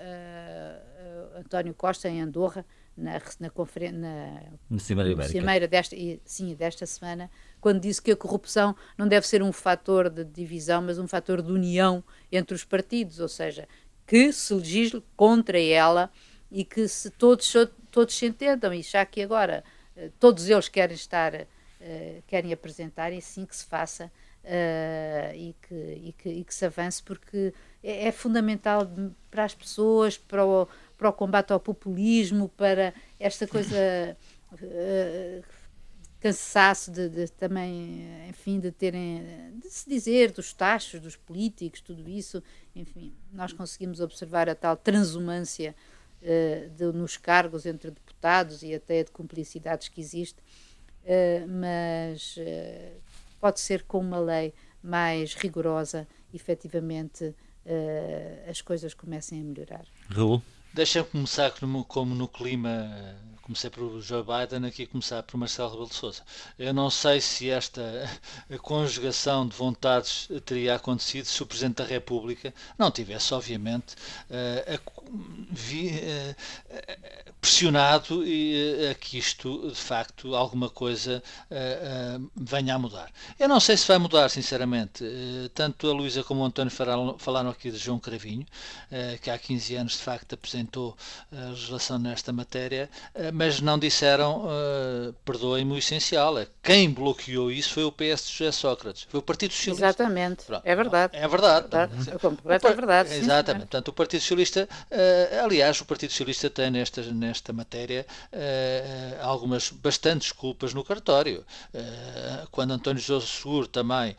uh, 0.00 1.38
António 1.38 1.72
Costa, 1.74 2.09
em 2.09 2.20
Andorra, 2.20 2.66
na, 2.96 3.12
na, 3.38 3.52
na, 3.92 4.42
na 4.68 4.78
Cimeira 4.80 5.11
Ibérica. 5.11 5.33
Cimeira 5.33 5.68
desta, 5.68 5.96
sim, 6.24 6.54
desta 6.57 6.85
semana, 6.87 7.30
quando 7.61 7.80
disse 7.80 8.02
que 8.02 8.11
a 8.11 8.16
corrupção 8.16 8.74
não 8.98 9.07
deve 9.07 9.28
ser 9.28 9.44
um 9.44 9.52
fator 9.52 10.11
de 10.11 10.24
divisão, 10.24 10.83
mas 10.83 10.98
um 10.98 11.07
fator 11.07 11.40
de 11.40 11.52
união 11.52 12.02
entre 12.33 12.54
os 12.54 12.64
partidos, 12.64 13.20
ou 13.20 13.28
seja, 13.28 13.68
que 14.04 14.33
se 14.33 14.52
legisle 14.54 15.04
contra 15.16 15.61
ela 15.61 16.11
e 16.50 16.64
que 16.64 16.88
se 16.88 17.11
todos, 17.11 17.52
todos 17.92 18.16
se 18.16 18.26
entendam. 18.26 18.74
E 18.74 18.83
já 18.83 19.07
que 19.07 19.22
agora 19.22 19.62
eh, 19.96 20.11
todos 20.18 20.48
eles 20.48 20.68
querem 20.68 20.96
estar, 20.96 21.46
uh, 21.84 22.22
querem 22.26 22.52
apresentar 22.52 23.12
e 23.12 23.20
sim 23.20 23.44
que 23.44 23.54
se 23.54 23.64
faça 23.64 24.10
uh, 24.44 25.34
e, 25.34 25.54
que, 25.62 25.74
e, 25.74 26.14
que, 26.16 26.28
e, 26.30 26.44
que, 26.44 26.54
se 26.54 26.64
avance, 26.64 27.02
porque 27.02 27.52
é, 27.82 28.08
é, 28.08 28.12
fundamental 28.12 28.88
para 29.30 29.44
as 29.44 29.54
pessoas, 29.54 30.16
para 30.16 30.44
o, 30.44 30.66
para 30.96 31.08
o 31.08 31.12
combate 31.12 31.52
ao 31.52 31.60
populismo, 31.60 32.48
para 32.48 32.94
esta 33.20 33.46
coisa. 33.46 34.16
Uh, 34.52 35.64
cansaço 36.24 36.90
de, 36.90 37.10
de, 37.10 37.28
também, 37.32 38.08
enfim, 38.30 38.58
de 38.58 38.72
terem, 38.72 39.22
de 39.60 39.68
se 39.68 39.86
dizer 39.86 40.32
dos 40.32 40.54
taxos, 40.54 40.98
dos 40.98 41.16
políticos, 41.16 41.82
tudo 41.82 42.08
isso, 42.08 42.42
enfim, 42.74 43.12
nós 43.30 43.52
conseguimos 43.52 44.00
observar 44.00 44.48
a 44.48 44.54
tal 44.54 44.74
transumância 44.74 45.76
uh, 46.22 46.70
de, 46.70 46.84
nos 46.96 47.18
cargos 47.18 47.66
entre 47.66 47.90
deputados 47.90 48.62
e 48.62 48.72
até 48.72 49.04
de 49.04 49.10
cumplicidades 49.10 49.90
que 49.90 50.00
existe, 50.00 50.42
mas 51.48 52.36
uh, 52.36 53.00
pode 53.40 53.60
ser 53.60 53.82
com 53.82 53.98
uma 53.98 54.18
lei 54.18 54.54
mais 54.82 55.34
rigorosa, 55.34 56.06
efetivamente, 56.32 57.34
as 58.50 58.60
coisas 58.60 58.92
comecem 58.92 59.40
a 59.40 59.44
melhorar. 59.44 59.86
Raul? 60.10 60.42
Deixa-me 60.74 61.08
começar 61.08 61.52
como 61.88 62.14
no 62.14 62.28
clima 62.28 63.16
comecei 63.44 63.68
por 63.68 64.00
Joe 64.00 64.22
Biden, 64.22 64.66
aqui 64.66 64.87
começar 64.87 65.22
por 65.22 65.37
Marcelo 65.37 65.68
Rebelo 65.68 65.88
de 65.88 65.94
Sousa. 65.94 66.22
Eu 66.59 66.72
não 66.72 66.88
sei 66.88 67.20
se 67.20 67.50
esta 67.50 67.83
conjugação 68.62 69.46
de 69.46 69.54
vontades 69.54 70.28
teria 70.46 70.74
acontecido 70.74 71.26
se 71.26 71.42
o 71.42 71.46
Presidente 71.46 71.76
da 71.76 71.85
República 71.85 72.54
não 72.78 72.90
tivesse, 72.90 73.35
obviamente, 73.35 73.94
vi, 75.50 75.90
uh, 75.90 77.35
pressionado 77.38 78.26
e, 78.26 78.88
a 78.90 78.94
que 78.94 79.18
isto, 79.18 79.68
de 79.68 79.74
facto, 79.74 80.35
alguma 80.35 80.70
coisa 80.70 81.22
venha 82.35 82.74
a 82.74 82.78
mudar. 82.78 83.12
Eu 83.38 83.48
não 83.48 83.61
sei 83.61 83.76
se 83.76 83.87
vai 83.87 83.98
mudar, 83.98 84.30
sinceramente. 84.30 85.04
tanto 85.52 85.90
a 85.90 85.92
Luísa 85.92 86.24
como 86.24 86.40
o 86.40 86.44
António 86.46 86.72
falaram 87.18 87.50
aqui 87.50 87.70
de 87.70 87.76
João 87.76 87.98
Cravinho, 87.98 88.46
que 89.20 89.30
há 89.30 89.38
15 89.38 89.76
anos, 89.76 89.92
de 89.92 89.98
facto, 89.98 90.33
apresentou 90.33 90.96
a 91.30 91.50
legislação 91.50 91.98
nesta 91.98 92.33
matéria, 92.33 92.88
mas 93.34 93.60
não 93.60 93.76
disseram, 93.76 94.44
uh, 94.44 95.12
perdoem-me 95.24 95.72
o 95.72 95.76
essencial, 95.76 96.38
é 96.38 96.46
quem 96.62 96.88
bloqueou 96.88 97.50
isso 97.50 97.74
foi 97.74 97.82
o 97.82 97.90
PS 97.90 98.28
de 98.28 98.32
José 98.32 98.52
Sócrates, 98.52 99.08
foi 99.10 99.18
o 99.18 99.22
Partido 99.22 99.52
Socialista. 99.52 99.86
Exatamente, 99.86 100.44
Pronto. 100.44 100.62
é 100.64 100.76
verdade. 100.76 101.16
É 101.16 101.26
verdade. 101.26 101.64
É 101.64 101.68
verdade. 101.68 102.10
É, 102.46 102.54
é 102.54 102.74
verdade. 102.74 103.08
Sim. 103.08 103.16
Exatamente, 103.16 103.62
portanto 103.62 103.88
o 103.88 103.92
Partido 103.92 104.20
Socialista, 104.20 104.68
uh, 104.70 105.44
aliás, 105.44 105.80
o 105.80 105.84
Partido 105.84 106.10
Socialista 106.10 106.48
tem 106.48 106.70
nesta, 106.70 107.02
nesta 107.12 107.52
matéria 107.52 108.06
uh, 108.32 109.26
algumas 109.26 109.68
bastantes 109.68 110.30
culpas 110.30 110.72
no 110.72 110.84
cartório. 110.84 111.44
quando 112.52 112.70
António 112.70 113.02
José 113.02 113.26
Seguro 113.26 113.66
também 113.66 114.16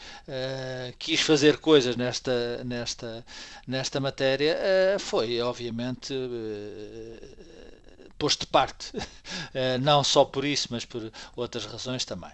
quis 1.00 1.22
fazer 1.22 1.58
coisas 1.58 1.96
nesta, 1.96 2.64
nesta, 2.66 3.26
nesta 3.66 4.00
matéria, 4.02 4.58
foi 5.00 5.40
obviamente 5.42 6.14
posto 8.18 8.42
de 8.42 8.48
parte, 8.48 8.92
eh, 9.54 9.78
não 9.78 10.04
só 10.04 10.26
por 10.26 10.46
isso, 10.46 10.68
mas 10.72 10.86
por 10.86 11.12
outras 11.36 11.66
razões 11.66 12.06
também. 12.06 12.32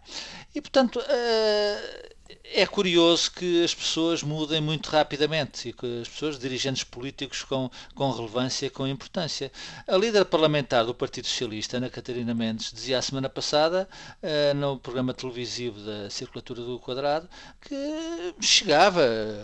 E 0.53 0.61
portanto, 0.61 1.01
eh, 1.07 2.15
é 2.53 2.65
curioso 2.65 3.31
que 3.31 3.63
as 3.63 3.73
pessoas 3.73 4.21
mudem 4.23 4.59
muito 4.59 4.89
rapidamente 4.89 5.69
e 5.69 5.73
que 5.73 6.01
as 6.01 6.07
pessoas, 6.07 6.37
dirigentes 6.37 6.83
políticos 6.83 7.43
com, 7.43 7.69
com 7.95 8.11
relevância, 8.11 8.69
com 8.69 8.87
importância. 8.87 9.51
A 9.87 9.95
líder 9.95 10.25
parlamentar 10.25 10.85
do 10.85 10.93
Partido 10.93 11.27
Socialista, 11.27 11.77
Ana 11.77 11.89
Catarina 11.89 12.33
Mendes, 12.33 12.71
dizia 12.71 12.97
a 12.97 13.01
semana 13.01 13.29
passada, 13.29 13.87
uh, 14.21 14.53
no 14.55 14.77
programa 14.77 15.13
televisivo 15.13 15.79
da 15.79 16.09
Circulatura 16.09 16.61
do 16.61 16.79
Quadrado, 16.79 17.29
que 17.61 18.35
chegava, 18.41 19.01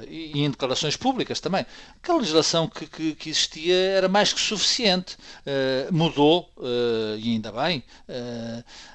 e, 0.08 0.34
e 0.36 0.40
em 0.40 0.52
declarações 0.52 0.98
públicas 0.98 1.40
também, 1.40 1.66
que 2.04 2.12
a 2.12 2.16
legislação 2.16 2.68
que, 2.68 2.88
que, 2.88 3.16
que 3.16 3.30
existia 3.30 3.76
era 3.76 4.10
mais 4.10 4.34
que 4.34 4.40
suficiente. 4.40 5.16
Uh, 5.46 5.94
mudou, 5.94 6.50
uh, 6.58 7.18
e 7.18 7.32
ainda 7.32 7.52
bem, 7.52 7.84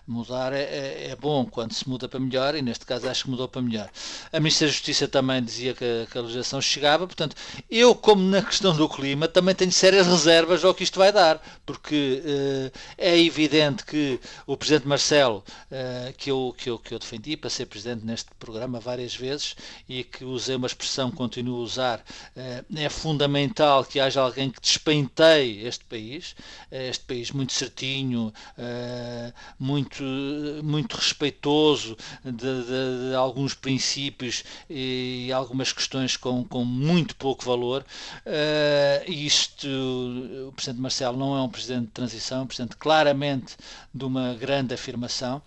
mudar 0.06 0.52
é, 0.52 0.62
é, 0.62 1.10
é 1.10 1.16
bom 1.16 1.46
quando 1.46 1.72
se 1.72 1.88
muda 1.88 2.08
para 2.08 2.20
melhor, 2.20 2.54
e 2.54 2.62
neste 2.62 2.84
caso 2.84 3.08
acho 3.08 3.24
que 3.24 3.30
mudou 3.30 3.48
para 3.48 3.62
melhor. 3.62 3.81
A 4.32 4.38
Ministra 4.38 4.66
da 4.66 4.72
Justiça 4.72 5.08
também 5.08 5.42
dizia 5.42 5.74
que, 5.74 6.06
que 6.10 6.18
a 6.18 6.20
legislação 6.20 6.60
chegava, 6.60 7.06
portanto, 7.06 7.36
eu, 7.70 7.94
como 7.94 8.22
na 8.22 8.42
questão 8.42 8.74
do 8.74 8.88
clima, 8.88 9.28
também 9.28 9.54
tenho 9.54 9.72
sérias 9.72 10.06
reservas 10.06 10.64
ao 10.64 10.74
que 10.74 10.84
isto 10.84 10.98
vai 10.98 11.12
dar, 11.12 11.42
porque 11.64 12.22
uh, 12.24 12.78
é 12.98 13.18
evidente 13.18 13.84
que 13.84 14.20
o 14.46 14.56
Presidente 14.56 14.86
Marcelo, 14.86 15.44
uh, 15.70 16.12
que, 16.16 16.30
eu, 16.30 16.54
que, 16.56 16.70
eu, 16.70 16.78
que 16.78 16.94
eu 16.94 16.98
defendi 16.98 17.36
para 17.36 17.50
ser 17.50 17.66
Presidente 17.66 18.04
neste 18.04 18.30
programa 18.38 18.80
várias 18.80 19.14
vezes 19.14 19.54
e 19.88 20.04
que 20.04 20.24
usei 20.24 20.56
uma 20.56 20.66
expressão 20.66 21.10
que 21.10 21.16
continuo 21.16 21.60
a 21.60 21.62
usar, 21.62 21.98
uh, 22.00 22.78
é 22.78 22.88
fundamental 22.88 23.84
que 23.84 24.00
haja 24.00 24.20
alguém 24.20 24.50
que 24.50 24.60
despenteie 24.60 25.66
este 25.66 25.84
país, 25.84 26.34
este 26.70 27.04
país 27.04 27.30
muito 27.30 27.52
certinho, 27.52 28.32
muito, 29.58 30.02
muito 30.62 30.96
respeitoso 30.96 31.96
de, 32.24 32.32
de, 32.32 33.08
de 33.10 33.14
alguns 33.14 33.54
princípios 33.54 33.71
princípios 33.72 34.44
e 34.68 35.30
algumas 35.32 35.72
questões 35.72 36.16
com, 36.16 36.44
com 36.44 36.62
muito 36.62 37.16
pouco 37.16 37.42
valor. 37.42 37.84
Uh, 38.26 39.10
isto, 39.10 39.66
o 40.48 40.52
Presidente 40.52 40.82
Marcelo 40.82 41.16
não 41.16 41.36
é 41.36 41.40
um 41.40 41.48
Presidente 41.48 41.86
de 41.86 41.92
transição, 41.92 42.40
é 42.40 42.42
um 42.42 42.46
Presidente 42.46 42.76
claramente 42.76 43.56
de 43.94 44.04
uma 44.04 44.34
grande 44.34 44.74
afirmação. 44.74 45.40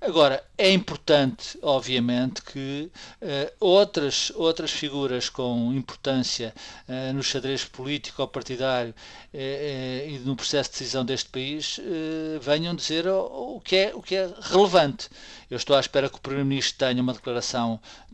Agora, 0.00 0.42
é 0.56 0.72
importante, 0.72 1.58
obviamente, 1.60 2.42
que 2.42 2.90
uh, 3.20 3.52
outras, 3.60 4.32
outras 4.34 4.70
figuras 4.70 5.28
com 5.28 5.72
importância 5.74 6.54
uh, 6.88 7.12
no 7.12 7.22
xadrez 7.22 7.64
político 7.64 8.22
ou 8.22 8.28
partidário 8.28 8.94
e 9.38 10.18
no 10.24 10.34
processo 10.34 10.70
de 10.70 10.78
decisão 10.78 11.04
deste 11.04 11.28
país 11.28 11.78
venham 12.40 12.74
dizer 12.74 13.06
o, 13.06 13.56
o, 13.56 13.60
que 13.60 13.76
é, 13.76 13.92
o 13.94 14.00
que 14.00 14.14
é 14.14 14.32
relevante. 14.40 15.10
Eu 15.50 15.58
estou 15.58 15.76
à 15.76 15.80
espera 15.80 16.08
que 16.08 16.16
o 16.16 16.20
Primeiro-Ministro 16.20 16.78
tenha 16.78 17.02
uma 17.02 17.12
declaração 17.12 17.55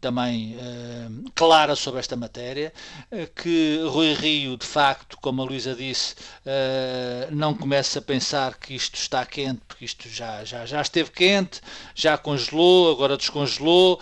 também 0.01 0.57
uh, 0.57 1.31
clara 1.35 1.77
sobre 1.77 2.01
esta 2.01 2.17
matéria, 2.17 2.73
uh, 3.11 3.27
que 3.41 3.81
Rui 3.89 4.13
Rio, 4.15 4.57
de 4.57 4.67
facto, 4.67 5.17
como 5.19 5.43
a 5.43 5.45
Luísa 5.45 5.75
disse, 5.75 6.15
uh, 6.45 7.35
não 7.35 7.55
comece 7.55 7.99
a 7.99 8.03
pensar 8.03 8.59
que 8.59 8.75
isto 8.75 8.97
está 8.97 9.25
quente, 9.25 9.61
porque 9.69 9.85
isto 9.85 10.09
já, 10.09 10.45
já, 10.45 10.67
já 10.67 10.83
esteve 10.83 11.11
quente, 11.11 11.61
já 11.95 12.19
congelou, 12.19 12.91
agora 12.91 13.17
descongelou, 13.17 14.01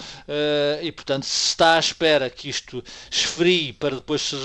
e 0.83 0.91
portanto, 0.93 1.25
se 1.25 1.49
está 1.49 1.75
à 1.75 1.79
espera 1.79 2.31
que 2.31 2.49
isto 2.49 2.83
esfrie 3.11 3.73
para 3.73 3.97
depois 3.97 4.23
se 4.23 4.37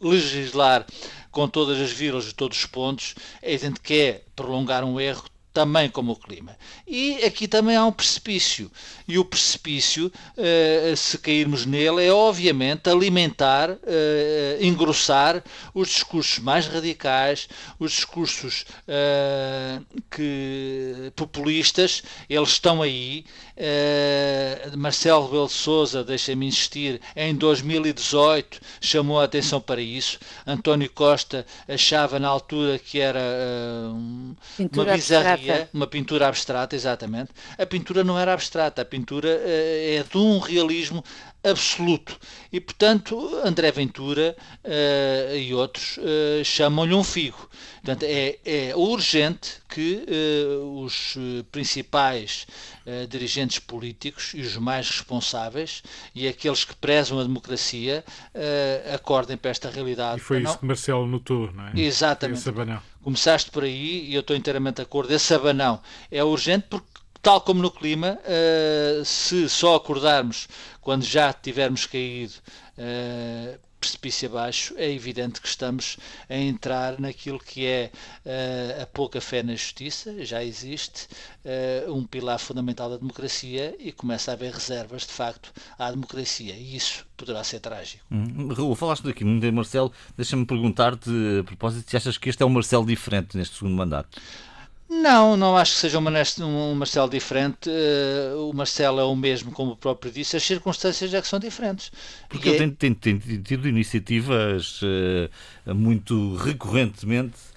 legislar 0.00 0.86
com 1.30 1.48
todas 1.48 1.80
as 1.80 1.90
vírgulas 1.90 2.28
e 2.28 2.34
todos 2.34 2.58
os 2.58 2.66
pontos, 2.66 3.14
é 3.40 3.52
evidente 3.52 3.80
que 3.80 4.00
é 4.00 4.22
prolongar 4.36 4.84
um 4.84 5.00
erro 5.00 5.24
também 5.52 5.88
como 5.90 6.12
o 6.12 6.16
clima. 6.16 6.56
E 6.86 7.22
aqui 7.24 7.46
também 7.46 7.76
há 7.76 7.84
um 7.84 7.92
precipício. 7.92 8.70
E 9.06 9.18
o 9.18 9.24
precipício, 9.24 10.10
eh, 10.36 10.94
se 10.96 11.18
cairmos 11.18 11.66
nele, 11.66 12.04
é 12.04 12.12
obviamente 12.12 12.88
alimentar, 12.88 13.76
eh, 13.86 14.58
engrossar 14.60 15.42
os 15.74 15.88
discursos 15.88 16.38
mais 16.38 16.66
radicais, 16.66 17.48
os 17.78 17.92
discursos 17.92 18.64
eh, 18.88 19.80
que, 20.10 21.12
populistas, 21.14 22.02
eles 22.28 22.50
estão 22.50 22.80
aí. 22.80 23.24
Marcelo 24.76 25.26
Rebelo 25.26 25.46
de 25.46 25.52
Sousa, 25.52 26.02
deixa-me 26.02 26.46
insistir, 26.46 27.00
em 27.14 27.34
2018 27.34 28.60
chamou 28.80 29.20
a 29.20 29.24
atenção 29.24 29.60
para 29.60 29.80
isso. 29.80 30.18
António 30.44 30.90
Costa 30.90 31.46
achava 31.68 32.18
na 32.18 32.28
altura 32.28 32.78
que 32.78 32.98
era 32.98 33.20
uma 33.92 34.84
bizarria 34.84 35.41
uma 35.72 35.86
pintura 35.86 36.28
abstrata, 36.28 36.74
exatamente. 36.74 37.30
A 37.58 37.66
pintura 37.66 38.04
não 38.04 38.18
era 38.18 38.32
abstrata, 38.32 38.82
a 38.82 38.84
pintura 38.84 39.28
uh, 39.28 39.98
é 39.98 40.04
de 40.08 40.18
um 40.18 40.38
realismo 40.38 41.04
absoluto. 41.44 42.18
E, 42.52 42.60
portanto, 42.60 43.40
André 43.44 43.70
Ventura 43.72 44.36
uh, 44.64 45.36
e 45.36 45.52
outros 45.54 45.96
uh, 45.98 46.44
chamam-lhe 46.44 46.94
um 46.94 47.02
figo. 47.02 47.48
Portanto, 47.82 48.04
é, 48.04 48.38
é 48.44 48.76
urgente 48.76 49.60
que 49.68 50.04
uh, 50.06 50.82
os 50.82 51.16
principais 51.50 52.46
dirigentes 53.08 53.60
políticos 53.60 54.32
e 54.34 54.40
os 54.40 54.56
mais 54.56 54.90
responsáveis 54.90 55.84
e 56.12 56.26
aqueles 56.26 56.64
que 56.64 56.74
prezam 56.74 57.20
a 57.20 57.22
democracia 57.22 58.04
acordem 58.92 59.36
para 59.36 59.52
esta 59.52 59.70
realidade. 59.70 60.18
E 60.18 60.20
foi 60.20 60.38
isso 60.38 60.46
não... 60.46 60.58
que 60.58 60.66
Marcelo 60.66 61.06
notou, 61.06 61.52
não 61.52 61.68
é? 61.68 61.72
Exatamente. 61.76 62.42
Começaste 63.02 63.52
por 63.52 63.62
aí 63.62 64.10
e 64.10 64.14
eu 64.14 64.20
estou 64.20 64.34
inteiramente 64.34 64.76
de 64.76 64.82
acordo. 64.82 65.12
Esse 65.12 65.32
abanão 65.32 65.80
é 66.10 66.24
urgente 66.24 66.66
porque 66.68 66.91
tal 67.22 67.40
como 67.40 67.62
no 67.62 67.70
clima, 67.70 68.18
uh, 68.20 69.04
se 69.04 69.48
só 69.48 69.76
acordarmos 69.76 70.48
quando 70.80 71.04
já 71.04 71.32
tivermos 71.32 71.86
caído 71.86 72.34
uh, 72.76 73.58
precipício 73.82 74.28
abaixo, 74.28 74.74
é 74.76 74.90
evidente 74.90 75.40
que 75.40 75.48
estamos 75.48 75.96
a 76.30 76.36
entrar 76.36 77.00
naquilo 77.00 77.38
que 77.38 77.66
é 77.66 77.90
uh, 78.24 78.82
a 78.82 78.86
pouca 78.86 79.20
fé 79.20 79.42
na 79.42 79.54
justiça, 79.54 80.24
já 80.24 80.42
existe 80.42 81.08
uh, 81.44 81.92
um 81.92 82.04
pilar 82.04 82.38
fundamental 82.38 82.88
da 82.88 82.96
democracia 82.96 83.74
e 83.80 83.90
começa 83.90 84.30
a 84.30 84.34
haver 84.34 84.52
reservas, 84.52 85.02
de 85.02 85.12
facto, 85.12 85.52
à 85.76 85.90
democracia, 85.90 86.54
e 86.54 86.76
isso 86.76 87.04
poderá 87.16 87.42
ser 87.42 87.58
trágico. 87.58 88.04
Hum, 88.10 88.52
Raul, 88.52 88.74
falaste 88.76 89.02
daqui 89.02 89.24
muito 89.24 89.42
de 89.42 89.50
Marcelo, 89.50 89.92
deixa-me 90.16 90.46
perguntar-te, 90.46 91.10
a 91.40 91.44
propósito, 91.44 91.90
se 91.90 91.96
achas 91.96 92.16
que 92.16 92.30
este 92.30 92.42
é 92.42 92.46
um 92.46 92.50
Marcelo 92.50 92.86
diferente 92.86 93.36
neste 93.36 93.58
segundo 93.58 93.76
mandato? 93.76 94.20
Não, 95.00 95.38
não 95.38 95.56
acho 95.56 95.72
que 95.72 95.80
seja 95.80 95.98
um, 95.98 96.74
Marcelo 96.74 97.08
diferente. 97.08 97.70
Uh, 97.70 98.50
o 98.50 98.54
Marcelo 98.54 99.00
é 99.00 99.04
o 99.04 99.16
mesmo, 99.16 99.50
como 99.50 99.72
o 99.72 99.76
próprio 99.76 100.12
disse, 100.12 100.36
as 100.36 100.42
circunstâncias 100.42 101.14
é 101.14 101.20
que 101.20 101.26
são 101.26 101.38
diferentes. 101.38 101.90
Porque 102.28 102.50
ele 102.50 102.56
é... 102.56 102.58
tem, 102.58 102.92
tem, 102.92 102.94
tem, 102.94 103.18
tido 103.40 103.66
iniciativas 103.66 104.80
uh, 104.82 105.74
muito 105.74 106.36
recorrentemente 106.36 107.32
eh, 107.32 107.51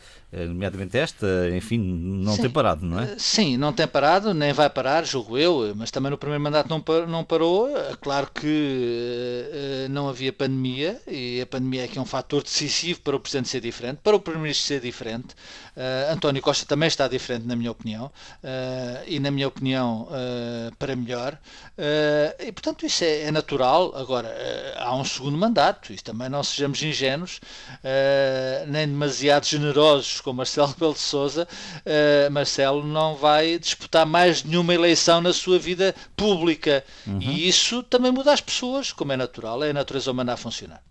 nomeadamente 0.48 0.98
esta, 0.98 1.28
enfim, 1.56 1.78
não 1.78 2.34
sim. 2.36 2.42
tem 2.42 2.50
parado, 2.50 2.86
não 2.86 3.00
é? 3.00 3.16
Sim, 3.18 3.58
não 3.58 3.72
tem 3.72 3.88
parado, 3.88 4.34
nem 4.34 4.52
vai 4.52 4.70
parar, 4.70 5.06
julgo 5.06 5.38
eu, 5.38 5.74
mas 5.76 5.92
também 5.92 6.12
no 6.12 6.18
primeiro 6.18 6.44
mandato 6.44 6.70
não, 6.70 6.84
não 7.08 7.24
parou. 7.24 7.70
Claro 8.02 8.30
que 8.34 9.88
não 9.90 10.10
havia 10.10 10.34
pandemia, 10.34 11.02
e 11.08 11.40
a 11.42 11.46
pandemia 11.46 11.86
é 11.86 11.88
que 11.88 11.98
é 11.98 12.02
um 12.02 12.06
fator 12.06 12.44
decisivo 12.44 13.02
para 13.02 13.16
o 13.16 13.20
Presidente 13.20 13.50
ser 13.50 13.62
diferente, 13.62 14.00
para 14.04 14.16
o 14.16 14.20
Primeiro-Ministro 14.20 14.68
ser 14.68 14.82
diferente. 14.82 15.36
António 16.12 16.42
Costa 16.42 16.66
também 16.66 16.88
está 16.88 17.08
diferente, 17.08 17.46
na 17.46 17.56
minha 17.56 17.72
opinião, 17.72 18.12
e 19.08 19.20
na 19.20 19.32
minha 19.32 19.48
opinião, 19.48 20.08
para 20.78 20.96
melhor. 20.96 21.38
e 22.40 22.52
portanto, 22.52 22.86
isso 22.86 23.04
é, 23.04 23.24
é 23.24 23.32
natural. 23.32 23.94
Agora, 23.96 24.34
há 24.78 24.96
um 24.96 25.06
segundo 25.06 25.38
mandato, 25.38 25.94
e 25.94 25.98
também 25.98 26.30
não 26.30 26.44
sejamos 26.44 26.82
ingênuos, 26.82 27.40
nem 28.68 28.88
demasiado 28.88 29.46
generosos 29.46 30.22
com 30.26 30.34
Marcelo 30.34 30.68
Rebelo 30.74 30.94
de 30.94 31.00
Sousa, 31.00 31.48
uh, 31.86 32.32
Marcelo 32.32 32.84
não 32.84 33.16
vai 33.16 33.60
disputar 33.60 34.06
mais 34.08 34.44
nenhuma 34.44 34.74
eleição 34.74 35.22
na 35.22 35.32
sua 35.32 35.60
vida 35.60 35.94
pública. 36.18 36.84
Uhum. 37.06 37.22
E 37.22 37.48
isso 37.48 37.84
também 37.84 38.12
muda 38.12 38.34
as 38.34 38.42
pessoas, 38.42 38.92
como 38.92 39.14
é 39.14 39.18
natural, 39.18 39.64
é 39.64 39.70
a 39.70 39.74
natureza 39.74 40.12
humana 40.12 40.34
a 40.34 40.38
funcionar. 40.38 40.82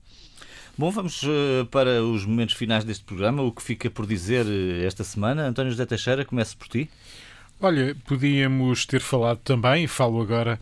Bom, 0.79 0.91
vamos 0.91 1.23
uh, 1.25 1.67
para 1.71 2.03
os 2.03 2.25
momentos 2.25 2.55
finais 2.55 2.85
deste 2.85 3.05
programa. 3.05 3.43
O 3.43 3.51
que 3.51 3.63
fica 3.63 3.91
por 3.91 4.07
dizer 4.07 4.47
uh, 4.47 4.87
esta 4.87 5.03
semana? 5.03 5.49
António 5.49 5.73
José 5.73 5.85
Teixeira, 5.85 6.25
começo 6.25 6.57
por 6.57 6.69
ti. 6.69 6.89
Olha, 7.61 7.97
podíamos 8.07 8.87
ter 8.87 9.01
falado 9.01 9.39
também, 9.39 9.85
e 9.85 9.89
falo 9.89 10.21
agora 10.21 10.61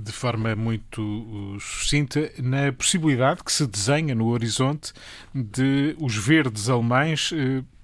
de 0.00 0.12
forma 0.12 0.56
muito 0.56 1.56
sucinta, 1.60 2.30
na 2.38 2.72
possibilidade 2.72 3.44
que 3.44 3.52
se 3.52 3.66
desenha 3.66 4.14
no 4.14 4.26
horizonte 4.26 4.92
de 5.32 5.94
os 6.00 6.16
verdes 6.16 6.68
alemães 6.68 7.32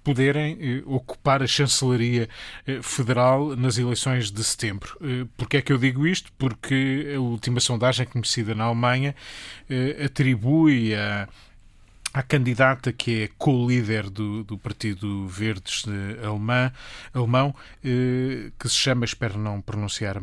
poderem 0.03 0.59
eh, 0.61 0.83
ocupar 0.87 1.43
a 1.43 1.47
chancelaria 1.47 2.29
eh, 2.67 2.81
federal 2.83 3.57
nas 3.57 3.79
eleições 3.79 4.31
de 4.31 4.43
setembro. 4.43 4.97
Eh, 5.01 5.27
Porquê 5.37 5.59
é 5.59 5.63
que 5.63 5.73
eu 5.73 5.79
digo 5.79 6.07
isto? 6.07 6.33
Porque 6.39 7.13
a 7.17 7.21
última 7.21 7.61
sondagem 7.61 8.07
conhecida 8.07 8.55
na 8.55 8.65
Alemanha 8.65 9.15
atribui 10.05 10.95
a 10.95 11.29
a 12.13 12.25
candidata 12.25 12.93
que 12.93 13.23
é 13.23 13.29
co-líder 13.39 14.11
do, 14.11 14.43
do 14.43 14.59
Partido 14.59 15.29
Verdes 15.29 15.85
alemã, 16.25 16.73
alemão, 17.15 17.55
que 17.81 18.69
se 18.69 18.75
chama, 18.75 19.05
espero 19.05 19.39
não 19.39 19.61
pronunciar 19.61 20.17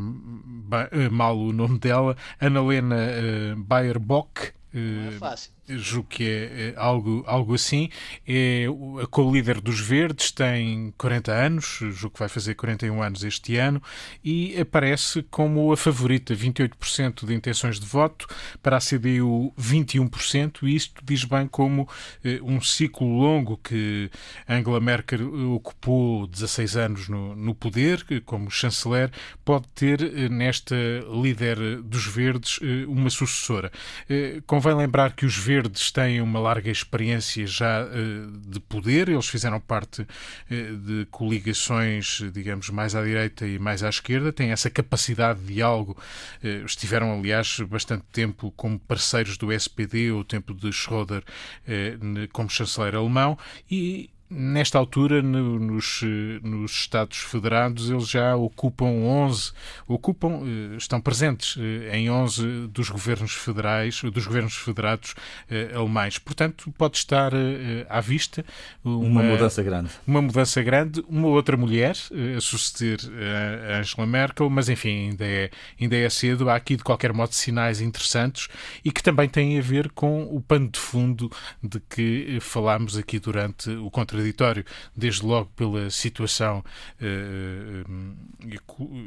mal 1.09 1.39
o 1.39 1.53
nome 1.53 1.80
dela, 1.80 2.17
Annalena 2.41 2.97
Baerbock. 3.55 4.51
Não 4.73 5.07
é 5.07 5.11
fácil 5.11 5.57
julgo 5.70 6.07
que 6.09 6.24
é, 6.24 6.70
é 6.70 6.74
algo, 6.78 7.24
algo 7.28 7.53
assim. 7.53 7.89
É 8.28 8.65
a 9.01 9.07
co-líder 9.07 9.59
dos 9.61 9.80
Verdes, 9.80 10.32
tem 10.32 10.93
40 10.97 11.32
anos, 11.32 11.80
julgo 11.82 12.11
que 12.11 12.20
vai 12.20 12.30
fazer 12.30 12.55
41 12.55 13.01
anos 13.01 13.24
este 13.24 13.57
ano, 13.57 13.82
e 14.24 14.59
aparece 14.59 15.24
como 15.24 15.72
a 15.72 15.78
favorita, 15.78 16.36
28% 16.36 17.26
de 17.26 17.34
intenções 17.34 17.80
de 17.80 17.86
voto, 17.86 18.28
para 18.61 18.78
a 18.78 18.80
CDU 18.80 19.53
21%, 19.59 20.63
e 20.63 20.76
isto 20.76 21.01
diz 21.03 21.24
bem 21.24 21.47
como 21.47 21.88
eh, 22.24 22.39
um 22.41 22.61
ciclo 22.61 23.07
longo 23.07 23.57
que 23.57 24.09
Angela 24.47 24.80
Merkel 24.80 25.53
ocupou 25.53 26.28
16 26.28 26.78
anos 26.78 27.09
no, 27.09 27.36
no 27.36 27.53
poder, 27.53 28.05
como 28.26 28.49
chanceler, 28.49 29.11
pode 29.43 29.68
ter 29.70 30.01
eh, 30.01 30.30
nesta 30.30 30.76
líder 31.22 31.82
dos 31.82 32.05
Verdes 32.05 32.59
eh, 32.61 32.86
uma 32.88 33.09
sucessora. 33.09 33.72
Convém 34.45 34.76
lembrar 34.76 35.13
que 35.13 35.26
os 35.26 35.38
Verdes 35.38 35.57
Verdes 35.58 35.91
têm 35.91 36.22
uma 36.22 36.39
larga 36.39 36.70
experiência 36.70 37.47
já 37.47 37.84
uh, 37.84 38.32
de 38.47 38.60
poder, 38.60 39.10
eles 39.10 39.28
fizeram 39.28 39.60
parte 39.60 40.03
uh, 40.03 40.78
de 40.78 41.08
coligações, 41.10 42.22
digamos, 42.32 42.70
mais 42.70 42.93
à 42.93 43.01
direita 43.03 43.47
e 43.47 43.58
mais 43.58 43.82
à 43.82 43.89
esquerda, 43.89 44.32
têm 44.32 44.51
essa 44.51 44.70
capacidade 44.70 45.39
de 45.39 45.55
diálogo, 45.55 45.97
uh, 46.43 46.66
estiveram, 46.66 47.12
aliás, 47.12 47.60
bastante 47.62 48.05
tempo 48.12 48.51
como 48.51 48.78
parceiros 48.78 49.36
do 49.36 49.51
SPD, 49.51 50.12
ou 50.12 50.24
tempo 50.24 50.53
de 50.53 50.70
Schröder 50.70 51.24
como 52.32 52.49
chanceler 52.49 52.95
alemão, 52.95 53.38
e 53.70 54.12
Nesta 54.30 54.78
altura, 54.78 55.21
no, 55.21 55.57
nos, 55.57 56.01
nos 56.43 56.71
Estados 56.71 57.19
Federados, 57.19 57.89
eles 57.89 58.09
já 58.09 58.36
ocupam 58.36 58.86
11, 58.86 59.53
ocupam, 59.88 60.41
eh, 60.43 60.75
estão 60.75 60.99
presentes 60.99 61.55
eh, 61.57 61.97
em 61.97 62.09
11 62.09 62.67
dos 62.67 62.89
governos 62.89 63.32
federais, 63.32 64.01
dos 64.01 64.28
governos 64.28 64.53
federados 64.55 65.15
eh, 65.49 65.71
alemães. 65.73 66.17
Portanto, 66.17 66.69
pode 66.78 66.97
estar 66.97 67.32
à 67.88 68.01
vista 68.01 68.43
uma, 68.84 69.21
uma, 69.21 69.23
mudança 69.23 69.63
grande. 69.63 69.91
Uma 70.05 70.21
mudança 70.21 70.61
grande, 70.61 71.05
uma 71.07 71.30
outra 71.30 71.55
mulher 71.55 71.95
a 72.36 72.41
suceder 72.41 72.99
a 73.71 73.80
Angela 73.80 74.05
Merkel, 74.05 74.49
mas 74.49 74.67
enfim, 74.67 75.11
ainda 75.11 75.25
é, 75.25 75.49
ainda 75.80 75.95
é 75.95 76.09
cedo. 76.09 76.49
Há 76.49 76.55
aqui, 76.55 76.75
de 76.75 76.84
qualquer 76.84 77.13
modo, 77.13 77.34
sinais 77.34 77.80
interessantes 77.80 78.49
e 78.84 78.91
que 78.91 79.01
também 79.01 79.30
têm 79.30 79.57
a 79.57 79.61
ver 79.61 79.89
com 79.91 80.23
o 80.23 80.41
pano 80.41 80.69
de 80.69 80.80
fundo 80.80 81.32
de 81.63 81.80
que 81.80 82.39
falámos 82.41 82.97
aqui 82.97 83.19
durante 83.19 83.69
o 83.69 83.89
contra 83.89 84.16
contraditório, 84.18 84.65
desde 84.95 85.26
logo 85.26 85.51
pela 85.55 85.89
situação 85.89 86.63
uh, 87.01 87.86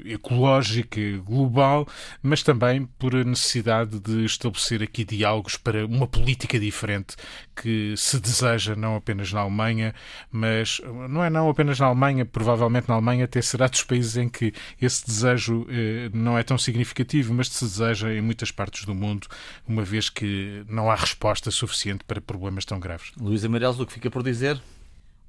ecológica 0.05 1.01
global, 1.25 1.87
mas 2.23 2.43
também 2.43 2.87
por 2.99 3.15
a 3.15 3.25
necessidade 3.25 3.99
de 3.99 4.25
estabelecer 4.25 4.83
aqui 4.83 5.05
diálogos 5.05 5.57
para 5.57 5.85
uma 5.85 6.07
política 6.07 6.59
diferente 6.59 7.17
que 7.61 7.95
se 7.97 8.19
deseja 8.19 8.75
não 8.75 8.97
apenas 8.97 9.33
na 9.33 9.41
Alemanha, 9.41 9.95
mas 10.31 10.81
não 11.09 11.23
é 11.23 11.29
não 11.29 11.49
apenas 11.49 11.79
na 11.79 11.87
Alemanha, 11.87 12.25
provavelmente 12.25 12.89
na 12.89 12.95
Alemanha 12.95 13.25
até 13.25 13.43
será 13.43 13.67
dos 13.67 13.83
países 13.83 14.17
em 14.17 14.29
que 14.29 14.53
esse 14.81 15.05
desejo 15.05 15.67
eh, 15.69 16.11
não 16.13 16.39
é 16.39 16.43
tão 16.43 16.57
significativo, 16.57 17.35
mas 17.35 17.49
se 17.49 17.65
deseja 17.65 18.13
em 18.13 18.21
muitas 18.21 18.51
partes 18.51 18.85
do 18.85 18.95
mundo, 18.95 19.27
uma 19.69 19.83
vez 19.83 20.09
que 20.09 20.65
não 20.69 20.91
há 20.91 20.95
resposta 20.95 21.51
suficiente 21.51 22.05
para 22.05 22.21
problemas 22.21 22.65
tão 22.65 22.81
graves. 22.81 23.13
Luís 23.21 23.45
Amarelos, 23.45 23.79
o 23.79 23.87
que 23.87 23.93
fica 23.93 24.11
por 24.11 24.23
dizer? 24.23 24.61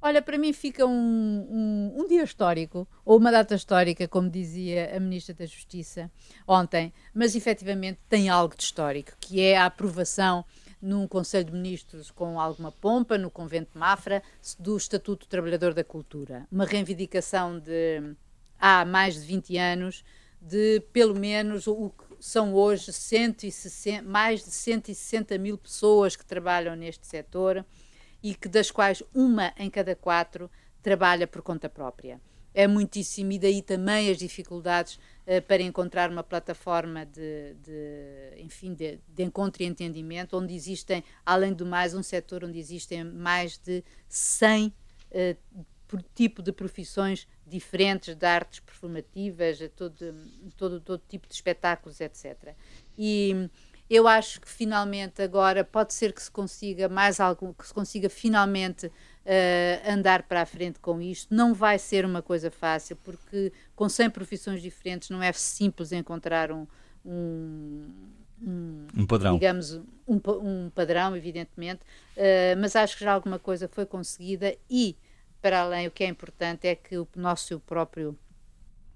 Olha, 0.04 0.20
para 0.20 0.36
mim 0.36 0.52
fica 0.52 0.84
um, 0.84 0.90
um, 0.90 1.94
um, 2.00 2.08
dia 2.08 2.24
histórico, 2.24 2.88
ou 3.04 3.18
uma 3.18 3.30
data 3.30 3.54
histórica, 3.54 4.08
como 4.08 4.28
dizia 4.28 4.96
a 4.96 4.98
Ministra 4.98 5.32
da 5.32 5.46
Justiça 5.46 6.10
ontem, 6.44 6.92
mas 7.14 7.36
efetivamente 7.36 8.00
tem 8.08 8.28
algo 8.28 8.56
de 8.56 8.64
histórico, 8.64 9.12
que 9.20 9.40
é 9.40 9.56
a 9.56 9.66
aprovação 9.66 10.44
num 10.82 11.06
Conselho 11.06 11.44
de 11.44 11.52
Ministros 11.52 12.10
com 12.10 12.40
alguma 12.40 12.72
pompa, 12.72 13.16
no 13.16 13.30
Convento 13.30 13.74
de 13.74 13.78
Mafra, 13.78 14.24
do 14.58 14.76
Estatuto 14.76 15.24
do 15.24 15.28
Trabalhador 15.28 15.72
da 15.72 15.84
Cultura. 15.84 16.48
Uma 16.50 16.64
reivindicação 16.64 17.60
de 17.60 18.16
há 18.58 18.84
mais 18.84 19.14
de 19.14 19.20
20 19.20 19.56
anos, 19.56 20.04
de 20.40 20.80
pelo 20.92 21.14
menos 21.14 21.68
o 21.68 21.90
que 21.90 22.16
são 22.18 22.52
hoje 22.52 22.92
160, 22.92 24.02
mais 24.02 24.44
de 24.44 24.50
160 24.50 25.38
mil 25.38 25.56
pessoas 25.56 26.16
que 26.16 26.24
trabalham 26.24 26.74
neste 26.74 27.06
setor 27.06 27.64
e 28.22 28.34
que 28.34 28.48
das 28.48 28.70
quais 28.70 29.02
uma 29.14 29.52
em 29.58 29.68
cada 29.68 29.96
quatro 29.96 30.50
trabalha 30.82 31.26
por 31.26 31.42
conta 31.42 31.68
própria. 31.68 32.20
É 32.54 32.66
muitíssimo, 32.66 33.32
e 33.32 33.38
daí 33.38 33.62
também 33.62 34.10
as 34.10 34.18
dificuldades 34.18 34.96
uh, 35.26 35.40
para 35.48 35.62
encontrar 35.62 36.10
uma 36.10 36.22
plataforma 36.22 37.06
de, 37.06 37.54
de 37.54 38.42
enfim, 38.42 38.74
de, 38.74 39.00
de, 39.08 39.22
encontro 39.22 39.62
e 39.62 39.66
entendimento, 39.66 40.36
onde 40.36 40.54
existem, 40.54 41.02
além 41.24 41.54
do 41.54 41.64
mais, 41.64 41.94
um 41.94 42.02
setor 42.02 42.44
onde 42.44 42.58
existem 42.58 43.04
mais 43.04 43.56
de 43.56 43.82
100 44.06 44.66
uh, 44.66 44.72
eh, 45.12 45.36
tipo 46.14 46.42
de 46.42 46.52
profissões 46.52 47.26
diferentes, 47.46 48.14
de 48.14 48.26
artes 48.26 48.60
performativas, 48.60 49.58
todo, 49.74 50.14
todo, 50.56 50.80
todo 50.80 51.02
tipo 51.08 51.26
de 51.26 51.34
espetáculos, 51.34 52.00
etc. 52.00 52.54
E 52.98 53.48
eu 53.94 54.08
acho 54.08 54.40
que 54.40 54.48
finalmente 54.48 55.20
agora 55.20 55.62
pode 55.62 55.92
ser 55.92 56.14
que 56.14 56.22
se 56.22 56.30
consiga 56.30 56.88
mais 56.88 57.20
algo, 57.20 57.54
que 57.54 57.66
se 57.66 57.74
consiga 57.74 58.08
finalmente 58.08 58.86
uh, 58.86 58.90
andar 59.86 60.22
para 60.22 60.40
a 60.40 60.46
frente 60.46 60.80
com 60.80 60.98
isto. 61.02 61.34
Não 61.34 61.52
vai 61.52 61.78
ser 61.78 62.06
uma 62.06 62.22
coisa 62.22 62.50
fácil, 62.50 62.96
porque 62.96 63.52
com 63.76 63.90
100 63.90 64.08
profissões 64.08 64.62
diferentes 64.62 65.10
não 65.10 65.22
é 65.22 65.30
simples 65.32 65.92
encontrar 65.92 66.50
um, 66.50 66.66
um 67.04 67.86
um, 68.44 68.86
um, 68.96 69.06
padrão. 69.06 69.34
Digamos, 69.34 69.80
um, 70.08 70.70
padrão, 70.74 71.14
evidentemente, 71.14 71.82
uh, 72.16 72.58
mas 72.58 72.74
acho 72.74 72.96
que 72.96 73.04
já 73.04 73.12
alguma 73.12 73.38
coisa 73.38 73.68
foi 73.68 73.86
conseguida 73.86 74.56
e, 74.68 74.96
para 75.40 75.60
além, 75.60 75.86
o 75.86 75.92
que 75.92 76.02
é 76.02 76.08
importante 76.08 76.66
é 76.66 76.74
que 76.74 76.96
o 76.96 77.06
nosso 77.14 77.60
próprio 77.60 78.18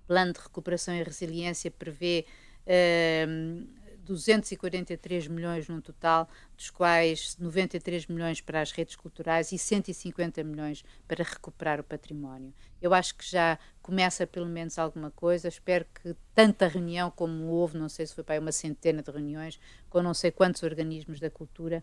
plano 0.07 0.33
de 0.33 0.41
recuperação 0.41 0.97
e 0.97 1.03
resiliência 1.03 1.71
prevê 1.71 2.27
uh, 2.67 3.67
243 4.07 5.27
milhões 5.29 5.69
no 5.69 5.83
total, 5.83 6.29
dos 6.57 6.71
quais 6.71 7.37
93 7.39 8.07
milhões 8.07 8.41
para 8.41 8.61
as 8.61 8.71
redes 8.71 8.97
culturais 8.97 9.53
e 9.53 9.59
150 9.59 10.43
milhões 10.45 10.85
para 11.07 11.25
recuperar 11.25 11.81
o 11.81 11.85
património. 11.85 12.55
Eu 12.81 12.95
acho 12.95 13.15
que 13.17 13.29
já 13.29 13.59
começa 13.83 14.27
pelo 14.27 14.47
menos 14.47 14.79
alguma 14.79 15.11
coisa. 15.11 15.49
Espero 15.49 15.85
que 16.03 16.15
tanta 16.35 16.69
reunião 16.69 17.11
como 17.11 17.45
houve, 17.47 17.77
não 17.77 17.89
sei 17.89 18.07
se 18.07 18.15
foi 18.15 18.25
para 18.25 18.41
uma 18.41 18.53
centena 18.53 19.03
de 19.03 19.11
reuniões, 19.11 19.59
com 19.91 20.03
não 20.03 20.15
sei 20.15 20.31
quantos 20.31 20.63
organismos 20.63 21.19
da 21.19 21.29
cultura, 21.29 21.83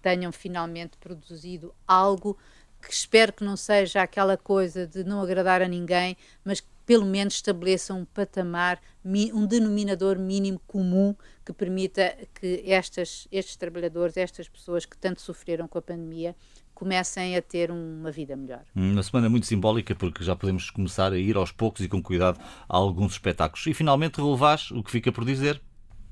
tenham 0.00 0.30
finalmente 0.30 0.96
produzido 0.98 1.74
algo 1.86 2.38
que 2.80 2.92
espero 2.92 3.32
que 3.32 3.42
não 3.42 3.56
seja 3.56 4.02
aquela 4.02 4.36
coisa 4.36 4.86
de 4.86 5.02
não 5.02 5.22
agradar 5.22 5.62
a 5.62 5.68
ninguém, 5.68 6.16
mas 6.44 6.60
que 6.60 6.68
pelo 6.86 7.06
menos 7.06 7.34
estabeleça 7.34 7.94
um 7.94 8.04
patamar, 8.04 8.80
um 9.04 9.46
denominador 9.46 10.18
mínimo 10.18 10.60
comum 10.66 11.14
que 11.44 11.52
permita 11.52 12.16
que 12.34 12.62
estas, 12.66 13.28
estes 13.30 13.56
trabalhadores, 13.56 14.16
estas 14.16 14.48
pessoas 14.48 14.84
que 14.84 14.96
tanto 14.96 15.20
sofreram 15.20 15.68
com 15.68 15.78
a 15.78 15.82
pandemia, 15.82 16.34
comecem 16.74 17.36
a 17.36 17.42
ter 17.42 17.70
uma 17.70 18.10
vida 18.10 18.36
melhor. 18.36 18.64
Uma 18.74 19.02
semana 19.02 19.28
muito 19.28 19.46
simbólica, 19.46 19.94
porque 19.94 20.24
já 20.24 20.34
podemos 20.34 20.70
começar 20.70 21.12
a 21.12 21.18
ir 21.18 21.36
aos 21.36 21.52
poucos 21.52 21.84
e 21.84 21.88
com 21.88 22.02
cuidado 22.02 22.40
a 22.40 22.76
alguns 22.76 23.12
espetáculos. 23.12 23.66
E 23.66 23.72
finalmente, 23.72 24.20
relevás 24.20 24.70
o 24.70 24.82
que 24.82 24.90
fica 24.90 25.12
por 25.12 25.24
dizer. 25.24 25.60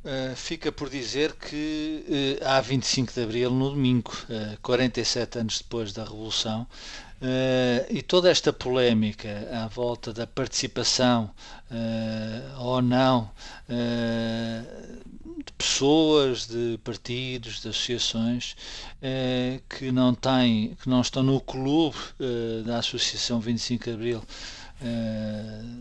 Uh, 0.05 0.35
fica 0.35 0.73
por 0.73 0.91
dizer 0.91 1.33
que 1.35 2.39
uh, 2.43 2.45
há 2.45 2.61
25 2.61 3.12
de 3.12 3.23
Abril, 3.23 3.51
no 3.51 3.70
domingo, 3.70 4.12
uh, 4.25 4.59
47 4.61 5.39
anos 5.39 5.59
depois 5.59 5.93
da 5.93 6.03
Revolução, 6.03 6.66
Uh, 7.23 7.87
e 7.89 8.03
toda 8.03 8.29
esta 8.29 8.53
polémica 8.53 9.49
à 9.53 9.68
volta 9.68 10.12
da 10.12 10.27
participação 10.27 11.31
uh, 11.70 12.61
ou 12.61 12.83
não 12.83 13.31
uh, 13.68 15.03
de 15.47 15.53
pessoas, 15.57 16.49
de 16.49 16.81
partidos, 16.83 17.61
de 17.61 17.68
associações 17.68 18.57
que 19.68 19.93
não 19.93 20.14
têm, 20.14 20.77
que 20.83 20.89
não 20.89 21.01
estão 21.01 21.23
no 21.23 21.41
clube 21.41 21.97
da 22.64 22.79
Associação 22.79 23.41
25 23.41 23.85
de 23.85 23.91
Abril 23.91 24.23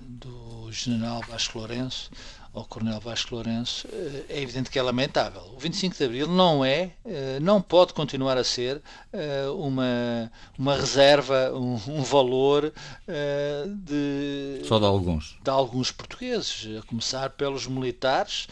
do 0.08 0.72
General 0.72 1.22
Vasco 1.28 1.60
Lourenço 1.60 2.10
ao 2.54 2.66
Coronel 2.66 3.00
Vasco 3.00 3.34
Lourenço, 3.36 3.88
eh, 3.92 4.26
é 4.28 4.42
evidente 4.42 4.70
que 4.70 4.78
é 4.78 4.82
lamentável. 4.82 5.42
O 5.56 5.60
25 5.60 5.96
de 5.98 6.04
Abril 6.04 6.28
não 6.28 6.66
é, 6.66 6.92
eh, 7.06 7.40
não 7.42 7.62
pode 7.62 7.94
continuar 7.94 8.38
a 8.38 8.44
ser 8.44 8.82
eh, 9.14 9.46
uma, 9.56 10.30
uma 10.58 10.76
reserva, 10.76 11.52
um, 11.54 11.80
um 11.88 12.04
valor 12.04 12.74
de... 13.68 14.62
Só 14.66 14.80
de 14.80 14.86
alguns. 14.86 15.38
De 15.42 15.50
alguns 15.50 15.92
portugueses, 15.92 16.68
a 16.78 16.82
começar 16.86 17.30
pelos 17.32 17.68
militares, 17.68 18.48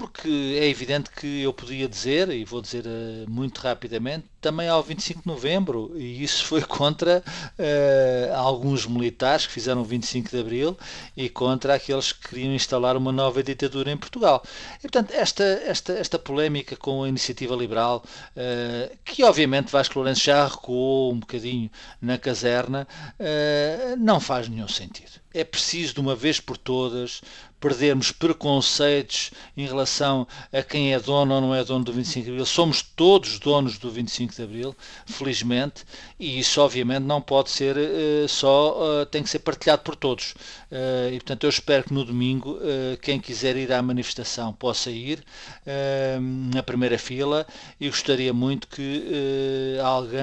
porque 0.00 0.56
é 0.58 0.66
evidente 0.66 1.10
que 1.10 1.42
eu 1.42 1.52
podia 1.52 1.86
dizer, 1.86 2.30
e 2.30 2.42
vou 2.42 2.62
dizer 2.62 2.84
muito 3.28 3.58
rapidamente, 3.58 4.24
também 4.40 4.66
ao 4.66 4.82
25 4.82 5.20
de 5.20 5.26
novembro, 5.26 5.92
e 5.94 6.24
isso 6.24 6.46
foi 6.46 6.62
contra 6.62 7.22
uh, 7.22 8.34
alguns 8.34 8.86
militares 8.86 9.46
que 9.46 9.52
fizeram 9.52 9.82
o 9.82 9.84
25 9.84 10.30
de 10.30 10.40
abril 10.40 10.78
e 11.14 11.28
contra 11.28 11.74
aqueles 11.74 12.14
que 12.14 12.30
queriam 12.30 12.54
instalar 12.54 12.96
uma 12.96 13.12
nova 13.12 13.42
ditadura 13.42 13.92
em 13.92 13.96
Portugal. 13.98 14.42
E, 14.78 14.82
portanto, 14.82 15.10
esta, 15.12 15.44
esta, 15.44 15.92
esta 15.92 16.18
polémica 16.18 16.76
com 16.76 17.02
a 17.02 17.08
iniciativa 17.08 17.54
liberal, 17.54 18.02
uh, 18.34 18.96
que 19.04 19.22
obviamente 19.22 19.70
Vasco 19.70 19.98
Lourenço 19.98 20.24
já 20.24 20.46
recuou 20.46 21.12
um 21.12 21.18
bocadinho 21.18 21.70
na 22.00 22.16
caserna, 22.16 22.88
uh, 23.18 23.96
não 23.98 24.18
faz 24.18 24.48
nenhum 24.48 24.66
sentido. 24.66 25.20
É 25.32 25.44
preciso, 25.44 25.94
de 25.94 26.00
uma 26.00 26.16
vez 26.16 26.40
por 26.40 26.56
todas, 26.56 27.22
perdermos 27.60 28.10
preconceitos 28.10 29.30
em 29.56 29.66
relação 29.66 30.26
a 30.50 30.62
quem 30.62 30.94
é 30.94 30.98
dono 30.98 31.34
ou 31.34 31.40
não 31.40 31.54
é 31.54 31.62
dono 31.62 31.84
do 31.84 31.92
25 31.92 32.24
de 32.24 32.30
Abril. 32.30 32.46
Somos 32.46 32.82
todos 32.82 33.38
donos 33.38 33.78
do 33.78 33.90
25 33.90 34.34
de 34.34 34.42
Abril, 34.42 34.76
felizmente, 35.06 35.84
e 36.18 36.40
isso 36.40 36.60
obviamente 36.60 37.02
não 37.02 37.20
pode 37.20 37.50
ser 37.50 37.76
uh, 37.76 38.28
só, 38.28 39.02
uh, 39.02 39.06
tem 39.06 39.22
que 39.22 39.28
ser 39.28 39.40
partilhado 39.40 39.82
por 39.82 39.94
todos. 39.94 40.34
Uh, 40.72 41.12
e 41.12 41.16
portanto 41.18 41.44
eu 41.44 41.50
espero 41.50 41.84
que 41.84 41.92
no 41.92 42.04
domingo 42.04 42.58
quem 43.02 43.20
quiser 43.20 43.56
ir 43.56 43.72
à 43.72 43.82
manifestação 43.82 44.52
possa 44.52 44.90
ir 44.90 45.22
na 46.52 46.62
primeira 46.62 46.96
fila 46.96 47.46
e 47.80 47.88
gostaria 47.88 48.32
muito 48.32 48.68
que 48.68 49.76
alguém, 49.82 50.22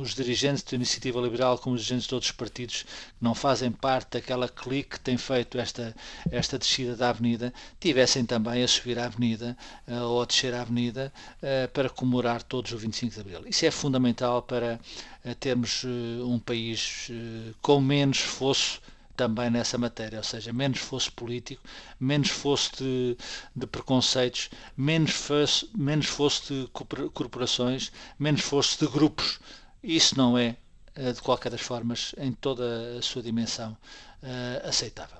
os 0.00 0.14
dirigentes 0.14 0.62
da 0.62 0.76
Iniciativa 0.76 1.20
Liberal, 1.20 1.58
como 1.58 1.74
os 1.74 1.82
dirigentes 1.82 2.06
de 2.06 2.14
outros 2.14 2.32
partidos 2.32 2.82
que 2.82 2.88
não 3.20 3.34
fazem 3.34 3.70
parte 3.70 4.12
daquela 4.12 4.31
aquela 4.32 4.48
clique 4.48 4.90
que 4.90 5.00
tem 5.00 5.16
feito 5.16 5.58
esta, 5.58 5.94
esta 6.30 6.58
descida 6.58 6.96
da 6.96 7.10
avenida, 7.10 7.52
tivessem 7.78 8.24
também 8.24 8.62
a 8.62 8.68
subir 8.68 8.98
a 8.98 9.04
avenida 9.04 9.56
uh, 9.86 10.02
ou 10.04 10.22
a 10.22 10.24
descer 10.24 10.54
a 10.54 10.62
avenida 10.62 11.12
uh, 11.42 11.68
para 11.72 11.90
comemorar 11.90 12.42
todos 12.42 12.72
o 12.72 12.78
25 12.78 13.14
de 13.14 13.20
Abril. 13.20 13.42
Isso 13.46 13.66
é 13.66 13.70
fundamental 13.70 14.42
para 14.42 14.80
uh, 15.24 15.34
termos 15.34 15.84
um 15.84 16.38
país 16.38 17.10
com 17.60 17.80
menos 17.80 18.18
fosso 18.18 18.80
também 19.14 19.50
nessa 19.50 19.76
matéria, 19.76 20.18
ou 20.18 20.24
seja, 20.24 20.52
menos 20.52 20.78
fosse 20.80 21.10
político, 21.10 21.62
menos 22.00 22.30
fosse 22.30 22.70
de, 22.78 23.16
de 23.54 23.66
preconceitos, 23.66 24.48
menos 24.76 25.12
fosse, 25.12 25.68
menos 25.76 26.06
fosse 26.06 26.54
de 26.54 26.68
corporações, 27.12 27.92
menos 28.18 28.40
fosse 28.40 28.78
de 28.78 28.90
grupos. 28.90 29.38
Isso 29.82 30.16
não 30.16 30.38
é, 30.38 30.56
eh, 30.94 31.12
de 31.12 31.22
qualquer 31.22 31.50
das 31.50 31.60
formas, 31.60 32.14
em 32.18 32.32
toda 32.32 32.98
a 32.98 33.02
sua 33.02 33.22
dimensão, 33.22 33.76
uh, 34.22 34.68
aceitável. 34.68 35.18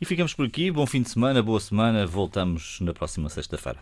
E 0.00 0.04
ficamos 0.04 0.34
por 0.34 0.46
aqui. 0.46 0.70
Bom 0.70 0.86
fim 0.86 1.02
de 1.02 1.10
semana, 1.10 1.42
boa 1.42 1.60
semana. 1.60 2.06
Voltamos 2.06 2.78
na 2.80 2.92
próxima 2.92 3.28
sexta-feira. 3.28 3.80